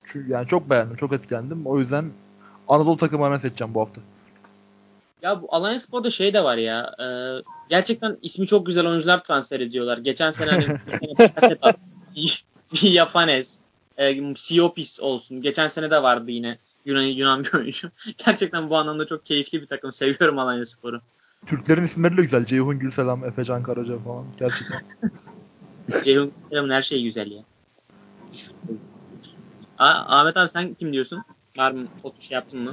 Çünkü 0.04 0.32
yani 0.32 0.48
çok 0.48 0.70
beğendim, 0.70 0.96
çok 0.96 1.12
etkilendim. 1.12 1.66
O 1.66 1.78
yüzden 1.78 2.10
Anadolu 2.68 2.96
takımı 2.96 3.24
hemen 3.24 3.38
seçeceğim 3.38 3.74
bu 3.74 3.80
hafta. 3.80 4.00
Ya 5.22 5.42
bu 5.42 5.54
Alanya 5.54 5.80
Spor'da 5.80 6.10
şey 6.10 6.34
de 6.34 6.44
var 6.44 6.56
ya. 6.56 6.94
e, 7.02 7.06
gerçekten 7.68 8.18
ismi 8.22 8.46
çok 8.46 8.66
güzel 8.66 8.86
oyuncular 8.86 9.24
transfer 9.24 9.60
ediyorlar. 9.60 9.98
Geçen 9.98 10.30
sene 10.30 10.50
hani 10.50 10.66
Bakasetas, 11.18 11.76
Yafanes, 12.82 13.58
e, 14.00 14.34
Siopis 14.36 15.00
olsun. 15.00 15.42
Geçen 15.42 15.68
sene 15.68 15.90
de 15.90 16.02
vardı 16.02 16.30
yine 16.30 16.58
Yunan, 16.84 17.02
Yunan 17.02 17.44
bir 17.44 17.54
oyuncu. 17.54 17.90
Gerçekten 18.26 18.70
bu 18.70 18.76
anlamda 18.76 19.06
çok 19.06 19.24
keyifli 19.24 19.62
bir 19.62 19.66
takım. 19.66 19.92
Seviyorum 19.92 20.38
Alanya 20.38 20.66
Spor'u. 20.66 21.00
Türklerin 21.46 21.84
isimleri 21.84 22.16
de 22.16 22.22
güzel. 22.22 22.44
Ceyhun 22.44 22.78
Gülselam, 22.78 23.24
Efecan 23.24 23.62
Karaca 23.62 23.98
falan. 23.98 24.24
Gerçekten. 24.38 24.80
Ceyhun 26.04 26.32
Kerem'in 26.50 26.70
her 26.70 26.82
şeyi 26.82 27.04
güzel 27.04 27.30
ya. 27.30 27.42
Aa, 29.78 30.18
Ahmet 30.20 30.36
abi 30.36 30.48
sen 30.48 30.74
kim 30.74 30.92
diyorsun? 30.92 31.22
Var 31.58 31.72
mı? 31.72 31.86
Foto 32.02 32.20
şey 32.20 32.34
yaptın 32.34 32.60
mı? 32.60 32.70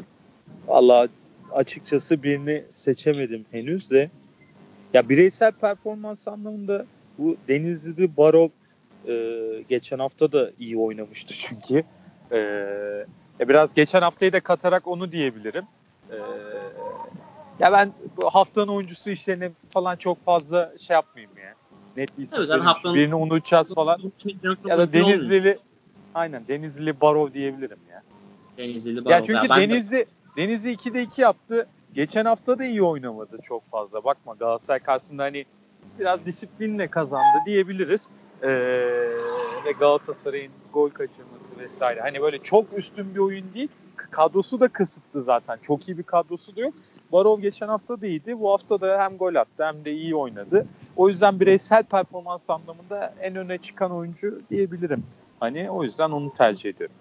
Valla 0.67 1.07
açıkçası 1.51 2.23
birini 2.23 2.63
seçemedim 2.69 3.45
henüz 3.51 3.89
de. 3.89 4.11
Ya 4.93 5.09
bireysel 5.09 5.51
performans 5.51 6.27
anlamında 6.27 6.85
bu 7.17 7.37
Denizli'de 7.47 8.17
Barov 8.17 8.49
e, 9.07 9.63
geçen 9.69 9.99
hafta 9.99 10.31
da 10.31 10.51
iyi 10.59 10.77
oynamıştı 10.77 11.33
çünkü. 11.33 11.83
E, 12.31 12.37
ya 13.39 13.49
biraz 13.49 13.73
geçen 13.73 14.01
haftayı 14.01 14.33
da 14.33 14.39
katarak 14.39 14.87
onu 14.87 15.11
diyebilirim. 15.11 15.63
E, 16.11 16.15
ya 17.59 17.71
ben 17.71 17.91
bu 18.17 18.29
haftanın 18.29 18.67
oyuncusu 18.67 19.09
işlerine 19.09 19.51
falan 19.69 19.95
çok 19.95 20.25
fazla 20.25 20.73
şey 20.81 20.93
yapmayayım 20.93 21.37
ya. 21.37 21.53
Net 21.97 22.17
bir 22.17 22.23
isim 22.23 22.61
haftanın- 22.61 22.95
Birini 22.95 23.15
unutacağız 23.15 23.73
falan. 23.75 23.99
Ya 24.65 24.77
da. 24.77 24.93
Denizlili 24.93 25.57
aynen 26.13 26.47
Denizlili 26.47 27.01
Barov 27.01 27.33
diyebilirim 27.33 27.79
ya. 27.91 28.01
Denizli'de 28.57 28.97
Ya 28.99 29.03
Barov. 29.05 29.25
çünkü 29.25 29.49
ben 29.49 29.61
de- 29.61 29.69
Denizli 29.69 30.05
Denizli 30.37 30.71
2'de 30.71 31.01
2 31.01 31.21
yaptı. 31.21 31.67
Geçen 31.93 32.25
hafta 32.25 32.59
da 32.59 32.65
iyi 32.65 32.83
oynamadı 32.83 33.37
çok 33.43 33.69
fazla. 33.71 34.03
Bakma 34.03 34.33
Galatasaray 34.33 34.79
karşısında 34.79 35.23
hani 35.23 35.45
biraz 35.99 36.25
disiplinle 36.25 36.87
kazandı 36.87 37.37
diyebiliriz. 37.45 38.09
Ee, 38.43 38.49
ve 39.65 39.71
Galatasaray'ın 39.79 40.51
gol 40.73 40.89
kaçırması 40.89 41.57
vesaire. 41.59 42.01
Hani 42.01 42.21
böyle 42.21 42.39
çok 42.39 42.65
üstün 42.77 43.15
bir 43.15 43.19
oyun 43.19 43.53
değil. 43.53 43.69
Kadrosu 44.11 44.59
da 44.59 44.67
kısıtlı 44.67 45.21
zaten. 45.21 45.57
Çok 45.61 45.87
iyi 45.87 45.97
bir 45.97 46.03
kadrosu 46.03 46.55
da 46.55 46.61
yok. 46.61 46.73
Barov 47.11 47.39
geçen 47.39 47.67
hafta 47.67 48.01
da 48.01 48.07
iyiydi. 48.07 48.39
Bu 48.39 48.51
hafta 48.51 48.81
da 48.81 48.99
hem 48.99 49.17
gol 49.17 49.35
attı 49.35 49.65
hem 49.65 49.85
de 49.85 49.91
iyi 49.91 50.15
oynadı. 50.15 50.65
O 50.95 51.09
yüzden 51.09 51.39
bireysel 51.39 51.83
performans 51.83 52.49
anlamında 52.49 53.13
en 53.21 53.35
öne 53.35 53.57
çıkan 53.57 53.91
oyuncu 53.91 54.41
diyebilirim. 54.49 55.03
Hani 55.39 55.71
o 55.71 55.83
yüzden 55.83 56.11
onu 56.11 56.33
tercih 56.33 56.69
ediyorum. 56.69 56.95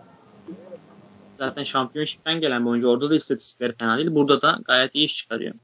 zaten 1.38 1.62
şampiyonşipten 1.62 2.40
gelen 2.40 2.64
bir 2.64 2.70
oyuncu. 2.70 2.88
Orada 2.88 3.10
da 3.10 3.14
istatistikleri 3.14 3.72
fena 3.72 3.96
değil. 3.96 4.14
Burada 4.14 4.42
da 4.42 4.56
gayet 4.64 4.94
iyi 4.94 5.04
iş 5.04 5.16
çıkarıyor. 5.16 5.54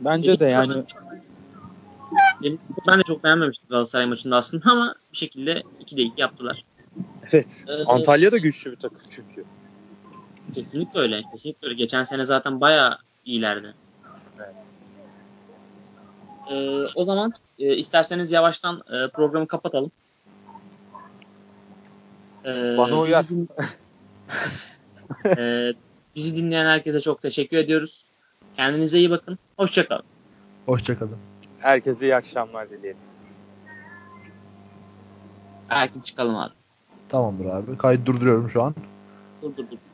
Bence 0.00 0.40
de 0.40 0.44
yani 0.44 0.84
Ben 2.86 2.98
de 2.98 3.02
çok 3.02 3.24
beğenmemiştim 3.24 3.68
Galatasaray 3.68 4.06
maçında 4.06 4.36
aslında 4.36 4.70
ama 4.70 4.94
bir 5.12 5.16
şekilde 5.16 5.62
2'de 5.80 6.02
2 6.02 6.20
yaptılar. 6.20 6.64
Evet. 7.32 7.64
Ee, 7.68 7.72
Antalya 7.84 8.32
da 8.32 8.38
güçlü 8.38 8.70
bir 8.72 8.76
takım 8.76 8.98
çünkü. 9.10 9.44
Kesinlikle 10.54 11.00
öyle. 11.00 11.22
Kesinlikle 11.32 11.66
öyle. 11.68 11.76
Geçen 11.76 12.02
sene 12.04 12.24
zaten 12.24 12.60
bayağı 12.60 12.98
iyilerdi. 13.24 13.74
Evet. 14.38 14.54
Ee, 16.50 16.86
o 16.94 17.04
zaman 17.04 17.32
e, 17.58 17.76
isterseniz 17.76 18.32
yavaştan 18.32 18.76
e, 18.76 19.08
programı 19.08 19.46
kapatalım. 19.46 19.90
Ee, 22.44 22.74
Bana 22.78 22.98
uyar. 23.00 23.24
bizi 23.30 23.48
din- 23.48 23.48
Ee, 25.38 25.72
bizi 26.16 26.36
dinleyen 26.36 26.66
herkese 26.66 27.00
çok 27.00 27.22
teşekkür 27.22 27.56
ediyoruz. 27.56 28.04
Kendinize 28.56 28.98
iyi 28.98 29.10
bakın. 29.10 29.38
Hoşçakalın. 29.56 30.04
Hoşçakalın. 30.66 31.16
Herkese 31.58 32.06
iyi 32.06 32.16
akşamlar 32.16 32.70
dileyelim. 32.70 33.00
Erkin 35.70 36.00
çıkalım 36.00 36.36
abi. 36.36 36.52
Tamamdır 37.08 37.44
abi. 37.44 37.78
Kaydı 37.78 38.06
durduruyorum 38.06 38.50
şu 38.50 38.62
an. 38.62 38.74
Dur 39.42 39.56
dur 39.56 39.70
dur. 39.70 39.78